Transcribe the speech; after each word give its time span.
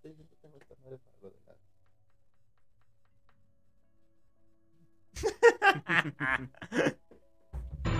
estoy 0.00 0.12
viendo, 0.12 0.34
tengo 0.40 0.56
esta 0.58 0.74
madre 0.82 0.98
para 0.98 1.16
lo 1.20 1.30
de 1.30 1.36
la- 1.46 1.56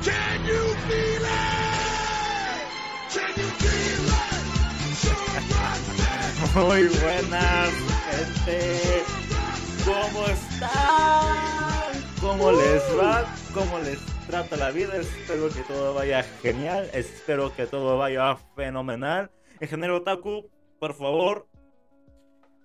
Can 0.04 0.46
you 0.46 0.62
feel 0.88 1.24
it? 1.24 2.68
Can 3.12 3.32
you 3.36 3.48
feel 3.60 4.06
it? 4.06 4.44
So 6.54 6.60
Muy 6.66 6.88
buenas, 6.88 7.70
gente. 8.10 9.02
¿Cómo 9.84 10.26
están? 10.26 11.92
¿Cómo 12.20 12.52
les 12.52 12.82
va? 12.98 13.24
¿Cómo 13.52 13.78
les 13.80 13.98
trata 14.26 14.56
la 14.56 14.70
vida? 14.70 14.96
Espero 14.96 15.48
que 15.50 15.62
todo 15.62 15.92
vaya 15.94 16.22
genial. 16.42 16.88
Espero 16.94 17.54
que 17.54 17.66
todo 17.66 17.98
vaya 17.98 18.36
fenomenal. 18.56 19.30
Ingeniero 19.60 19.98
Otaku, 19.98 20.48
por 20.78 20.94
favor. 20.94 21.46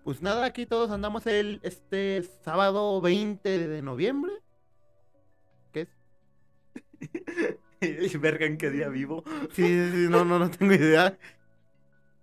Pues 0.06 0.22
nada, 0.22 0.46
aquí 0.46 0.68
todos 0.68 0.92
andamos 0.92 1.26
el 1.26 1.60
este 1.64 2.22
sábado 2.44 3.02
20 3.02 3.68
de 3.68 3.82
noviembre. 3.82 4.34
¿Qué 5.74 5.88
es? 7.82 8.22
Verga, 8.22 8.46
¿en 8.46 8.60
qué 8.60 8.70
día 8.70 8.88
vivo? 8.90 9.24
Sí, 9.54 9.64
sí, 9.64 9.92
sí, 9.92 10.08
no, 10.08 10.24
no, 10.24 10.38
no 10.38 10.52
tengo 10.52 10.74
idea. 10.74 11.18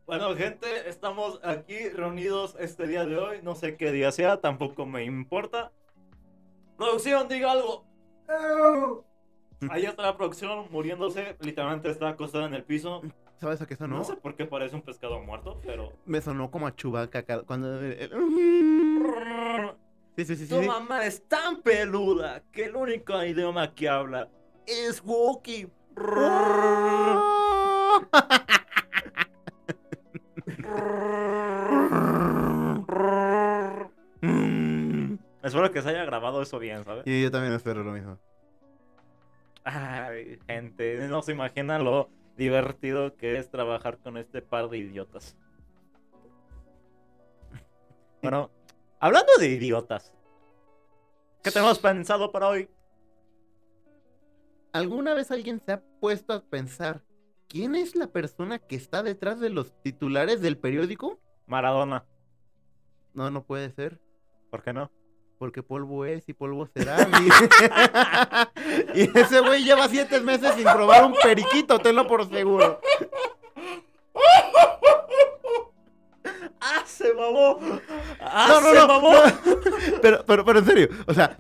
Bueno, 0.07 0.37
gente, 0.37 0.89
estamos 0.89 1.41
aquí 1.43 1.89
reunidos 1.89 2.55
este 2.61 2.87
día 2.87 3.05
de 3.05 3.19
hoy. 3.19 3.41
No 3.43 3.57
sé 3.57 3.77
qué 3.77 3.91
día 3.91 4.13
sea, 4.13 4.41
tampoco 4.41 4.87
me 4.87 5.03
importa. 5.03 5.73
Producción, 6.79 7.27
diga 7.27 7.51
algo. 7.51 7.85
Ahí 9.71 9.87
está 9.87 10.03
la 10.03 10.17
producción 10.17 10.69
muriéndose. 10.71 11.37
Literalmente 11.41 11.91
está 11.91 12.11
acostada 12.11 12.47
en 12.47 12.55
el 12.55 12.63
piso. 12.63 13.03
¿Sabes 13.43 13.61
a 13.61 13.67
qué 13.67 13.75
sonó? 13.75 13.97
No 13.97 14.05
sé 14.05 14.15
por 14.15 14.37
qué 14.37 14.47
parece 14.47 14.77
un 14.77 14.83
pescado 14.83 15.21
muerto, 15.21 15.61
pero. 15.67 15.93
Me 16.07 16.21
sonó 16.21 16.53
como 16.53 16.69
a 16.69 16.77
Chubaca 16.77 17.25
cuando. 17.43 17.81
Sí, 17.81 17.97
sí, 20.25 20.37
sí, 20.37 20.47
sí. 20.47 20.49
Tu 20.49 20.63
mamá 20.63 21.05
es 21.05 21.27
tan 21.27 21.61
peluda 21.61 22.45
que 22.53 22.67
el 22.67 22.77
único 22.77 23.21
idioma 23.25 23.75
que 23.75 23.89
habla 23.89 24.29
es 24.65 25.03
Wookiee. 25.05 25.69
Mm. 34.21 35.19
Espero 35.43 35.73
que 35.73 35.83
se 35.83 35.89
haya 35.89 36.05
grabado 36.05 36.43
eso 36.43 36.61
bien, 36.61 36.85
¿sabes? 36.85 37.05
Y 37.09 37.25
yo 37.25 37.33
también 37.33 37.55
espero 37.55 37.83
lo 37.83 37.91
mismo. 37.91 38.21
Ay, 39.65 40.39
gente, 40.47 41.09
no 41.09 41.23
se 41.23 41.33
imaginan 41.33 41.83
lo 41.83 42.22
divertido 42.37 43.17
que 43.17 43.39
es 43.39 43.51
trabajar 43.51 43.99
con 43.99 44.17
este 44.17 44.43
par 44.43 44.69
de 44.69 44.79
idiotas. 44.79 45.37
Bueno, 48.23 48.51
hablando 49.01 49.33
de 49.39 49.49
idiotas, 49.49 50.13
¿qué 51.43 51.51
tenemos 51.51 51.79
pensado 51.79 52.31
para 52.31 52.49
hoy? 52.49 52.69
¿Alguna 54.73 55.15
vez 55.15 55.31
alguien 55.31 55.61
se 55.65 55.73
ha 55.73 55.83
puesto 56.01 56.33
a 56.33 56.43
pensar 56.43 57.03
quién 57.49 57.75
es 57.75 57.95
la 57.97 58.07
persona 58.07 58.59
que 58.59 58.77
está 58.77 59.03
detrás 59.03 59.41
de 59.41 59.51
los 59.51 59.73
titulares 59.83 60.41
del 60.41 60.57
periódico? 60.57 61.19
Maradona, 61.47 62.07
No, 63.13 63.31
no 63.31 63.45
puede 63.45 63.71
ser. 63.73 64.01
¿por 64.51 64.63
qué 64.63 64.73
no? 64.73 64.91
Porque 65.43 65.61
polvo 65.61 66.05
es 66.05 66.29
y 66.29 66.35
polvo 66.35 66.69
será. 66.73 66.99
Y, 68.95 69.01
y 69.01 69.11
ese 69.13 69.41
güey 69.41 69.65
lleva 69.65 69.89
siete 69.89 70.21
meses 70.21 70.55
sin 70.55 70.63
probar 70.63 71.05
un 71.05 71.15
periquito, 71.21 71.81
tenlo 71.81 72.07
por 72.07 72.31
seguro. 72.31 72.81
¡Ah, 76.61 76.85
se 76.87 77.13
mamó! 77.13 77.59
¡Ah, 78.21 78.47
No, 78.51 78.61
no, 78.61 78.69
se 78.69 78.75
no, 78.79 78.87
mamó! 78.87 79.13
no. 79.15 80.01
Pero, 80.01 80.25
pero, 80.25 80.45
pero 80.45 80.59
en 80.61 80.65
serio, 80.65 80.89
o 81.09 81.13
sea, 81.13 81.37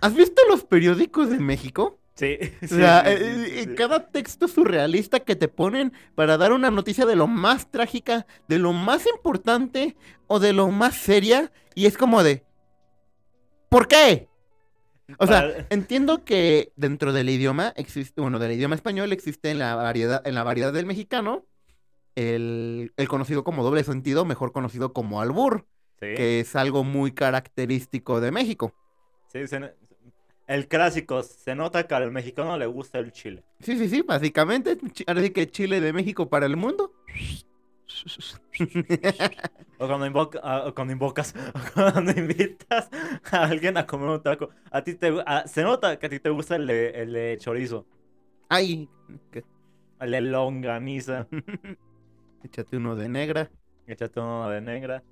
¿has 0.00 0.14
visto 0.16 0.42
los 0.48 0.64
periódicos 0.64 1.30
de 1.30 1.38
México? 1.38 2.00
Sí, 2.16 2.36
O 2.60 2.66
sea, 2.66 3.02
sí, 3.04 3.10
eh, 3.12 3.44
sí, 3.46 3.52
eh, 3.60 3.64
sí. 3.68 3.74
cada 3.76 4.08
texto 4.10 4.48
surrealista 4.48 5.20
que 5.20 5.36
te 5.36 5.46
ponen 5.46 5.92
para 6.16 6.36
dar 6.38 6.52
una 6.52 6.72
noticia 6.72 7.06
de 7.06 7.14
lo 7.14 7.28
más 7.28 7.70
trágica, 7.70 8.26
de 8.48 8.58
lo 8.58 8.72
más 8.72 9.06
importante 9.06 9.96
o 10.26 10.40
de 10.40 10.52
lo 10.52 10.72
más 10.72 10.96
seria, 10.96 11.52
y 11.76 11.86
es 11.86 11.96
como 11.96 12.24
de, 12.24 12.44
¿por 13.74 13.88
qué? 13.88 14.28
O 15.18 15.26
sea, 15.26 15.66
entiendo 15.68 16.24
que 16.24 16.72
dentro 16.76 17.12
del 17.12 17.28
idioma 17.28 17.72
existe, 17.76 18.20
bueno, 18.20 18.38
del 18.38 18.52
idioma 18.52 18.76
español 18.76 19.12
existe 19.12 19.50
en 19.50 19.58
la 19.58 19.74
variedad, 19.74 20.24
en 20.24 20.36
la 20.36 20.44
variedad 20.44 20.72
del 20.72 20.86
mexicano, 20.86 21.44
el, 22.14 22.92
el 22.96 23.08
conocido 23.08 23.42
como 23.42 23.64
doble 23.64 23.82
sentido, 23.82 24.24
mejor 24.24 24.52
conocido 24.52 24.92
como 24.92 25.20
albur, 25.20 25.66
Sí, 25.98 26.14
que 26.14 26.38
es 26.40 26.54
algo 26.54 26.84
muy 26.84 27.10
característico 27.12 28.20
de 28.20 28.30
México. 28.30 28.72
sí, 29.32 29.44
se- 29.48 29.74
el 30.46 30.68
clásico, 30.68 31.24
se 31.24 31.56
nota 31.56 31.86
que 31.88 31.94
al 31.96 32.12
mexicano 32.12 32.56
le 32.56 32.66
gusta 32.66 33.00
el 33.00 33.10
chile. 33.10 33.42
Sí, 33.58 33.76
sí, 33.76 33.88
sí, 33.88 34.02
básicamente, 34.02 34.76
chi- 34.92 35.04
ahora 35.08 35.20
sí 35.22 35.30
que 35.30 35.50
Chile 35.50 35.80
de 35.80 35.92
México 35.92 36.28
para 36.28 36.46
el 36.46 36.56
mundo. 36.56 36.92
O 39.78 39.86
cuando, 39.88 40.06
invoca- 40.06 40.40
ah, 40.42 40.64
o 40.68 40.74
cuando 40.74 40.92
invocas, 40.92 41.34
o 41.54 41.92
cuando 41.92 42.12
invitas 42.12 42.88
a 43.32 43.44
alguien 43.44 43.76
a 43.76 43.86
comer 43.86 44.08
un 44.08 44.22
taco. 44.22 44.50
A 44.70 44.82
ti 44.84 44.94
te, 44.94 45.12
ah, 45.26 45.44
se 45.46 45.62
nota 45.64 45.98
que 45.98 46.06
a 46.06 46.08
ti 46.08 46.20
te 46.20 46.30
gusta 46.30 46.56
el 46.56 46.66
de, 46.66 46.90
el 46.90 47.12
de 47.12 47.36
chorizo, 47.40 47.86
Ay, 48.48 48.88
que- 49.30 49.44
el 50.00 50.10
de 50.12 50.20
longaniza. 50.20 51.28
échate 52.44 52.76
uno 52.76 52.94
de 52.96 53.08
negra. 53.08 53.50
Échate 53.86 54.20
uno 54.20 54.48
de 54.50 54.60
negra. 54.60 55.02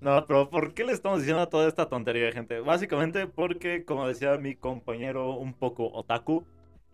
No, 0.00 0.26
pero 0.26 0.50
¿por 0.50 0.74
qué 0.74 0.84
le 0.84 0.92
estamos 0.92 1.20
diciendo 1.20 1.48
toda 1.48 1.68
esta 1.68 1.88
tontería, 1.88 2.32
gente? 2.32 2.60
Básicamente 2.60 3.26
porque, 3.26 3.84
como 3.84 4.06
decía 4.08 4.36
mi 4.38 4.54
compañero 4.56 5.30
un 5.36 5.54
poco 5.54 5.90
otaku, 5.92 6.44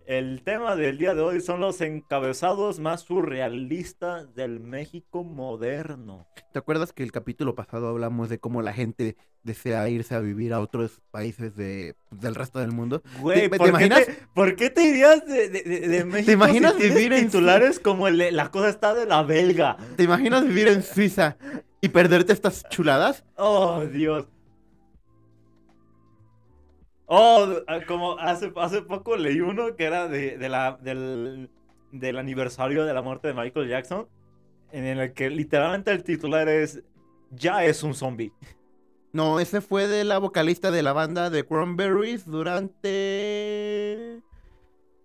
el 0.06 0.42
tema 0.44 0.76
del 0.76 0.98
día 0.98 1.14
de 1.14 1.20
hoy 1.22 1.40
son 1.40 1.60
los 1.60 1.80
encabezados 1.80 2.78
más 2.80 3.02
surrealistas 3.02 4.34
del 4.34 4.60
México 4.60 5.24
moderno. 5.24 6.26
¿Te 6.52 6.58
acuerdas 6.58 6.92
que 6.92 7.02
el 7.02 7.12
capítulo 7.12 7.54
pasado 7.54 7.88
hablamos 7.88 8.28
de 8.28 8.38
cómo 8.38 8.62
la 8.62 8.72
gente 8.72 9.16
desea 9.42 9.88
irse 9.88 10.14
a 10.14 10.20
vivir 10.20 10.52
a 10.52 10.60
otros 10.60 11.00
países 11.10 11.56
de, 11.56 11.94
del 12.10 12.34
resto 12.34 12.58
del 12.58 12.72
mundo? 12.72 13.02
Güey, 13.20 13.48
¿Te- 13.48 13.48
¿por, 13.50 13.58
te 13.58 13.64
qué 13.64 13.68
imaginas? 13.70 14.06
te, 14.06 14.16
por 14.34 14.56
qué 14.56 14.70
te 14.70 14.84
irías 14.84 15.26
de, 15.26 15.48
de, 15.48 15.62
de- 15.62 15.88
de 15.88 16.04
México 16.04 16.32
imaginas 16.32 16.72
si 16.74 16.78
tienes 16.80 16.96
vivir 16.96 17.12
en 17.14 17.24
titulares 17.26 17.78
como 17.80 18.08
el 18.08 18.34
la 18.36 18.50
cosa 18.50 18.68
está 18.68 18.94
de 18.94 19.06
la 19.06 19.22
belga? 19.22 19.76
¿Te 19.96 20.02
imaginas 20.02 20.46
vivir 20.46 20.68
en 20.68 20.82
Suiza 20.82 21.36
y 21.80 21.88
perderte 21.88 22.32
estas 22.32 22.64
chuladas? 22.68 23.24
Oh, 23.36 23.84
Dios. 23.84 24.26
Oh, 27.14 27.46
ah, 27.66 27.80
como 27.86 28.18
hace, 28.18 28.50
hace 28.56 28.80
poco 28.80 29.18
leí 29.18 29.40
uno 29.40 29.76
que 29.76 29.84
era 29.84 30.08
de, 30.08 30.38
de 30.38 30.48
la, 30.48 30.78
del, 30.80 31.50
del 31.90 32.16
aniversario 32.16 32.86
de 32.86 32.94
la 32.94 33.02
muerte 33.02 33.28
de 33.28 33.34
Michael 33.34 33.68
Jackson, 33.68 34.08
en 34.70 34.86
el 34.86 35.12
que 35.12 35.28
literalmente 35.28 35.90
el 35.90 36.04
titular 36.04 36.48
es 36.48 36.82
Ya 37.30 37.64
es 37.64 37.82
un 37.82 37.92
zombie. 37.92 38.32
No, 39.12 39.40
ese 39.40 39.60
fue 39.60 39.88
de 39.88 40.04
la 40.04 40.16
vocalista 40.18 40.70
de 40.70 40.82
la 40.82 40.94
banda 40.94 41.28
de 41.28 41.44
Cranberries 41.44 42.24
durante... 42.24 44.22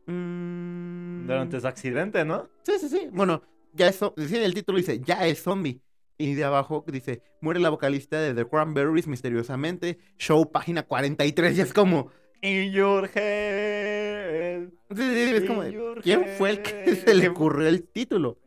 Mm, 0.05 1.27
Durante 1.27 1.57
ese 1.57 1.67
accidente, 1.67 2.23
¿no? 2.23 2.47
Sí, 2.63 2.79
sí, 2.79 2.87
sí. 2.87 3.09
Bueno, 3.11 3.41
ya 3.73 3.89
es... 3.89 3.97
sí, 3.97 4.37
el 4.37 4.53
título 4.53 4.77
dice, 4.77 5.01
ya 5.01 5.27
es 5.27 5.43
zombie. 5.43 5.81
Y 6.17 6.33
de 6.33 6.43
abajo 6.43 6.83
dice, 6.87 7.21
muere 7.41 7.59
la 7.59 7.69
vocalista 7.69 8.19
de 8.19 8.33
The 8.33 8.49
Cranberries 8.49 9.07
misteriosamente. 9.07 9.99
Show 10.17 10.51
página 10.51 10.83
43. 10.83 11.57
Y 11.57 11.61
es 11.61 11.73
como... 11.73 12.11
In 12.41 12.71
your 12.71 13.09
head. 13.15 14.69
Sí, 14.89 14.95
sí, 14.95 15.27
sí, 15.27 15.35
es 15.35 15.43
como... 15.45 15.63
¿Quién 16.01 16.25
fue 16.37 16.51
el 16.51 16.61
que 16.61 16.95
se 17.05 17.13
le 17.15 17.29
ocurrió 17.29 17.67
el 17.67 17.83
título? 17.87 18.37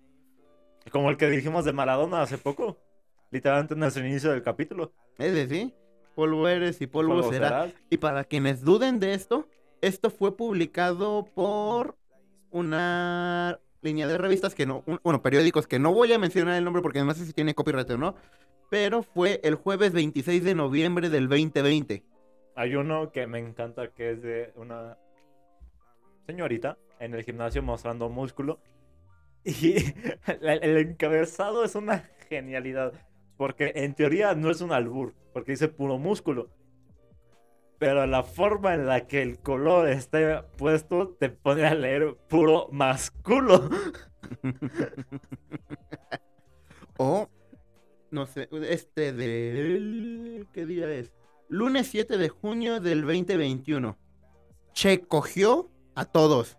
Como 0.91 1.11
el 1.11 1.17
que 1.17 1.29
dijimos 1.29 1.65
de 1.65 1.73
Maradona 1.73 2.23
hace 2.23 2.39
poco. 2.39 2.79
Literalmente 3.31 3.75
en 3.75 3.83
el 3.83 4.11
inicio 4.11 4.31
del 4.31 4.43
capítulo. 4.43 4.93
Es 5.19 5.33
decir, 5.33 5.75
polvo 6.17 6.49
eres 6.49 6.81
y 6.81 6.87
polvo, 6.89 7.15
Polvo 7.15 7.33
será. 7.33 7.49
serás. 7.49 7.75
Y 7.89 7.99
para 7.99 8.25
quienes 8.25 8.65
duden 8.65 8.99
de 8.99 9.15
esto, 9.15 9.49
esto 9.81 10.11
fue 10.11 10.37
publicado 10.37 11.27
por 11.35 11.97
una 12.51 13.61
línea 13.83 14.07
de 14.07 14.19
revistas 14.19 14.55
que 14.55 14.67
no, 14.67 14.85
bueno, 15.03 15.23
periódicos 15.23 15.67
que 15.67 15.79
no 15.79 15.93
voy 15.93 16.13
a 16.13 16.19
mencionar 16.19 16.57
el 16.57 16.65
nombre 16.65 16.83
porque 16.83 17.03
no 17.03 17.15
sé 17.15 17.25
si 17.25 17.33
tiene 17.33 17.55
copyright 17.55 17.91
o 17.91 17.99
no, 17.99 18.15
pero 18.69 19.03
fue 19.03 19.41
el 19.43 19.55
jueves 19.55 19.93
26 19.93 20.45
de 20.45 20.55
noviembre 20.55 21.11
del 21.11 21.29
2020. 21.29 22.05
Hay 22.57 22.75
uno 22.75 23.11
que 23.11 23.27
me 23.27 23.39
encanta 23.39 23.89
que 23.89 24.13
es 24.13 24.23
de 24.23 24.53
una 24.57 24.99
señorita 26.27 26.79
en 26.99 27.15
el 27.15 27.25
gimnasio 27.25 27.63
mostrando 27.63 28.09
músculo. 28.09 28.61
Y 29.45 29.77
el 30.41 30.77
encabezado 30.77 31.65
es 31.65 31.75
una 31.75 32.11
genialidad. 32.29 32.93
Porque 33.37 33.73
en 33.75 33.95
teoría 33.95 34.35
no 34.35 34.51
es 34.51 34.61
un 34.61 34.71
albur, 34.71 35.15
porque 35.33 35.53
dice 35.53 35.69
puro 35.69 35.99
músculo. 35.99 36.51
Pero 37.81 38.07
la 38.07 38.23
forma 38.23 38.75
en 38.75 38.87
la 38.87 39.09
que 39.09 39.23
el 39.23 39.41
color 39.41 39.89
está 39.89 40.47
puesto 40.59 41.17
te 41.19 41.31
pone 41.31 41.67
a 41.67 41.75
leer 41.75 42.15
puro 42.29 42.69
masculo. 42.71 43.69
O 47.03 47.31
no 48.11 48.27
sé, 48.27 48.49
este 48.69 49.15
de... 49.15 50.47
¿Qué 50.53 50.67
día 50.67 50.91
es? 50.91 51.13
Lunes 51.49 51.87
7 51.87 52.19
de 52.19 52.29
junio 52.29 52.81
del 52.81 53.01
2021. 53.03 53.97
Che 54.75 55.01
cogió 55.01 55.71
a 55.95 56.05
todos. 56.05 56.59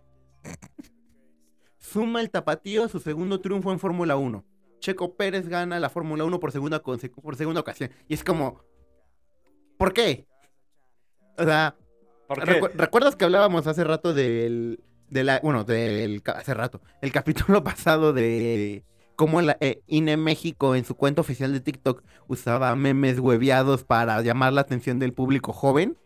Suma 1.78 2.22
el 2.22 2.32
tapatío 2.32 2.88
su 2.88 3.00
segundo 3.00 3.42
triunfo 3.42 3.72
en 3.72 3.80
Fórmula 3.80 4.16
1. 4.16 4.44
Checo 4.80 5.16
Pérez 5.16 5.48
gana 5.48 5.80
la 5.80 5.90
Fórmula 5.90 6.24
1 6.24 6.40
por 6.40 6.52
segunda, 6.52 6.82
por 6.82 7.36
segunda 7.36 7.62
ocasión. 7.62 7.92
Y 8.08 8.16
es 8.16 8.24
como... 8.24 8.64
¿Por 9.78 9.94
qué? 9.94 10.26
O 11.38 11.44
sea, 11.44 11.76
¿recuerdas 12.76 13.16
que 13.16 13.26
hablábamos 13.26 13.68
hace 13.68 13.84
rato 13.84 14.14
del... 14.14 14.84
De 15.10 15.24
la, 15.24 15.40
bueno, 15.44 15.64
del... 15.64 16.22
Hace 16.26 16.54
rato. 16.54 16.82
El 17.02 17.12
capítulo 17.12 17.64
pasado 17.64 18.14
de... 18.14 18.84
Cómo 19.16 19.42
la 19.42 19.58
eh, 19.60 19.82
INE 19.86 20.18
México 20.18 20.76
en 20.76 20.84
su 20.84 20.96
cuenta 20.96 21.22
oficial 21.22 21.54
de 21.54 21.60
TikTok 21.60 22.04
usaba 22.28 22.76
memes 22.76 23.20
hueveados 23.20 23.84
para 23.84 24.20
llamar 24.22 24.54
la 24.54 24.62
atención 24.62 24.98
del 24.98 25.14
público 25.14 25.54
joven. 25.54 25.98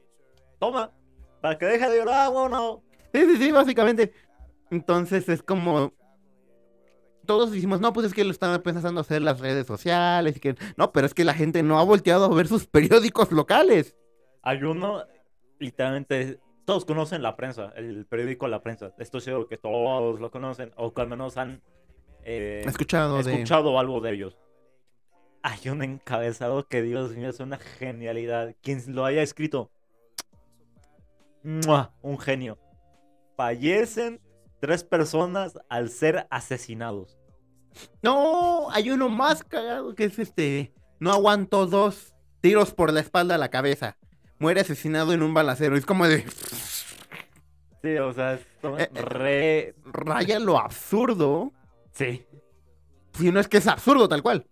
Toma, 0.59 0.91
para 1.39 1.57
que 1.57 1.65
deje 1.65 1.89
de 1.89 1.97
llorar, 1.99 2.31
bueno. 2.31 2.83
Sí, 3.13 3.21
sí, 3.25 3.37
sí, 3.37 3.51
básicamente. 3.51 4.11
Entonces 4.71 5.29
es 5.29 5.43
como. 5.43 5.93
Todos 7.25 7.51
dijimos, 7.51 7.79
no, 7.79 7.93
pues 7.93 8.07
es 8.07 8.13
que 8.13 8.23
lo 8.23 8.31
están 8.31 8.61
pensando 8.61 9.01
hacer 9.01 9.21
las 9.21 9.39
redes 9.39 9.65
sociales. 9.65 10.37
Y 10.37 10.39
que... 10.39 10.55
No, 10.75 10.91
pero 10.91 11.07
es 11.07 11.13
que 11.13 11.23
la 11.23 11.33
gente 11.33 11.63
no 11.63 11.79
ha 11.79 11.83
volteado 11.83 12.25
a 12.25 12.35
ver 12.35 12.47
sus 12.47 12.67
periódicos 12.67 13.31
locales. 13.31 13.95
Hay 14.43 14.61
uno, 14.63 15.03
literalmente, 15.59 16.39
todos 16.65 16.85
conocen 16.85 17.21
la 17.21 17.35
prensa, 17.35 17.71
el 17.75 18.05
periódico 18.05 18.47
La 18.47 18.61
Prensa. 18.61 18.91
Estoy 18.97 19.21
seguro 19.21 19.47
que 19.47 19.57
todos 19.57 20.19
lo 20.19 20.31
conocen, 20.31 20.71
o 20.75 20.93
que 20.93 21.01
al 21.01 21.07
menos 21.07 21.37
han 21.37 21.61
eh, 22.23 22.63
escuchado 22.65 23.21
de. 23.21 23.77
algo 23.77 24.01
de 24.01 24.13
ellos. 24.13 24.37
Hay 25.43 25.69
un 25.69 25.83
encabezado 25.83 26.67
que, 26.67 26.81
Dios 26.81 27.15
mío, 27.15 27.29
es 27.29 27.39
una 27.39 27.57
genialidad. 27.57 28.55
Quien 28.63 28.81
lo 28.95 29.05
haya 29.05 29.21
escrito, 29.21 29.69
¡mua! 31.43 31.93
un 32.01 32.17
genio. 32.17 32.57
Fallecen 33.37 34.19
tres 34.59 34.83
personas 34.83 35.59
al 35.69 35.89
ser 35.89 36.25
asesinados. 36.31 37.19
No, 38.01 38.71
hay 38.71 38.89
uno 38.89 39.09
más 39.09 39.43
cagado 39.43 39.93
que 39.93 40.05
es 40.05 40.17
este. 40.17 40.73
No 40.99 41.11
aguanto 41.11 41.67
dos 41.67 42.15
tiros 42.41 42.73
por 42.73 42.91
la 42.91 43.01
espalda 43.01 43.35
a 43.35 43.37
la 43.37 43.49
cabeza. 43.49 43.97
Muere 44.39 44.61
asesinado 44.61 45.13
en 45.13 45.23
un 45.23 45.33
balacero. 45.33 45.75
Es 45.77 45.85
como 45.85 46.07
de. 46.07 46.25
Sí, 47.81 47.97
o 47.97 48.11
sea, 48.13 48.39
son 48.61 48.79
Eh, 48.79 48.89
re... 48.93 49.75
Raya 49.85 50.39
lo 50.39 50.57
absurdo. 50.59 51.51
Sí. 51.91 52.25
Si 53.13 53.31
no 53.31 53.39
es 53.39 53.47
que 53.47 53.57
es 53.57 53.67
absurdo 53.67 54.09
tal 54.09 54.21
cual. 54.23 54.47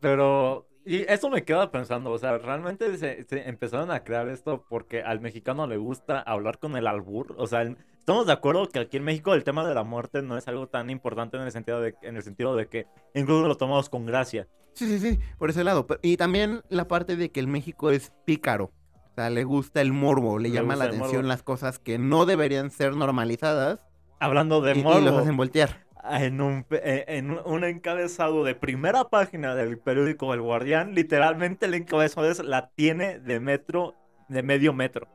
Pero, 0.00 0.68
y 0.84 1.02
eso 1.10 1.30
me 1.30 1.44
queda 1.44 1.70
pensando, 1.70 2.10
o 2.12 2.18
sea, 2.18 2.38
realmente 2.38 2.96
se, 2.98 3.24
se 3.24 3.48
empezaron 3.48 3.90
a 3.90 4.04
crear 4.04 4.28
esto 4.28 4.64
porque 4.68 5.02
al 5.02 5.20
mexicano 5.20 5.66
le 5.66 5.76
gusta 5.78 6.20
hablar 6.20 6.58
con 6.58 6.76
el 6.76 6.86
albur. 6.86 7.34
O 7.38 7.46
sea, 7.46 7.62
el- 7.62 7.76
estamos 7.98 8.26
de 8.26 8.32
acuerdo 8.32 8.68
que 8.68 8.78
aquí 8.78 8.98
en 8.98 9.04
México 9.04 9.34
el 9.34 9.44
tema 9.44 9.66
de 9.66 9.74
la 9.74 9.82
muerte 9.84 10.22
no 10.22 10.36
es 10.38 10.46
algo 10.48 10.68
tan 10.68 10.90
importante 10.90 11.36
en 11.36 11.42
el 11.42 11.52
sentido 11.52 11.80
de, 11.80 11.94
en 12.02 12.16
el 12.16 12.22
sentido 12.22 12.54
de 12.56 12.68
que 12.68 12.86
incluso 13.14 13.48
lo 13.48 13.56
tomamos 13.56 13.88
con 13.88 14.06
gracia. 14.06 14.46
Sí, 14.76 14.86
sí, 14.88 15.00
sí, 15.00 15.20
por 15.38 15.50
ese 15.50 15.64
lado. 15.64 15.86
Y 16.02 16.18
también 16.18 16.62
la 16.68 16.88
parte 16.88 17.16
de 17.16 17.32
que 17.32 17.40
el 17.40 17.48
México 17.48 17.90
es 17.90 18.12
pícaro. 18.26 18.66
O 19.12 19.14
sea, 19.16 19.30
le 19.30 19.44
gusta 19.44 19.80
el 19.80 19.92
morbo, 19.92 20.38
le, 20.38 20.50
Le 20.50 20.50
llama 20.50 20.76
la 20.76 20.86
atención 20.86 21.26
morbo. 21.26 21.28
las 21.28 21.42
cosas 21.42 21.78
que 21.80 21.98
no 21.98 22.26
deberían 22.26 22.70
ser 22.70 22.96
normalizadas 22.96 23.80
Hablando 24.20 24.60
de 24.60 24.74
y, 24.74 24.80
y 24.80 24.82
morbo, 24.82 25.00
los 25.00 25.16
hacen 25.16 25.36
voltear. 25.38 25.86
en, 26.04 26.40
un, 26.40 26.66
eh, 26.70 27.04
en 27.08 27.30
un 27.32 27.64
encabezado 27.64 28.44
de 28.44 28.54
primera 28.54 29.08
página 29.10 29.54
del 29.54 29.78
periódico 29.78 30.32
El 30.34 30.42
Guardián, 30.42 30.94
literalmente 30.94 31.66
el 31.66 31.74
encabezado 31.74 32.30
es 32.30 32.40
la 32.44 32.70
tiene 32.74 33.18
de 33.20 33.40
metro, 33.40 33.94
de 34.28 34.42
medio 34.42 34.72
metro. 34.74 35.08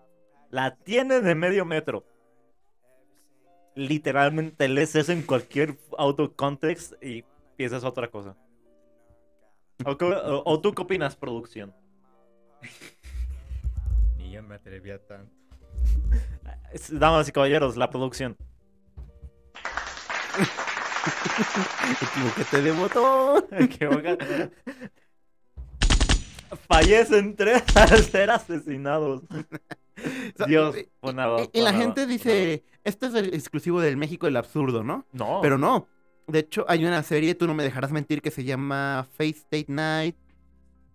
La 0.50 0.76
tiene 0.78 1.22
de 1.22 1.36
medio 1.36 1.66
metro. 1.66 2.06
Literalmente 3.76 4.68
lees 4.68 4.96
eso 4.96 5.12
en 5.14 5.24
cualquier 5.24 5.78
auto 5.98 6.36
context 6.36 6.94
y 7.02 7.24
piensas 7.56 7.84
otra 7.86 8.10
cosa. 8.10 8.36
¿O, 9.86 9.98
qué- 9.98 10.06
o- 10.06 10.44
o 10.46 10.62
tú 10.62 10.74
qué 10.74 10.82
opinas, 10.82 11.16
producción? 11.16 11.74
Ni 14.18 14.32
yo 14.32 14.44
me 14.44 14.56
atrevía 14.56 15.00
tanto. 15.06 15.32
Damas 16.92 17.28
y 17.28 17.32
caballeros, 17.32 17.76
la 17.78 17.90
producción. 17.90 18.38
Equivóquete 22.02 22.62
de 22.62 22.72
botón. 22.72 23.44
Fallecen 26.68 27.36
tres 27.36 27.64
al 27.76 28.04
ser 28.04 28.30
asesinados. 28.32 29.22
Dios, 30.48 30.76
y- 30.78 30.88
fue 31.00 31.12
y- 31.12 31.16
nada, 31.16 31.38
y, 31.54 31.62
la 31.62 31.74
gente 31.74 32.06
dice, 32.08 32.64
esto 32.84 33.08
es 33.08 33.14
el 33.14 33.34
exclusivo 33.34 33.82
del 33.82 33.98
México 33.98 34.28
el 34.28 34.36
absurdo, 34.38 34.84
¿no? 34.84 35.06
No. 35.12 35.40
Pero 35.42 35.58
no. 35.58 35.88
De 36.32 36.40
hecho, 36.40 36.66
hay 36.68 36.86
una 36.86 37.04
serie, 37.04 37.36
tú 37.36 37.46
no 37.48 37.54
me 37.54 37.64
dejarás 37.64 37.92
mentir, 37.92 38.22
que 38.22 38.32
se 38.32 38.44
llama 38.44 39.08
Face 39.18 39.38
State 39.38 39.66
Night. 39.68 40.16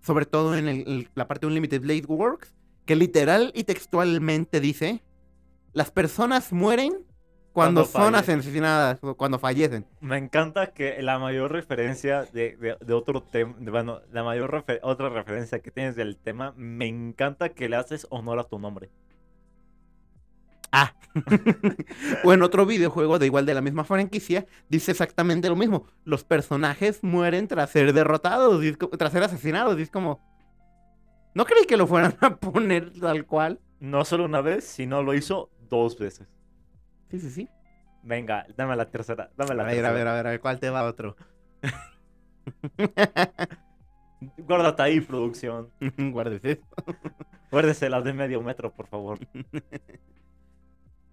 Sobre 0.01 0.25
todo 0.27 0.57
en 0.57 0.69
el- 0.69 1.09
la 1.15 1.27
parte 1.27 1.43
de 1.47 1.49
Unlimited 1.49 1.81
Blade 1.81 2.05
Works. 2.07 2.55
Que 2.85 2.95
literal 2.97 3.51
y 3.55 3.65
textualmente 3.65 4.61
dice: 4.61 5.03
Las 5.73 5.91
personas 5.91 6.53
mueren 6.53 6.93
cuando, 7.53 7.85
Cuando 7.85 7.85
son 7.87 8.15
asesinadas 8.15 8.99
o 9.03 9.17
cuando 9.17 9.39
fallecen. 9.39 9.87
Me 10.01 10.19
encanta 10.19 10.73
que 10.75 11.03
la 11.03 11.19
mayor 11.19 11.51
referencia 11.53 12.23
de, 12.25 12.57
de- 12.57 12.77
de 12.79 12.93
otro 12.93 13.23
tema, 13.23 13.55
bueno, 13.59 14.03
la 14.13 14.23
mayor 14.23 14.65
otra 14.83 15.09
referencia 15.09 15.59
que 15.61 15.71
tienes 15.71 15.97
del 15.97 16.17
tema, 16.19 16.53
me 16.57 16.87
encanta 16.87 17.49
que 17.49 17.69
le 17.69 17.77
haces 17.77 18.07
honor 18.11 18.39
a 18.39 18.45
tu 18.45 18.59
nombre. 18.59 18.91
O 22.25 22.33
en 22.33 22.43
otro 22.43 22.67
videojuego 22.67 23.19
de 23.19 23.27
igual 23.27 23.47
de 23.47 23.55
la 23.55 23.63
misma 23.63 23.85
franquicia, 23.85 24.47
dice 24.69 24.91
exactamente 24.91 25.49
lo 25.49 25.57
mismo. 25.57 25.87
Los 26.05 26.25
personajes 26.25 27.03
mueren 27.03 27.49
tras 27.49 27.71
ser 27.71 27.93
derrotados, 27.93 28.63
tras 28.99 29.13
ser 29.13 29.23
asesinados. 29.23 29.79
Y 29.79 29.83
es 29.83 29.91
como. 29.91 30.21
No 31.35 31.45
creí 31.45 31.67
que 31.67 31.77
lo 31.77 31.87
fueran 31.87 32.17
a 32.21 32.37
poner 32.37 32.93
tal 32.99 33.27
cual. 33.27 33.61
No 33.81 34.05
solo 34.05 34.25
una 34.25 34.41
vez, 34.41 34.65
sino 34.65 35.03
lo 35.03 35.15
hizo 35.15 35.51
dos 35.69 35.99
veces. 35.99 36.27
Sí, 37.11 37.21
sí, 37.21 37.31
sí. 37.31 37.49
Venga, 38.03 38.47
dame 38.57 38.77
la 38.77 38.91
tercera, 38.91 39.31
dame 39.37 39.55
la 39.55 39.65
A 39.65 39.67
ver, 39.67 39.75
tercera. 39.77 39.89
a 39.89 39.93
ver, 39.93 40.09
a 40.09 40.15
ver, 40.15 40.27
a 40.27 40.31
ver, 40.31 40.41
¿cuál 40.41 40.61
te 40.61 40.71
va 40.71 40.85
otro? 40.85 41.17
Guárdate 44.39 44.83
ahí, 44.83 45.01
producción. 45.01 45.71
Guárdese. 45.99 46.61
Guárdese 47.51 47.91
las 47.91 48.05
de 48.05 48.13
medio 48.13 48.41
metro, 48.43 48.73
por 48.73 48.87
favor. 48.87 49.19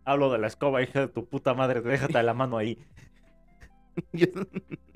Hablo 0.05 0.31
de 0.31 0.39
la 0.39 0.47
escoba, 0.47 0.81
hija 0.81 1.01
de 1.01 1.07
tu 1.07 1.25
puta 1.25 1.53
madre, 1.53 1.81
déjate 1.81 2.21
la 2.23 2.33
mano 2.33 2.57
ahí. 2.57 2.77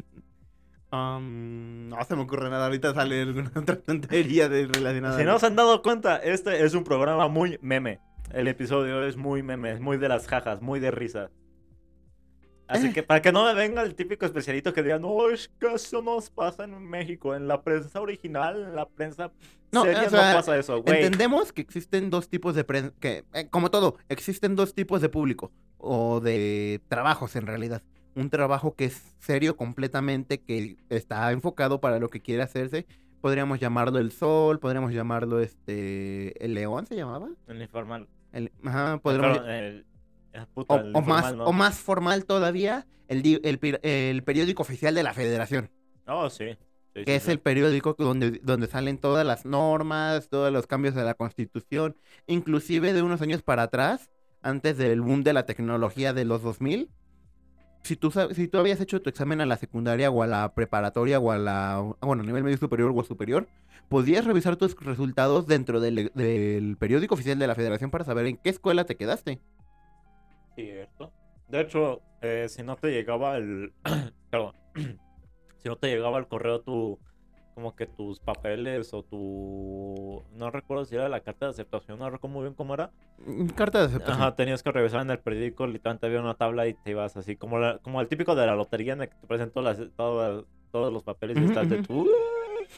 Um, 0.89 1.89
no 1.89 2.01
se 2.05 2.15
me 2.15 2.21
ocurre 2.21 2.49
nada. 2.49 2.65
Ahorita 2.65 2.93
sale 2.93 3.21
alguna 3.21 3.51
otra 3.55 3.75
tontería 3.85 4.47
de 4.47 4.67
relacionada. 4.67 5.17
Si 5.17 5.25
no 5.25 5.37
se 5.37 5.47
han 5.47 5.55
dado 5.55 5.81
cuenta, 5.81 6.17
este 6.17 6.63
es 6.63 6.73
un 6.73 6.83
programa 6.83 7.27
muy 7.27 7.59
meme. 7.61 7.99
El 8.31 8.47
episodio 8.47 9.03
es 9.03 9.17
muy 9.17 9.43
meme, 9.43 9.71
es 9.71 9.79
muy 9.79 9.97
de 9.97 10.09
las 10.09 10.27
jajas, 10.27 10.61
muy 10.61 10.79
de 10.79 10.91
risa. 10.91 11.29
Así 12.67 12.91
que 12.93 13.03
para 13.03 13.21
que 13.21 13.31
no 13.31 13.45
me 13.45 13.53
venga 13.53 13.81
el 13.81 13.95
típico 13.95 14.25
especialito 14.25 14.73
que 14.73 14.83
diga, 14.83 14.99
no, 14.99 15.29
es 15.29 15.49
que 15.59 15.73
eso 15.73 16.01
nos 16.01 16.29
pasa 16.29 16.65
en 16.65 16.77
México, 16.83 17.35
en 17.35 17.47
la 17.47 17.61
prensa 17.61 18.01
original, 18.01 18.61
en 18.63 18.75
la 18.75 18.87
prensa 18.87 19.31
No, 19.71 19.83
seria 19.83 20.03
o 20.07 20.09
sea, 20.09 20.31
no 20.31 20.37
pasa 20.37 20.57
eso, 20.57 20.81
güey. 20.81 21.03
Entendemos 21.03 21.51
que 21.53 21.61
existen 21.61 22.09
dos 22.09 22.29
tipos 22.29 22.55
de 22.55 22.63
prensa, 22.63 22.93
que 22.99 23.23
eh, 23.33 23.47
como 23.49 23.71
todo, 23.71 23.97
existen 24.09 24.55
dos 24.55 24.73
tipos 24.73 25.01
de 25.01 25.09
público 25.09 25.51
o 25.77 26.19
de 26.19 26.81
trabajos 26.89 27.35
en 27.35 27.47
realidad. 27.47 27.81
Un 28.15 28.29
trabajo 28.29 28.73
que 28.75 28.85
es 28.85 29.15
serio 29.19 29.55
completamente, 29.55 30.39
que 30.41 30.77
está 30.89 31.31
enfocado 31.31 31.79
para 31.79 31.99
lo 31.99 32.09
que 32.09 32.19
quiere 32.21 32.41
hacerse. 32.43 32.85
Podríamos 33.21 33.59
llamarlo 33.59 33.99
el 33.99 34.11
sol, 34.11 34.59
podríamos 34.59 34.91
llamarlo 34.93 35.39
este 35.39 36.43
el 36.43 36.53
león 36.53 36.85
se 36.87 36.95
llamaba. 36.95 37.29
El 37.47 37.61
informal. 37.61 38.07
El, 38.31 38.51
ajá, 38.63 38.97
podríamos 38.99 39.37
Perdón, 39.37 39.51
el- 39.51 39.65
el 39.75 39.85
puta, 40.53 40.85
o, 40.93 41.01
más, 41.01 41.33
o 41.33 41.53
más 41.53 41.79
formal 41.79 42.25
todavía, 42.25 42.87
el, 43.07 43.41
el, 43.43 43.79
el 43.83 44.23
periódico 44.23 44.61
oficial 44.61 44.95
de 44.95 45.03
la 45.03 45.13
federación. 45.13 45.69
Oh, 46.07 46.29
sí. 46.29 46.57
Sí, 46.95 47.03
que 47.05 47.11
sí, 47.11 47.11
es 47.11 47.23
sí. 47.23 47.31
el 47.31 47.39
periódico 47.39 47.95
donde, 47.97 48.39
donde 48.43 48.67
salen 48.67 48.97
todas 48.97 49.25
las 49.25 49.45
normas, 49.45 50.29
todos 50.29 50.51
los 50.51 50.67
cambios 50.67 50.95
de 50.95 51.03
la 51.03 51.13
constitución, 51.13 51.95
inclusive 52.25 52.93
de 52.93 53.01
unos 53.01 53.21
años 53.21 53.43
para 53.43 53.63
atrás, 53.63 54.09
antes 54.41 54.77
del 54.77 55.01
boom 55.01 55.23
de 55.23 55.33
la 55.33 55.45
tecnología 55.45 56.13
de 56.13 56.25
los 56.25 56.41
2000. 56.41 56.89
Si 57.83 57.95
tú, 57.95 58.11
si 58.11 58.47
tú 58.47 58.57
habías 58.57 58.81
hecho 58.81 59.01
tu 59.01 59.09
examen 59.09 59.39
a 59.39 59.45
la 59.45 59.55
secundaria 59.57 60.09
o 60.09 60.21
a 60.21 60.27
la 60.27 60.53
preparatoria 60.53 61.19
o 61.19 61.31
a 61.31 61.37
la, 61.37 61.79
bueno, 62.01 62.23
a 62.23 62.25
nivel 62.25 62.43
medio 62.43 62.57
superior 62.57 62.91
o 62.93 63.03
superior, 63.03 63.47
podías 63.87 64.25
revisar 64.25 64.57
tus 64.57 64.75
resultados 64.75 65.47
dentro 65.47 65.79
del, 65.79 66.11
del 66.13 66.77
periódico 66.77 67.13
oficial 67.13 67.39
de 67.39 67.47
la 67.47 67.55
federación 67.55 67.89
para 67.91 68.03
saber 68.03 68.25
en 68.25 68.37
qué 68.37 68.49
escuela 68.49 68.85
te 68.85 68.97
quedaste. 68.97 69.39
Cierto. 70.57 71.13
De 71.47 71.61
hecho, 71.61 72.01
eh, 72.21 72.47
si 72.49 72.63
no 72.63 72.75
te 72.75 72.91
llegaba 72.91 73.37
el. 73.37 73.71
Perdón. 74.31 74.53
Si 75.59 75.67
no 75.69 75.75
te 75.75 75.87
llegaba 75.87 76.17
al 76.17 76.27
correo 76.27 76.61
tu, 76.61 76.99
como 77.55 77.75
que 77.75 77.87
tus 77.87 78.19
papeles 78.19 78.93
o 78.93 79.01
tu, 79.03 80.23
no 80.33 80.51
recuerdo 80.51 80.85
si 80.85 80.93
era 80.95 81.09
la 81.09 81.21
carta 81.21 81.47
de 81.47 81.49
aceptación, 81.49 81.97
no 81.97 82.07
recuerdo 82.11 82.35
muy 82.35 82.43
bien 82.43 82.53
cómo 82.53 82.75
era. 82.75 82.91
Mm, 83.25 83.47
Carta 83.47 83.79
de 83.79 83.85
aceptación. 83.85 84.21
Ajá, 84.21 84.35
tenías 84.35 84.61
que 84.61 84.71
revisar 84.71 85.01
en 85.01 85.09
el 85.09 85.17
periódico, 85.19 85.65
literalmente 85.65 86.05
había 86.05 86.21
una 86.21 86.35
tabla 86.35 86.67
y 86.67 86.75
te 86.75 86.91
ibas 86.91 87.17
así, 87.17 87.35
como, 87.35 87.57
la- 87.57 87.79
como 87.79 87.99
el 88.01 88.07
típico 88.07 88.35
de 88.35 88.45
la 88.45 88.55
lotería 88.55 88.93
en 88.93 89.01
el 89.01 89.09
que 89.09 89.15
te 89.27 89.61
las, 89.61 89.79
todas- 89.95 90.45
todos 90.71 90.93
los 90.93 91.03
papeles 91.03 91.37
y 91.41 91.45
estás 91.45 91.67
de 91.67 91.81
tú. 91.81 92.07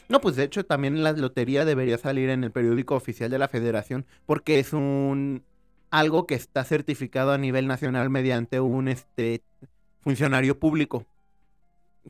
No, 0.08 0.20
pues 0.22 0.36
de 0.36 0.44
hecho 0.44 0.64
también 0.64 1.02
la 1.04 1.12
lotería 1.12 1.66
debería 1.66 1.98
salir 1.98 2.30
en 2.30 2.44
el 2.44 2.50
periódico 2.50 2.94
oficial 2.94 3.30
de 3.30 3.38
la 3.38 3.48
federación 3.48 4.06
porque 4.24 4.58
es 4.58 4.72
un 4.72 5.44
algo 5.90 6.26
que 6.26 6.34
está 6.34 6.64
certificado 6.64 7.32
a 7.32 7.38
nivel 7.38 7.66
nacional 7.66 8.10
mediante 8.10 8.60
un 8.60 8.88
este 8.88 9.42
funcionario 10.00 10.58
público. 10.58 11.04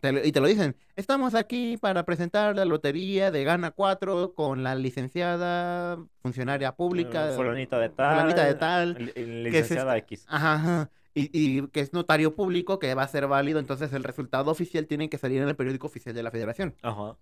Te 0.01 0.13
lo- 0.13 0.25
y 0.25 0.31
te 0.31 0.41
lo 0.41 0.47
dicen, 0.47 0.77
estamos 0.95 1.35
aquí 1.35 1.77
para 1.77 2.05
presentar 2.05 2.55
la 2.55 2.65
lotería 2.65 3.31
de 3.33 3.43
Gana 3.43 3.73
4 3.73 4.35
con 4.35 4.63
la 4.63 4.75
licenciada 4.77 5.99
funcionaria 6.23 6.73
pública. 6.77 7.33
Fulanita 7.35 7.79
de 7.79 7.89
tal. 7.89 8.13
fulanita 8.15 8.45
de 8.45 8.55
tal, 8.55 8.95
li- 8.99 9.13
que 9.13 9.21
es 9.21 9.27
Licenciada 9.27 9.97
esta- 9.97 10.07
X. 10.07 10.25
Ajá. 10.29 10.91
Y, 11.13 11.29
y 11.33 11.67
que 11.69 11.81
es 11.81 11.93
notario 11.93 12.37
público, 12.37 12.79
que 12.79 12.95
va 12.95 13.03
a 13.03 13.09
ser 13.09 13.27
válido, 13.27 13.59
entonces 13.59 13.93
el 13.93 14.05
resultado 14.05 14.49
oficial 14.53 14.87
tiene 14.87 15.09
que 15.11 15.19
salir 15.19 15.43
en 15.43 15.49
el 15.49 15.57
periódico 15.57 15.89
oficial 15.89 16.15
de 16.15 16.23
la 16.23 16.31
federación. 16.31 16.77
Ajá. 16.83 17.17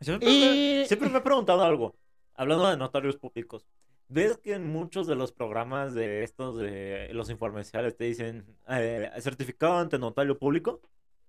Siempre, 0.00 0.28
me, 0.28 0.34
Y- 0.34 0.84
siempre 0.86 1.08
me 1.08 1.18
he 1.18 1.22
preguntado 1.22 1.64
algo, 1.64 1.96
hablando 2.34 2.68
de 2.68 2.76
notarios 2.76 3.16
públicos. 3.16 3.66
¿Ves 4.08 4.38
que 4.38 4.54
en 4.54 4.66
muchos 4.66 5.06
de 5.06 5.14
los 5.14 5.32
programas 5.32 5.92
de 5.94 6.22
estos, 6.24 6.56
de 6.58 7.10
los 7.12 7.28
informeciales, 7.28 7.96
te 7.96 8.04
dicen 8.04 8.46
eh, 8.68 9.10
certificado 9.20 9.78
ante 9.78 9.98
notario 9.98 10.38
público? 10.38 10.80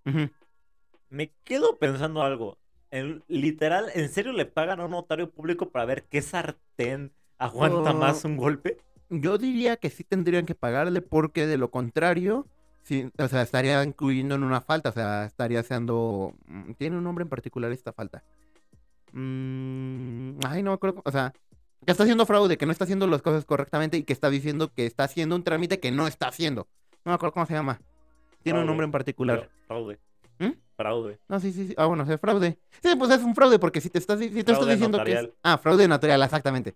Ujú. 0.06 0.30
Me 1.10 1.34
quedo 1.44 1.78
pensando 1.78 2.22
algo. 2.24 2.58
En, 2.92 3.24
literal, 3.28 3.88
¿en 3.94 4.10
serio 4.10 4.32
le 4.32 4.46
pagan 4.46 4.80
a 4.80 4.86
un 4.86 4.92
notario 4.92 5.30
público 5.30 5.70
para 5.70 5.86
ver 5.86 6.06
qué 6.06 6.22
sartén 6.22 7.12
aguanta 7.38 7.92
Oh. 7.92 7.94
más 7.96 8.24
un 8.26 8.38
golpe? 8.38 8.78
Yo 9.10 9.38
diría 9.38 9.76
que 9.78 9.90
sí 9.90 10.04
tendrían 10.04 10.46
que 10.46 10.56
pagarle 10.56 11.02
porque 11.02 11.48
de 11.48 11.58
lo 11.58 11.72
contrario, 11.72 12.48
sí, 12.84 13.12
o 13.18 13.28
sea, 13.28 13.42
estaría 13.42 13.84
incluyendo 13.84 14.36
en 14.36 14.44
una 14.44 14.62
falta, 14.62 14.90
o 14.90 14.94
sea, 14.94 15.26
estaría 15.26 15.60
haciendo... 15.60 16.34
mm, 16.48 16.74
Tiene 16.74 16.98
un 16.98 17.04
nombre 17.04 17.24
en 17.24 17.30
particular 17.30 17.72
esta 17.72 17.92
falta. 17.92 18.24
Mm, 19.12 20.40
ay, 20.46 20.64
no 20.64 20.72
me 20.72 20.76
acuerdo, 20.76 21.02
o 21.04 21.12
sea, 21.12 21.34
que 21.90 21.94
está 21.94 22.04
haciendo 22.04 22.28
fraude, 22.28 22.56
que 22.60 22.68
no 22.68 22.72
está 22.72 22.84
haciendo 22.84 23.08
las 23.08 23.24
cosas 23.24 23.46
correctamente 23.46 23.98
y 23.98 24.04
que 24.04 24.14
está 24.14 24.30
diciendo 24.30 24.72
que 24.72 24.86
está 24.86 25.06
haciendo 25.06 25.36
un 25.36 25.44
trámite 25.44 25.80
que 25.80 25.90
no 25.90 26.06
está 26.06 26.28
haciendo. 26.28 26.68
No 27.04 27.10
me 27.10 27.16
acuerdo 27.16 27.34
cómo 27.34 27.48
se 27.48 27.54
llama. 27.56 27.82
Tiene 28.44 28.60
un 28.60 28.68
nombre 28.68 28.86
en 28.86 28.92
particular. 28.92 29.50
Fraude. 29.66 30.00
¿Mm? 30.38 30.52
Fraude. 30.78 31.20
No, 31.28 31.40
sí, 31.40 31.52
sí, 31.52 31.70
sí. 31.70 31.74
Ah, 31.78 31.88
bueno, 31.88 32.04
es 32.04 32.22
fraude. 32.22 32.60
Sí, 32.84 32.96
pues 32.96 33.10
es 33.10 33.24
un 33.24 33.34
fraude 33.34 33.58
porque 33.58 33.82
si 33.82 33.90
te 33.90 33.98
estás, 33.98 34.20
si 34.20 34.30
te 34.30 34.40
estás 34.52 34.68
diciendo 34.68 35.04
que 35.04 35.14
es... 35.14 35.30
Ah, 35.42 35.58
fraude 35.58 35.88
notarial, 35.88 36.22
exactamente. 36.22 36.76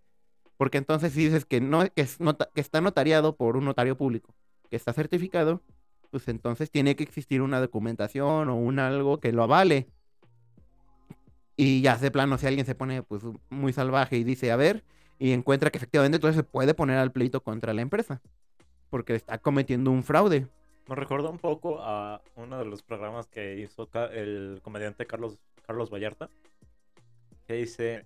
Porque 0.58 0.80
entonces 0.80 1.14
si 1.14 1.26
dices 1.26 1.46
que 1.46 1.62
no 1.62 1.82
que, 1.82 2.02
es 2.02 2.20
nota- 2.20 2.50
que 2.52 2.62
está 2.62 2.82
notariado 2.82 3.36
por 3.36 3.56
un 3.56 3.66
notario 3.66 3.96
público, 3.96 4.34
que 4.72 4.78
está 4.78 4.94
certificado, 4.94 5.62
pues 6.10 6.28
entonces 6.28 6.72
tiene 6.72 6.96
que 6.96 7.04
existir 7.04 7.44
una 7.44 7.60
documentación 7.60 8.50
o 8.50 8.56
un 8.56 8.80
algo 8.80 9.20
que 9.20 9.32
lo 9.32 9.44
avale. 9.44 9.90
Y 11.56 11.84
ya 11.84 11.98
de 11.98 12.10
plano, 12.10 12.40
si 12.40 12.48
alguien 12.48 12.66
se 12.66 12.74
pone 12.74 13.04
pues 13.04 13.22
muy 13.52 13.74
salvaje 13.74 14.18
y 14.18 14.24
dice, 14.24 14.52
a 14.52 14.56
ver, 14.56 14.84
y 15.20 15.32
encuentra 15.32 15.70
que 15.70 15.78
efectivamente 15.78 16.18
entonces 16.18 16.38
se 16.38 16.44
puede 16.44 16.74
poner 16.74 16.98
al 16.98 17.12
pleito 17.12 17.42
contra 17.42 17.74
la 17.74 17.82
empresa. 17.82 18.22
Porque 18.90 19.16
está 19.16 19.38
cometiendo 19.38 19.92
un 19.92 20.04
fraude. 20.04 20.48
Me 20.88 20.96
recuerda 20.96 21.30
un 21.30 21.40
poco 21.40 21.80
a 21.82 22.22
uno 22.36 22.58
de 22.60 22.66
los 22.66 22.84
programas 22.84 23.28
que 23.28 23.60
hizo 23.60 23.90
el 24.12 24.60
comediante 24.62 25.06
Carlos, 25.06 25.40
Carlos 25.66 25.90
Vallarta, 25.90 26.30
que 27.48 27.54
dice, 27.56 28.06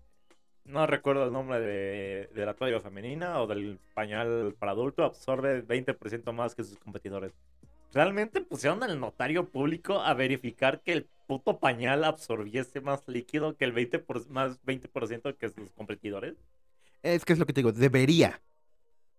no 0.66 0.86
recuerdo 0.86 1.24
el 1.26 1.34
nombre 1.34 1.60
de, 1.60 2.30
de 2.34 2.46
la 2.46 2.54
toalla 2.54 2.80
femenina 2.80 3.42
o 3.42 3.48
del 3.48 3.80
pañal 3.94 4.56
para 4.60 4.74
adulto, 4.74 5.04
absorbe 5.04 5.66
20% 5.66 6.32
más 6.34 6.56
que 6.56 6.64
sus 6.64 6.78
competidores. 6.78 7.34
¿Realmente 7.94 8.42
pusieron 8.42 8.84
al 8.84 9.00
notario 9.00 9.50
público 9.50 10.00
a 10.02 10.14
verificar 10.14 10.82
que 10.82 10.92
el 10.94 11.08
puto 11.26 11.58
pañal 11.60 12.04
absorbiese 12.04 12.80
más 12.82 13.04
líquido 13.08 13.56
que 13.56 13.66
el 13.66 13.74
20%, 13.74 14.04
por- 14.06 14.30
más 14.30 14.62
20% 14.66 15.36
que 15.38 15.50
sus 15.50 15.72
competidores? 15.72 16.36
Es 17.04 17.26
que 17.26 17.34
es 17.34 17.40
lo 17.40 17.46
que 17.46 17.54
te 17.54 17.62
digo, 17.62 17.72
debería. 17.72 18.42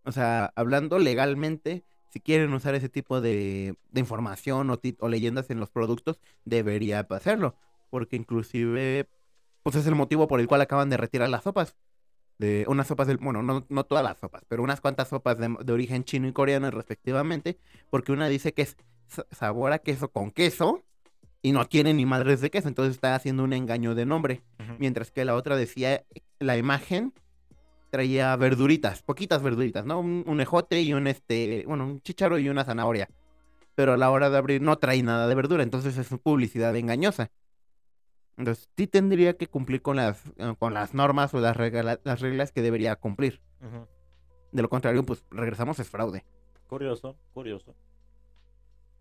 O 0.05 0.13
sea, 0.13 0.53
hablando 0.57 0.99
legalmente, 0.99 1.85
si 2.11 2.21
quieren 2.21 2.53
usar 2.55 2.75
ese 2.75 2.89
tipo 2.89 3.21
de, 3.21 3.77
de 3.91 4.01
información 4.01 4.71
o, 4.71 5.09
leyendas 5.09 5.51
en 5.51 5.61
los 5.61 5.71
productos, 5.71 6.21
debería 6.45 7.01
hacerlo. 7.01 7.57
Porque 7.91 8.17
inclusive, 8.17 9.09
pues 9.63 9.77
es 9.77 9.87
el 9.87 9.95
motivo 9.95 10.29
por 10.29 10.41
el 10.41 10.47
cual 10.47 10.61
acaban 10.61 10.91
de 10.91 10.97
retirar 10.97 11.29
las 11.29 11.45
sopas. 11.45 11.77
De 12.39 12.65
unas 12.69 12.87
sopas 12.87 13.09
del, 13.09 13.17
bueno, 13.17 13.43
no, 13.43 13.67
no 13.69 13.85
todas 13.85 14.05
las 14.05 14.19
sopas, 14.19 14.45
pero 14.47 14.63
unas 14.63 14.81
cuantas 14.81 15.09
sopas 15.09 15.39
de, 15.39 15.57
de 15.65 15.73
origen 15.73 16.05
chino 16.05 16.29
y 16.29 16.33
coreano 16.33 16.71
respectivamente, 16.71 17.59
porque 17.91 18.13
una 18.13 18.29
dice 18.29 18.55
que 18.55 18.63
es 18.63 18.77
sa- 19.09 19.27
sabor 19.33 19.73
a 19.73 19.81
queso 19.81 20.13
con 20.13 20.31
queso 20.31 20.85
y 21.43 21.51
no 21.51 21.67
tiene 21.67 21.95
ni 21.95 22.07
madres 22.07 22.41
de 22.41 22.51
queso, 22.51 22.69
entonces 22.69 22.95
está 22.95 23.17
haciendo 23.17 23.43
un 23.43 23.53
engaño 23.53 23.97
de 23.97 24.07
nombre 24.07 24.43
mientras 24.79 25.11
que 25.11 25.25
la 25.25 25.35
otra 25.35 25.57
decía 25.57 26.05
la 26.39 26.57
imagen 26.57 27.13
traía 27.91 28.35
verduritas, 28.37 29.03
poquitas 29.03 29.43
verduritas, 29.43 29.85
¿no? 29.85 30.01
Un, 30.01 30.25
un 30.27 30.41
ejote 30.41 30.81
y 30.83 30.93
un 30.95 31.07
este, 31.07 31.65
bueno, 31.67 31.85
un 31.85 32.01
chícharo 32.03 32.39
y 32.39 32.49
una 32.49 32.65
zanahoria. 32.65 33.09
Pero 33.75 33.93
a 33.93 33.97
la 33.97 34.11
hora 34.11 34.29
de 34.31 34.37
abrir 34.39 34.61
no 34.61 34.77
trae 34.79 35.03
nada 35.03 35.27
de 35.29 35.35
verdura, 35.35 35.63
entonces 35.63 35.97
es 35.97 36.09
publicidad 36.23 36.75
engañosa. 36.77 37.31
Entonces 38.37 38.69
sí 38.77 38.87
tendría 38.87 39.37
que 39.37 39.49
cumplir 39.49 39.83
con 39.83 39.97
las, 39.97 40.23
eh, 40.37 40.55
con 40.59 40.75
las 40.75 40.95
normas 40.95 41.35
o 41.35 41.41
las, 41.41 41.57
regla- 41.57 42.01
las 42.05 42.21
reglas 42.21 42.53
que 42.53 42.63
debería 42.63 42.95
cumplir. 42.97 43.41
De 44.53 44.63
lo 44.63 44.69
contrario, 44.69 45.03
pues 45.05 45.25
regresamos 45.31 45.79
es 45.81 45.89
fraude. 45.91 46.25
Curioso, 46.69 47.17
curioso. 47.35 47.75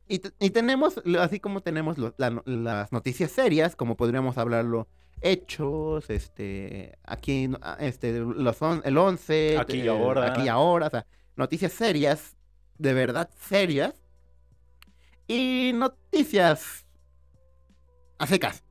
Y, 0.07 0.19
te- 0.19 0.31
y 0.39 0.49
tenemos, 0.51 1.01
así 1.19 1.39
como 1.39 1.61
tenemos 1.61 1.97
lo- 1.97 2.13
la 2.17 2.29
no- 2.29 2.43
las 2.45 2.91
noticias 2.91 3.31
serias, 3.31 3.75
como 3.75 3.97
podríamos 3.97 4.37
hablarlo, 4.37 4.87
hechos, 5.21 6.09
este, 6.09 6.97
aquí, 7.03 7.49
ah, 7.61 7.77
este, 7.79 8.19
los 8.19 8.61
on- 8.61 8.81
el 8.85 8.97
11, 8.97 9.57
Aquí 9.57 9.77
y 9.77 9.87
eh, 9.87 9.89
ahora. 9.89 10.31
aquí 10.31 10.43
y 10.43 10.47
ahora, 10.47 10.87
o 10.87 10.89
sea, 10.89 11.05
noticias 11.35 11.73
serias, 11.73 12.37
de 12.77 12.93
verdad 12.93 13.29
serias, 13.39 13.95
y 15.27 15.71
noticias 15.73 16.85
a 18.19 18.27
secas. 18.27 18.63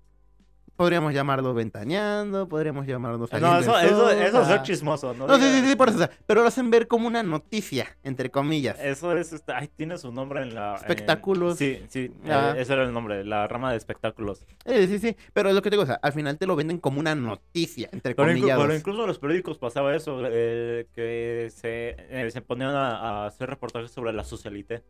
Podríamos 0.76 1.14
llamarlo 1.14 1.54
ventaneando, 1.54 2.46
podríamos 2.46 2.86
llamarlo 2.86 3.26
No, 3.40 3.58
eso, 3.58 3.78
eso, 3.80 4.10
eso 4.10 4.42
es 4.42 4.46
ser 4.46 4.60
chismoso, 4.62 5.14
¿no? 5.14 5.26
No, 5.26 5.38
sí, 5.38 5.44
sí, 5.44 5.66
sí, 5.70 5.74
por 5.74 5.88
eso, 5.88 6.06
pero 6.26 6.42
lo 6.42 6.48
hacen 6.48 6.70
ver 6.70 6.86
como 6.86 7.06
una 7.08 7.22
noticia, 7.22 7.96
entre 8.02 8.30
comillas. 8.30 8.78
Eso 8.78 9.16
es, 9.16 9.32
este, 9.32 9.54
ay, 9.54 9.68
tiene 9.74 9.96
su 9.96 10.12
nombre 10.12 10.42
en 10.42 10.54
la... 10.54 10.72
en- 10.72 10.76
Espectáculos. 10.76 11.56
sí, 11.56 11.82
sí, 11.88 12.12
eh, 12.24 12.30
Ah. 12.30 12.54
ese 12.58 12.74
era 12.74 12.84
el 12.84 12.92
nombre, 12.92 13.24
la 13.24 13.48
rama 13.48 13.70
de 13.70 13.78
espectáculos. 13.78 14.44
Eh, 14.66 14.86
sí, 14.86 14.98
sí, 14.98 15.16
pero 15.32 15.48
es 15.48 15.54
lo 15.54 15.62
que 15.62 15.70
te 15.70 15.76
digo, 15.76 15.84
o 15.84 15.86
sea, 15.86 15.98
al 16.02 16.12
final 16.12 16.36
te 16.36 16.46
lo 16.46 16.54
venden 16.56 16.78
como 16.78 17.00
una 17.00 17.14
noticia, 17.14 17.88
entre 17.92 18.14
comillas. 18.14 18.58
pero 18.60 18.74
incluso 18.74 19.00
en 19.00 19.06
los 19.08 19.18
periódicos 19.18 19.56
pasaba 19.56 19.96
eso, 19.96 20.20
eh, 20.26 20.86
que 20.92 21.50
se, 21.54 21.96
eh, 22.10 22.30
se 22.30 22.42
ponían 22.42 22.74
a, 22.74 23.22
a 23.22 23.26
hacer 23.26 23.48
reportajes 23.48 23.90
sobre 23.90 24.12
la 24.12 24.24
socialité. 24.24 24.84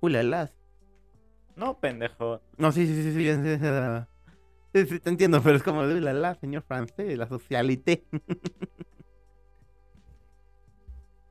Ulalas. 0.00 0.54
No, 1.56 1.78
pendejo. 1.78 2.40
No, 2.56 2.72
sí, 2.72 2.86
sí, 2.86 2.94
sí, 2.94 3.02
sí, 3.02 3.12
sí, 3.12 3.34
sí, 3.34 3.56
sí, 3.58 4.04
sí, 4.74 4.86
sí, 4.86 4.98
te 5.00 5.08
entiendo, 5.08 5.40
pero 5.42 5.56
es 5.56 5.62
como, 5.62 5.80
ulala, 5.80 6.34
señor 6.34 6.62
francés, 6.62 7.16
la 7.16 7.28
socialité. 7.28 8.04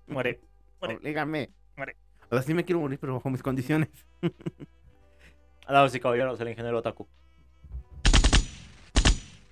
Muere. 0.07 0.39
Muere. 0.79 0.97
Oblígame. 0.97 1.50
Muere. 1.75 1.97
O 2.29 2.35
sea, 2.35 2.41
sí 2.41 2.53
me 2.53 2.63
quiero 2.63 2.79
morir, 2.79 2.97
pero 3.00 3.15
bajo 3.15 3.29
mis 3.29 3.43
condiciones. 3.43 3.89
Damas 5.67 5.93
y 5.93 6.00
caballeros, 6.00 6.39
el 6.39 6.50
ingeniero 6.50 6.79
Otaku. 6.79 7.07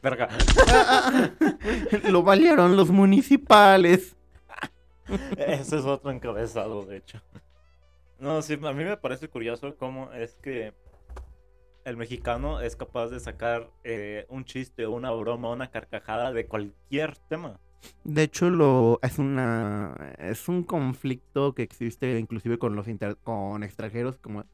Verga. 0.01 0.29
lo 2.09 2.23
valieron 2.23 2.75
los 2.75 2.89
municipales. 2.89 4.15
Ese 5.37 5.77
es 5.77 5.85
otro 5.85 6.11
encabezado, 6.11 6.85
de 6.85 6.97
hecho. 6.97 7.21
No, 8.19 8.41
sí, 8.41 8.53
a 8.53 8.73
mí 8.73 8.83
me 8.83 8.97
parece 8.97 9.27
curioso 9.27 9.75
cómo 9.77 10.11
es 10.13 10.35
que 10.35 10.73
el 11.85 11.97
mexicano 11.97 12.61
es 12.61 12.75
capaz 12.75 13.07
de 13.07 13.19
sacar 13.19 13.69
eh, 13.83 14.25
un 14.29 14.45
chiste, 14.45 14.87
una 14.87 15.11
broma, 15.11 15.51
una 15.51 15.71
carcajada 15.71 16.31
de 16.31 16.45
cualquier 16.45 17.17
tema. 17.29 17.59
De 18.03 18.23
hecho, 18.23 18.49
lo 18.49 18.99
es 19.01 19.17
una 19.17 20.13
es 20.19 20.47
un 20.47 20.63
conflicto 20.63 21.53
que 21.55 21.63
existe 21.63 22.19
inclusive 22.19 22.59
con 22.59 22.75
los 22.75 22.85
con 23.23 23.63
extranjeros, 23.63 24.17
como 24.17 24.45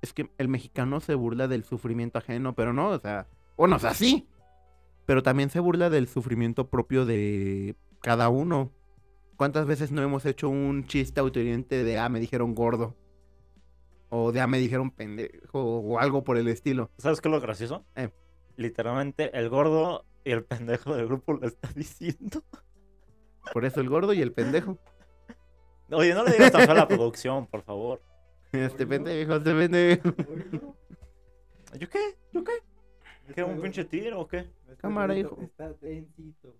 es 0.00 0.12
que 0.12 0.30
el 0.38 0.48
mexicano 0.48 1.00
se 1.00 1.14
burla 1.14 1.46
del 1.46 1.64
sufrimiento 1.64 2.18
ajeno, 2.18 2.54
pero 2.54 2.72
no, 2.72 2.88
o 2.88 2.98
sea, 2.98 3.28
bueno, 3.56 3.76
o 3.76 3.78
sea, 3.78 3.94
sí, 3.94 4.26
pero 5.06 5.22
también 5.22 5.50
se 5.50 5.60
burla 5.60 5.90
del 5.90 6.08
sufrimiento 6.08 6.68
propio 6.68 7.06
de 7.06 7.76
cada 8.00 8.28
uno. 8.28 8.72
¿Cuántas 9.36 9.66
veces 9.66 9.92
no 9.92 10.02
hemos 10.02 10.26
hecho 10.26 10.48
un 10.48 10.86
chiste 10.86 11.20
autohiriente 11.20 11.84
de 11.84 11.98
ah, 11.98 12.08
me 12.08 12.20
dijeron 12.20 12.54
gordo? 12.54 12.96
O 14.14 14.30
ya 14.30 14.46
me 14.46 14.58
dijeron 14.58 14.90
pendejo 14.90 15.58
o 15.58 15.98
algo 15.98 16.22
por 16.22 16.36
el 16.36 16.46
estilo. 16.48 16.90
¿Sabes 16.98 17.22
qué 17.22 17.28
es 17.28 17.32
lo 17.32 17.40
gracioso? 17.40 17.86
Eh. 17.96 18.10
Literalmente 18.56 19.34
el 19.38 19.48
gordo 19.48 20.04
y 20.22 20.32
el 20.32 20.44
pendejo 20.44 20.94
del 20.94 21.06
grupo 21.06 21.32
lo 21.32 21.46
está 21.46 21.68
diciendo. 21.74 22.44
Por 23.54 23.64
eso 23.64 23.80
el 23.80 23.88
gordo 23.88 24.12
y 24.12 24.20
el 24.20 24.32
pendejo. 24.32 24.78
Oye, 25.90 26.12
no 26.12 26.24
le 26.24 26.32
digas 26.32 26.52
tan 26.52 26.68
a 26.68 26.74
la 26.74 26.86
producción, 26.86 27.46
por 27.46 27.62
favor. 27.62 28.02
Este 28.52 28.86
pendejo, 28.86 29.36
este 29.36 29.54
pendejo. 29.54 30.10
¿Yo 31.78 31.88
qué? 31.88 32.18
¿Yo 32.32 32.44
qué? 32.44 32.52
¿Qué, 33.34 33.42
un 33.42 33.62
pinche 33.62 33.86
tiro 33.86 34.20
o 34.20 34.28
qué? 34.28 34.50
Cámara, 34.76 35.16
hijo. 35.16 35.38
Está 35.40 35.72
densito. 35.80 36.54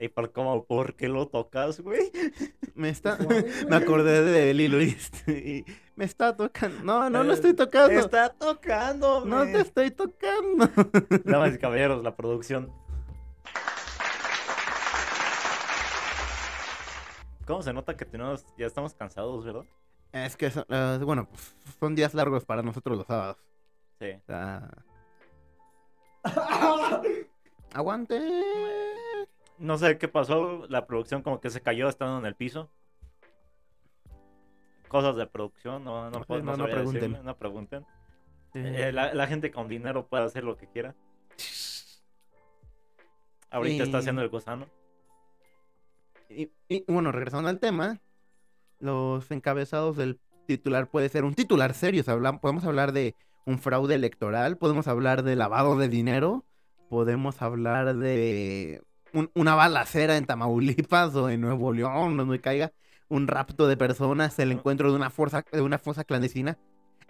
¿Y 0.00 0.08
por, 0.08 0.32
cómo, 0.32 0.64
por 0.64 0.94
qué 0.94 1.08
lo 1.08 1.26
tocas, 1.26 1.80
güey? 1.80 2.12
Me 2.74 2.88
está. 2.90 3.18
Me 3.68 3.76
acordé 3.76 4.22
de 4.22 4.50
Eli 4.50 4.68
Luis. 4.68 5.10
y 5.26 5.64
Me 5.96 6.04
está 6.04 6.36
tocando. 6.36 6.82
No, 6.84 7.10
no 7.10 7.24
lo 7.24 7.32
estoy 7.32 7.54
tocando. 7.54 7.98
Está 7.98 8.30
tocando, 8.30 9.24
No 9.24 9.44
te 9.44 9.60
estoy 9.60 9.90
tocando. 9.90 10.70
Damas 11.24 11.54
y 11.54 11.58
caballeros, 11.58 12.02
la 12.04 12.14
producción. 12.16 12.72
¿Cómo 17.46 17.62
se 17.62 17.72
nota 17.72 17.96
que 17.96 18.04
tenemos, 18.04 18.44
ya 18.58 18.66
estamos 18.66 18.92
cansados, 18.92 19.42
verdad? 19.42 19.64
Es 20.12 20.36
que, 20.36 20.50
son, 20.50 20.64
eh, 20.68 21.00
bueno, 21.02 21.28
son 21.80 21.94
días 21.94 22.12
largos 22.12 22.44
para 22.44 22.62
nosotros 22.62 22.98
los 22.98 23.06
sábados. 23.06 23.38
Sí. 23.98 24.10
O 24.10 24.26
sea, 24.26 24.70
Aguante. 27.72 28.20
No 29.58 29.76
sé 29.78 29.98
qué 29.98 30.08
pasó, 30.08 30.66
la 30.68 30.86
producción 30.86 31.22
como 31.22 31.40
que 31.40 31.50
se 31.50 31.60
cayó 31.60 31.88
estando 31.88 32.18
en 32.18 32.26
el 32.26 32.34
piso. 32.34 32.70
Cosas 34.88 35.16
de 35.16 35.26
producción, 35.26 35.84
no, 35.84 36.10
no, 36.10 36.24
puedo- 36.24 36.42
no, 36.42 36.56
no, 36.56 36.64
pregunten. 36.64 37.18
no 37.24 37.36
pregunten. 37.36 37.84
Eh, 38.54 38.90
la, 38.92 39.12
la 39.12 39.26
gente 39.26 39.50
con 39.50 39.68
dinero 39.68 40.06
puede 40.06 40.24
hacer 40.24 40.44
lo 40.44 40.56
que 40.56 40.66
quiera. 40.68 40.94
Ahorita 43.50 43.84
está 43.84 43.98
haciendo 43.98 44.22
el 44.22 44.28
gusano. 44.28 44.66
Y, 46.28 46.50
y, 46.68 46.84
bueno, 46.90 47.12
regresando 47.12 47.48
al 47.48 47.58
tema, 47.58 48.00
los 48.78 49.30
encabezados 49.30 49.96
del 49.96 50.20
titular 50.46 50.88
puede 50.88 51.08
ser 51.08 51.24
un 51.24 51.34
titular 51.34 51.74
serio. 51.74 52.04
podemos 52.40 52.64
hablar 52.64 52.92
de 52.92 53.14
un 53.46 53.58
fraude 53.58 53.94
electoral, 53.94 54.56
podemos 54.58 54.88
hablar 54.88 55.22
de 55.22 55.36
lavado 55.36 55.76
de 55.78 55.88
dinero, 55.88 56.44
podemos 56.90 57.40
hablar 57.40 57.96
de 57.96 58.82
un- 59.12 59.30
una 59.34 59.54
balacera 59.54 60.16
en 60.16 60.26
Tamaulipas 60.26 61.14
o 61.14 61.28
en 61.30 61.40
Nuevo 61.40 61.72
León, 61.72 62.16
donde 62.16 62.40
caiga 62.40 62.72
un 63.08 63.26
rapto 63.26 63.66
de 63.66 63.76
personas, 63.76 64.38
el 64.38 64.52
encuentro 64.52 64.90
de 64.90 64.96
una, 64.96 65.10
fuerza, 65.10 65.44
de 65.50 65.62
una 65.62 65.78
fosa 65.78 66.04
clandestina. 66.04 66.58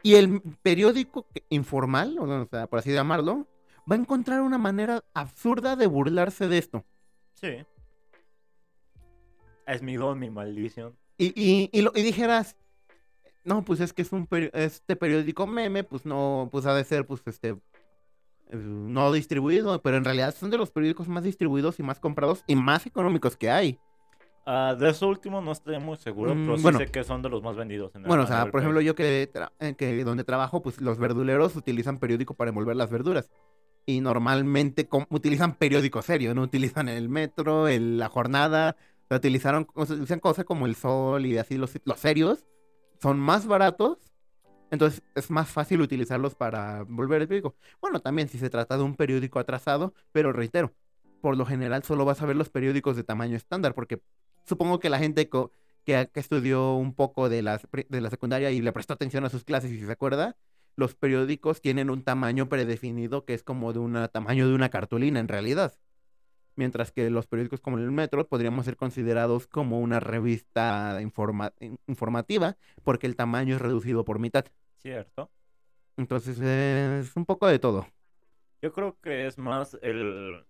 Y 0.02 0.14
el 0.14 0.40
periódico 0.62 1.26
informal, 1.48 2.16
o 2.20 2.46
sea, 2.46 2.66
por 2.68 2.78
así 2.78 2.92
llamarlo, 2.92 3.46
va 3.90 3.96
a 3.96 3.98
encontrar 3.98 4.42
una 4.42 4.58
manera 4.58 5.02
absurda 5.14 5.74
de 5.74 5.86
burlarse 5.88 6.46
de 6.46 6.58
esto. 6.58 6.84
Sí. 7.34 7.64
Es 9.66 9.82
mi 9.82 9.96
don, 9.96 10.18
mi 10.18 10.30
maldición. 10.30 10.96
Y, 11.18 11.26
y, 11.34 11.68
y, 11.72 11.82
lo- 11.82 11.92
y 11.94 12.02
dijeras, 12.02 12.56
no, 13.44 13.64
pues 13.64 13.80
es 13.80 13.92
que 13.92 14.02
es 14.02 14.12
un 14.12 14.26
peri- 14.28 14.50
este 14.52 14.94
periódico 14.94 15.46
meme, 15.46 15.82
pues 15.84 16.06
no, 16.06 16.48
pues 16.52 16.64
ha 16.66 16.74
de 16.74 16.84
ser, 16.84 17.06
pues 17.06 17.20
este, 17.26 17.56
no 18.52 19.12
distribuido, 19.12 19.80
pero 19.82 19.96
en 19.96 20.04
realidad 20.04 20.34
son 20.34 20.50
de 20.50 20.58
los 20.58 20.70
periódicos 20.70 21.08
más 21.08 21.24
distribuidos 21.24 21.78
y 21.78 21.82
más 21.82 22.00
comprados 22.00 22.44
y 22.46 22.56
más 22.56 22.86
económicos 22.86 23.36
que 23.36 23.50
hay. 23.50 23.78
Ah, 24.46 24.74
de 24.78 24.88
eso 24.88 25.08
último 25.08 25.42
no 25.42 25.52
estoy 25.52 25.78
muy 25.78 25.96
seguro, 25.98 26.34
Mm, 26.34 26.44
pero 26.46 26.56
sí 26.56 26.62
bueno. 26.62 26.78
sé 26.78 26.86
que 26.86 27.04
son 27.04 27.20
de 27.20 27.28
los 27.28 27.42
más 27.42 27.54
vendidos. 27.56 27.94
En 27.94 28.02
el- 28.02 28.08
Bueno, 28.08 28.22
o 28.22 28.26
sea, 28.26 28.50
por 28.50 28.60
ejemplo, 28.60 28.80
yo 28.80 28.94
que, 28.94 29.30
tra- 29.30 29.52
eh, 29.60 29.74
que 29.76 30.02
donde 30.04 30.24
trabajo, 30.24 30.62
pues 30.62 30.80
los 30.80 30.96
verduleros 30.98 31.54
utilizan 31.54 31.98
periódico 31.98 32.32
para 32.34 32.48
envolver 32.48 32.74
las 32.74 32.90
verduras. 32.90 33.30
Y 33.84 34.00
normalmente 34.00 34.88
utilizan 35.11 35.54
periódico 35.54 36.00
serio, 36.02 36.34
no 36.34 36.42
utilizan 36.42 36.88
el 36.88 37.08
metro, 37.11 37.68
el- 37.68 37.98
la 37.98 38.08
jornada, 38.08 38.76
o 39.04 39.08
sea, 39.08 39.16
utilizaron, 39.18 39.66
utilizan 39.74 40.20
cosas 40.20 40.44
como 40.46 40.64
el 40.66 40.74
sol 40.76 41.26
y 41.26 41.37
así 41.37 41.58
los, 41.58 41.72
los 41.84 41.98
serios. 41.98 42.46
Son 43.02 43.18
más 43.18 43.46
baratos, 43.46 43.98
entonces 44.70 45.02
es 45.14 45.31
más 45.31 45.48
fácil 45.48 45.81
utilizarlos 45.81 46.35
para 46.35 46.81
envolver 46.81 47.22
el 47.22 47.28
periódico. 47.28 47.57
Bueno, 47.81 48.00
también 48.00 48.28
si 48.28 48.38
se 48.38 48.50
trata 48.50 48.76
de 48.76 48.83
un 48.83 48.96
periódico 48.96 49.38
atrasado, 49.38 49.94
pero 50.12 50.33
reitero, 50.33 50.74
por 51.20 51.37
lo 51.37 51.44
general 51.46 51.83
solo 51.83 52.04
vas 52.04 52.22
a 52.22 52.26
ver 52.26 52.37
los 52.37 52.50
periódicos 52.50 52.96
de 52.96 53.04
tamaño 53.04 53.37
estándar, 53.37 53.74
porque 53.74 54.00
supongo 54.44 54.78
que 54.78 54.90
la 54.90 54.98
gente 54.98 55.28
que, 55.28 55.50
estudió 56.14 56.74
un 56.74 56.94
poco 56.94 57.28
de 57.28 57.42
la, 57.42 57.61
de 57.88 58.00
la 58.00 58.11
secundaria 58.11 58.50
y 58.50 58.61
le 58.61 58.72
prestó 58.72 58.92
atención 58.92 59.24
a 59.24 59.31
sus 59.31 59.44
clases 59.44 59.70
y 59.70 59.81
se 59.81 59.90
acuerda, 59.90 60.37
los 60.76 60.94
periódicos 60.94 61.61
tienen 61.61 61.90
un 61.90 62.04
tamaño 62.04 62.48
predefinido 62.48 63.24
que 63.24 63.35
es 63.35 63.42
como 63.42 63.72
de 63.72 63.81
un 63.81 64.09
tamaño 64.12 64.48
de 64.48 64.54
una 64.54 64.68
cartulina 64.68 65.18
en 65.18 65.28
realidad. 65.28 65.74
Mientras 66.59 66.90
que 66.90 67.09
los 67.09 67.29
periódicos 67.29 67.61
como 67.61 67.79
el 67.79 67.88
Metro 67.92 68.27
podríamos 68.27 68.64
ser 68.64 68.77
considerados 68.77 69.47
como 69.47 69.79
una 69.79 70.01
revista 70.01 71.01
informa- 71.01 71.53
in- 71.61 71.79
informativa 71.87 72.57
porque 72.83 73.07
el 73.07 73.14
tamaño 73.14 73.55
es 73.55 73.62
reducido 73.62 74.05
por 74.05 74.18
mitad. 74.18 74.44
Cierto. 74.79 75.31
Entonces 75.97 76.40
es 76.40 77.14
un 77.14 77.25
poco 77.25 77.47
de 77.47 77.61
todo. 77.61 77.87
Yo 78.61 78.73
creo 78.73 78.97
que 79.01 79.29
es 79.29 79.38
más 79.38 79.79
el... 79.83 80.44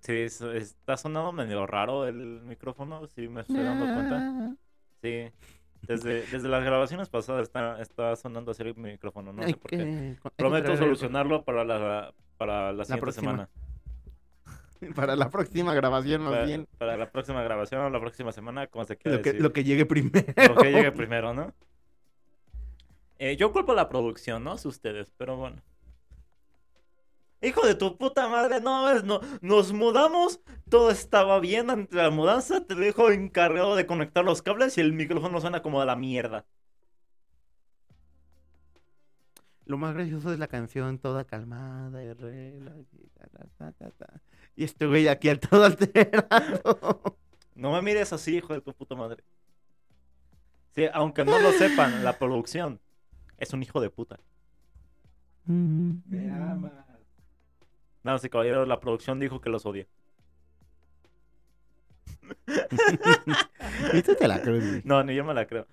Sí, 0.00 0.12
es- 0.12 0.42
está 0.42 0.98
sonando 0.98 1.32
medio 1.32 1.66
raro 1.66 2.06
el 2.06 2.42
micrófono, 2.42 3.06
sí 3.06 3.26
me 3.28 3.40
estoy 3.40 3.62
dando 3.62 3.86
cuenta. 3.86 4.54
Sí. 5.00 5.30
Desde, 5.88 6.26
desde 6.30 6.48
las 6.50 6.62
grabaciones 6.62 7.08
pasadas 7.08 7.44
está, 7.44 7.80
está 7.80 8.14
sonando 8.16 8.50
así 8.50 8.62
el 8.64 8.76
micrófono, 8.76 9.32
no 9.32 9.42
sé 9.44 9.56
por 9.56 9.70
qué. 9.70 10.18
Prometo 10.36 10.76
solucionarlo 10.76 11.42
para 11.42 11.64
la, 11.64 12.12
para 12.36 12.70
la 12.74 12.84
siguiente 12.84 13.00
próxima. 13.00 13.30
semana. 13.30 13.48
Para 14.94 15.16
la 15.16 15.30
próxima 15.30 15.74
grabación, 15.74 16.22
más 16.22 16.32
Para, 16.32 16.44
bien. 16.44 16.66
para 16.78 16.96
la 16.96 17.10
próxima 17.10 17.42
grabación 17.42 17.80
o 17.82 17.90
la 17.90 18.00
próxima 18.00 18.32
semana, 18.32 18.66
como 18.66 18.84
se 18.84 18.96
quiera 18.96 19.16
Lo 19.16 19.22
que, 19.22 19.30
decir. 19.30 19.42
lo 19.42 19.52
que 19.52 19.64
llegue 19.64 19.86
primero. 19.86 20.32
Lo 20.48 20.54
que 20.56 20.72
llegue 20.72 20.92
primero, 20.92 21.34
¿no? 21.34 21.52
Eh, 23.18 23.36
yo 23.36 23.52
culpo 23.52 23.72
a 23.72 23.76
la 23.76 23.88
producción, 23.88 24.42
no 24.44 24.58
sé 24.58 24.68
ustedes, 24.68 25.10
pero 25.16 25.36
bueno. 25.36 25.62
Hijo 27.40 27.66
de 27.66 27.74
tu 27.74 27.98
puta 27.98 28.28
madre, 28.28 28.60
no, 28.60 28.90
es, 28.90 29.04
no, 29.04 29.20
nos 29.42 29.72
mudamos, 29.72 30.40
todo 30.70 30.90
estaba 30.90 31.38
bien 31.40 31.68
ante 31.68 31.94
la 31.96 32.08
mudanza, 32.10 32.64
te 32.66 32.74
dejo 32.74 33.10
encargado 33.10 33.76
de 33.76 33.84
conectar 33.86 34.24
los 34.24 34.40
cables 34.40 34.78
y 34.78 34.80
el 34.80 34.94
micrófono 34.94 35.40
suena 35.42 35.60
como 35.60 35.78
de 35.80 35.86
la 35.86 35.94
mierda. 35.94 36.46
Lo 39.66 39.78
más 39.78 39.94
gracioso 39.94 40.32
es 40.32 40.38
la 40.38 40.48
canción 40.48 40.98
toda 40.98 41.24
calmada 41.24 42.02
y 42.02 42.08
ta, 43.58 43.72
ta, 43.72 43.90
ta. 43.90 44.20
Y 44.56 44.64
este 44.64 44.86
güey 44.86 45.08
aquí 45.08 45.28
al 45.28 45.40
todo 45.40 45.64
alterado. 45.66 47.16
No 47.54 47.72
me 47.72 47.82
mires 47.82 48.12
así, 48.12 48.36
hijo 48.36 48.52
de 48.52 48.60
tu 48.60 48.72
puta 48.72 48.94
madre. 48.94 49.24
Sí, 50.74 50.86
aunque 50.92 51.24
no 51.24 51.38
lo 51.38 51.52
sepan, 51.52 52.02
la 52.04 52.18
producción 52.18 52.80
es 53.38 53.52
un 53.52 53.62
hijo 53.62 53.80
de 53.80 53.90
puta. 53.90 54.18
Me 55.46 56.30
amas. 56.30 56.72
No, 58.02 58.18
sí, 58.18 58.28
caballeros, 58.28 58.66
la 58.68 58.80
producción 58.80 59.20
dijo 59.20 59.40
que 59.40 59.50
los 59.50 59.64
odia. 59.66 59.86
Y 63.92 64.02
tú 64.02 64.14
te 64.14 64.28
la 64.28 64.40
crees, 64.40 64.68
güey. 64.68 64.82
No, 64.84 65.02
ni 65.02 65.14
yo 65.14 65.24
me 65.24 65.34
la 65.34 65.46
creo. 65.46 65.66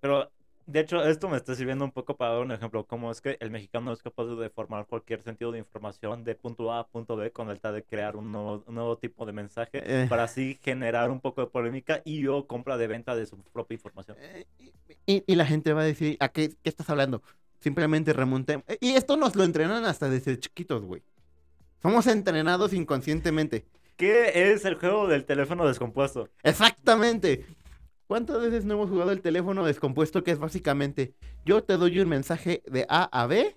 Pero, 0.00 0.30
de 0.70 0.80
hecho, 0.80 1.02
esto 1.04 1.28
me 1.28 1.36
está 1.36 1.54
sirviendo 1.54 1.84
un 1.84 1.90
poco 1.92 2.16
para 2.16 2.32
dar 2.34 2.42
un 2.42 2.52
ejemplo. 2.52 2.84
Cómo 2.86 3.10
es 3.10 3.20
que 3.20 3.36
el 3.40 3.50
mexicano 3.50 3.92
es 3.92 4.02
capaz 4.02 4.24
de 4.26 4.50
formar 4.50 4.86
cualquier 4.86 5.22
sentido 5.22 5.52
de 5.52 5.58
información 5.58 6.24
de 6.24 6.34
punto 6.34 6.72
A 6.72 6.80
a 6.80 6.86
punto 6.86 7.16
B 7.16 7.30
con 7.32 7.50
el 7.50 7.60
tal 7.60 7.74
de 7.74 7.82
crear 7.84 8.16
un 8.16 8.30
nuevo, 8.32 8.64
un 8.66 8.74
nuevo 8.74 8.96
tipo 8.98 9.26
de 9.26 9.32
mensaje 9.32 9.82
Eh. 9.84 10.06
para 10.08 10.24
así 10.24 10.58
generar 10.62 11.10
un 11.10 11.20
poco 11.20 11.40
de 11.40 11.48
polémica 11.48 12.00
y 12.04 12.26
o 12.26 12.46
compra 12.46 12.76
de 12.78 12.86
venta 12.86 13.14
de 13.16 13.26
su 13.26 13.36
propia 13.52 13.74
información. 13.74 14.16
Eh, 14.20 14.46
Y, 15.06 15.24
y 15.26 15.34
la 15.36 15.46
gente 15.46 15.72
va 15.72 15.82
a 15.82 15.84
decir, 15.84 16.16
¿a 16.20 16.28
qué, 16.28 16.50
qué 16.62 16.68
estás 16.68 16.88
hablando? 16.90 17.22
Simplemente 17.60 18.12
remontemos. 18.12 18.64
Y 18.80 18.90
esto 18.92 19.16
nos 19.16 19.36
lo 19.36 19.44
entrenan 19.44 19.84
hasta 19.84 20.08
desde 20.08 20.38
chiquitos, 20.38 20.82
güey. 20.84 21.02
Somos 21.82 22.06
entrenados 22.06 22.72
inconscientemente. 22.72 23.64
¿Qué 23.96 24.52
es 24.52 24.64
el 24.64 24.76
juego 24.76 25.08
del 25.08 25.24
teléfono 25.26 25.66
descompuesto? 25.66 26.28
Exactamente. 26.42 27.44
¿Cuántas 28.10 28.40
veces 28.40 28.64
no 28.64 28.74
hemos 28.74 28.90
jugado 28.90 29.12
el 29.12 29.22
teléfono 29.22 29.64
descompuesto 29.64 30.24
que 30.24 30.32
es 30.32 30.40
básicamente 30.40 31.14
yo 31.44 31.62
te 31.62 31.76
doy 31.76 32.00
un 32.00 32.08
mensaje 32.08 32.60
de 32.66 32.84
A 32.88 33.04
a 33.04 33.28
B 33.28 33.56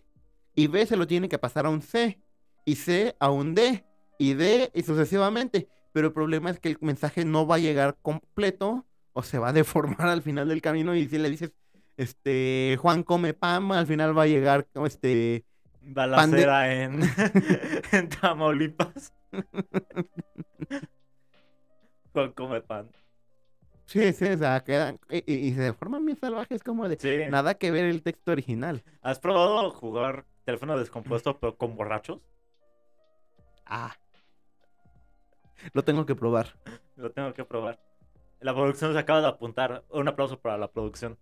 y 0.53 0.67
B 0.67 0.85
se 0.85 0.95
lo 0.95 1.07
tiene 1.07 1.27
que 1.27 1.39
pasar 1.39 1.65
a 1.65 1.71
un 1.71 1.81
C 1.81 2.21
y 2.63 2.75
C 2.75 3.15
a 3.19 3.31
un 3.31 3.55
D 3.55 3.83
y 4.19 4.35
D 4.35 4.69
y 4.75 4.83
sucesivamente? 4.83 5.69
Pero 5.91 6.09
el 6.09 6.13
problema 6.13 6.51
es 6.51 6.59
que 6.59 6.69
el 6.69 6.77
mensaje 6.81 7.25
no 7.25 7.47
va 7.47 7.55
a 7.55 7.57
llegar 7.57 7.97
completo 8.03 8.85
o 9.13 9.23
se 9.23 9.39
va 9.39 9.49
a 9.49 9.53
deformar 9.53 10.07
al 10.07 10.21
final 10.21 10.49
del 10.49 10.61
camino 10.61 10.95
y 10.95 11.07
si 11.07 11.17
le 11.17 11.31
dices 11.31 11.51
este 11.97 12.77
Juan 12.79 13.01
come 13.01 13.33
pan, 13.33 13.71
al 13.71 13.87
final 13.87 14.15
va 14.15 14.21
a 14.21 14.27
llegar 14.27 14.67
como 14.71 14.85
este 14.85 15.45
Balacera 15.81 16.71
en, 16.71 17.01
en 17.91 18.07
Tamaulipas. 18.07 19.13
Juan 22.13 22.31
come 22.33 22.61
pan. 22.61 22.87
Sí, 23.85 24.13
sí, 24.13 24.25
o 24.25 24.37
sea, 24.37 24.63
quedan. 24.63 24.99
Y, 25.09 25.47
y- 25.49 25.53
se 25.53 25.73
forman 25.73 26.05
bien 26.05 26.17
salvajes, 26.17 26.63
como 26.63 26.87
de. 26.87 26.97
Sí. 26.99 27.29
Nada 27.29 27.55
que 27.55 27.71
ver 27.71 27.85
el 27.85 28.01
texto 28.01 28.31
original. 28.31 28.83
¿Has 29.01 29.19
probado 29.19 29.69
jugar 29.71 30.25
teléfono 30.45 30.77
descompuesto 30.77 31.39
pero 31.39 31.57
con 31.57 31.75
borrachos? 31.75 32.21
Ah. 33.65 33.95
Lo 35.73 35.83
tengo 35.83 36.05
que 36.05 36.15
probar. 36.15 36.55
Lo 36.95 37.11
tengo 37.11 37.33
que 37.33 37.45
probar. 37.45 37.79
La 38.39 38.53
producción 38.53 38.93
se 38.93 38.99
acaba 38.99 39.21
de 39.21 39.27
apuntar. 39.27 39.83
Un 39.89 40.07
aplauso 40.07 40.39
para 40.39 40.57
la 40.57 40.69
producción. 40.69 41.17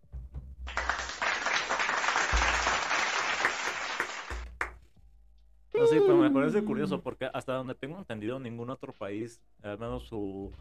No, 5.73 5.87
sí, 5.87 5.97
pero 5.99 6.17
me 6.17 6.29
parece 6.29 6.63
curioso 6.63 7.01
porque 7.01 7.29
hasta 7.33 7.53
donde 7.53 7.75
tengo 7.75 7.97
entendido, 7.97 8.39
ningún 8.39 8.69
otro 8.69 8.93
país, 8.93 9.41
al 9.63 9.79
menos 9.79 10.03
su, 10.03 10.51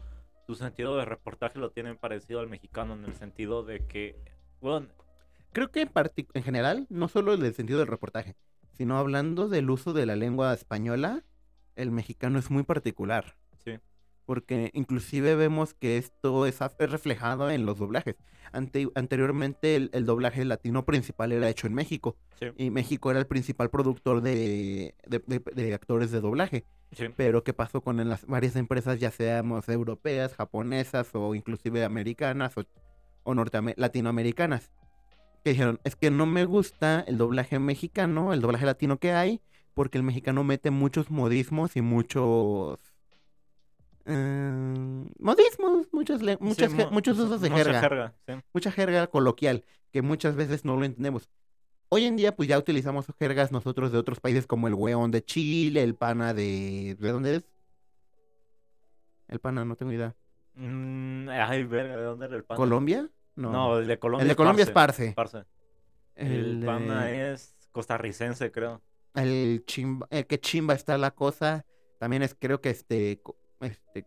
su 0.55 0.63
sentido 0.63 0.97
de 0.97 1.05
reportaje 1.05 1.59
lo 1.59 1.71
tienen 1.71 1.97
parecido 1.97 2.41
al 2.41 2.49
mexicano 2.49 2.93
en 2.93 3.05
el 3.05 3.13
sentido 3.13 3.63
de 3.63 3.85
que, 3.87 4.15
bueno, 4.59 4.87
Creo 5.53 5.69
que 5.69 5.81
en, 5.81 5.91
en 6.33 6.43
general, 6.43 6.87
no 6.89 7.07
solo 7.07 7.33
en 7.33 7.43
el 7.43 7.53
sentido 7.53 7.79
del 7.79 7.87
reportaje, 7.87 8.35
sino 8.71 8.97
hablando 8.97 9.49
del 9.49 9.69
uso 9.69 9.91
de 9.93 10.05
la 10.05 10.15
lengua 10.15 10.53
española, 10.53 11.23
el 11.75 11.91
mexicano 11.91 12.39
es 12.39 12.49
muy 12.49 12.63
particular. 12.63 13.35
Sí. 13.63 13.77
Porque 14.31 14.71
inclusive 14.73 15.35
vemos 15.35 15.73
que 15.73 15.97
esto 15.97 16.45
es, 16.45 16.57
reflejado 16.79 17.51
en 17.51 17.65
los 17.65 17.79
doblajes. 17.79 18.15
Ante- 18.53 18.87
anteriormente 18.95 19.75
el, 19.75 19.89
el 19.91 20.05
doblaje 20.05 20.45
latino 20.45 20.85
principal 20.85 21.33
era 21.33 21.49
hecho 21.49 21.67
en 21.67 21.73
México. 21.73 22.15
sí, 22.39 22.45
Y 22.55 22.69
México 22.69 23.11
era 23.11 23.19
el 23.19 23.27
principal 23.27 23.69
productor 23.69 24.21
de, 24.21 24.95
de- 25.05 25.19
de- 25.27 25.39
de 25.53 25.73
actores 25.73 26.11
de 26.11 26.21
doblaje. 26.21 26.63
sí, 26.93 27.09
Pero 27.17 27.43
¿qué 27.43 27.51
pasó 27.51 27.81
con 27.81 27.97
las 28.07 28.25
varias 28.25 28.55
empresas, 28.55 29.01
ya 29.01 29.11
seamos 29.11 29.67
europeas, 29.67 30.33
japonesas 30.33 31.09
o 31.11 31.35
inclusive 31.35 31.83
americanas 31.83 32.57
o, 32.57 32.63
o 33.23 33.35
latinoamericanas? 33.75 34.71
Que 35.43 35.49
dijeron, 35.49 35.81
es 35.83 35.97
que 35.97 36.09
no 36.09 36.25
me 36.25 36.45
gusta 36.45 37.03
el 37.05 37.17
doblaje 37.17 37.59
mexicano, 37.59 38.31
el 38.31 38.39
doblaje 38.39 38.65
latino 38.65 38.97
que 38.97 39.11
hay, 39.11 39.41
porque 39.73 39.97
el 39.97 40.05
mexicano 40.05 40.45
mete 40.45 40.71
muchos 40.71 41.11
modismos 41.11 41.75
y 41.75 41.81
muchos... 41.81 42.79
eh, 44.05 45.05
modismos, 45.19 45.87
muchas 45.91 46.19
Sí, 46.19 46.25
je- 46.25 46.85
mu- 46.85 46.91
muchos 46.91 47.17
usos 47.19 47.41
de 47.41 47.49
mucha 47.49 47.63
jerga 47.81 48.13
sí. 48.27 48.33
mucha 48.53 48.71
jerga 48.71 49.07
coloquial 49.07 49.63
que 49.91 50.01
muchas 50.01 50.35
veces 50.35 50.63
no 50.65 50.75
lo 50.77 50.85
entendemos. 50.85 51.29
Hoy 51.89 52.05
en 52.05 52.15
día, 52.15 52.35
pues 52.35 52.47
ya 52.47 52.57
utilizamos 52.57 53.05
jergas 53.19 53.51
nosotros 53.51 53.91
de 53.91 53.97
otros 53.97 54.19
países 54.21 54.47
como 54.47 54.67
el 54.69 54.73
hueón 54.73 55.11
de 55.11 55.23
Chile, 55.25 55.83
el 55.83 55.95
pana 55.95 56.33
de... 56.33 56.95
¿De 56.97 57.11
dónde 57.11 57.35
es? 57.35 57.45
El 59.27 59.39
pana, 59.39 59.65
no 59.65 59.75
tengo 59.75 59.91
idea. 59.91 60.15
Mm, 60.55 61.29
ay, 61.29 61.63
verga, 61.63 61.97
¿de 61.97 62.03
dónde 62.03 62.25
era 62.27 62.35
el 62.35 62.43
pana? 62.43 62.57
¿Colombia? 62.57 63.09
No. 63.35 63.51
No, 63.51 63.77
el 63.79 63.87
de 63.87 63.99
Colombia. 63.99 64.23
el 64.23 64.29
de 64.29 64.35
Colombia 64.35 64.63
es 64.63 64.71
parce. 64.71 65.13
parce. 65.13 65.43
El, 66.15 66.59
El 66.59 66.65
pana 66.65 67.11
es 67.11 67.55
costarricense, 67.71 68.51
creo. 68.51 68.81
el 69.15 69.63
chimba, 69.65 70.07
el 70.11 70.27
que 70.27 70.39
chimba 70.39 70.73
está 70.73 70.97
la 70.97 71.11
cosa. 71.11 71.65
También 71.99 72.23
es, 72.23 72.35
creo 72.37 72.59
que 72.61 72.69
este, 72.69 73.21
este, 73.61 74.05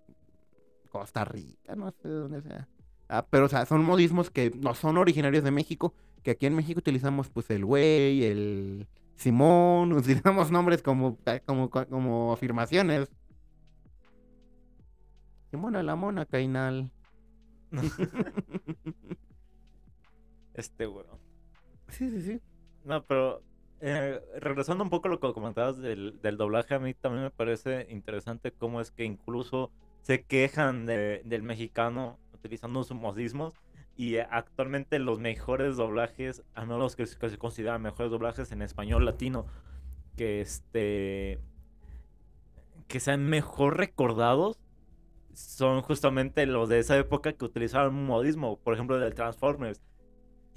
Costa 0.90 1.24
Rica, 1.24 1.74
no 1.74 1.90
sé 1.90 2.08
de 2.08 2.14
dónde 2.14 2.42
sea. 2.42 2.68
Ah, 3.08 3.26
pero, 3.28 3.46
o 3.46 3.48
sea, 3.48 3.66
son 3.66 3.84
modismos 3.84 4.30
que 4.30 4.50
no 4.50 4.74
son 4.74 4.96
originarios 4.98 5.44
de 5.44 5.50
México, 5.50 5.94
que 6.22 6.32
aquí 6.32 6.46
en 6.46 6.54
México 6.54 6.78
utilizamos, 6.78 7.28
pues, 7.28 7.50
el 7.50 7.64
güey, 7.64 8.24
el 8.24 8.88
Simón, 9.16 9.92
utilizamos 9.94 10.50
nombres 10.50 10.82
como, 10.82 11.18
ah, 11.26 11.40
como, 11.44 11.70
como 11.70 12.32
afirmaciones. 12.32 13.08
Simona 15.50 15.82
la 15.82 15.96
mona, 15.96 16.26
Cainal. 16.26 16.90
Este, 20.54 20.86
weón. 20.86 21.18
Sí, 21.88 22.08
sí, 22.10 22.22
sí. 22.22 22.40
No, 22.84 23.04
pero 23.04 23.42
eh, 23.86 24.20
regresando 24.40 24.82
un 24.82 24.88
poco 24.90 25.08
a 25.08 25.10
lo 25.10 25.20
que 25.20 25.32
comentabas 25.34 25.76
del, 25.78 26.18
del 26.22 26.36
doblaje, 26.38 26.74
a 26.74 26.78
mí 26.78 26.94
también 26.94 27.24
me 27.24 27.30
parece 27.30 27.86
interesante 27.90 28.50
cómo 28.50 28.80
es 28.80 28.90
que 28.90 29.04
incluso 29.04 29.70
se 30.00 30.24
quejan 30.24 30.86
de- 30.86 31.20
del 31.24 31.42
mexicano 31.42 32.18
utilizando 32.32 32.82
sus 32.82 32.96
modismos 32.96 33.52
y 33.96 34.14
eh, 34.16 34.26
actualmente 34.30 34.98
los 34.98 35.18
mejores 35.20 35.76
doblajes, 35.76 36.42
al 36.54 36.66
menos 36.66 36.80
los 36.80 36.96
que, 36.96 37.06
se- 37.06 37.38
consideran 37.38 37.82
mejores 37.82 38.10
doblajes 38.10 38.50
en 38.52 38.62
español 38.62 39.04
latino, 39.04 39.46
que 40.16 40.40
este 40.40 41.38
que 42.88 43.00
sean 43.00 43.26
mejor 43.28 43.76
recordados 43.76 44.58
son 45.32 45.82
justamente 45.82 46.46
los 46.46 46.68
de 46.68 46.78
esa 46.78 46.96
época 46.96 47.32
que 47.32 47.44
utilizaban 47.44 47.92
modismo, 48.06 48.58
por 48.60 48.74
ejemplo 48.74 48.98
del 48.98 49.14
Transformers. 49.14 49.82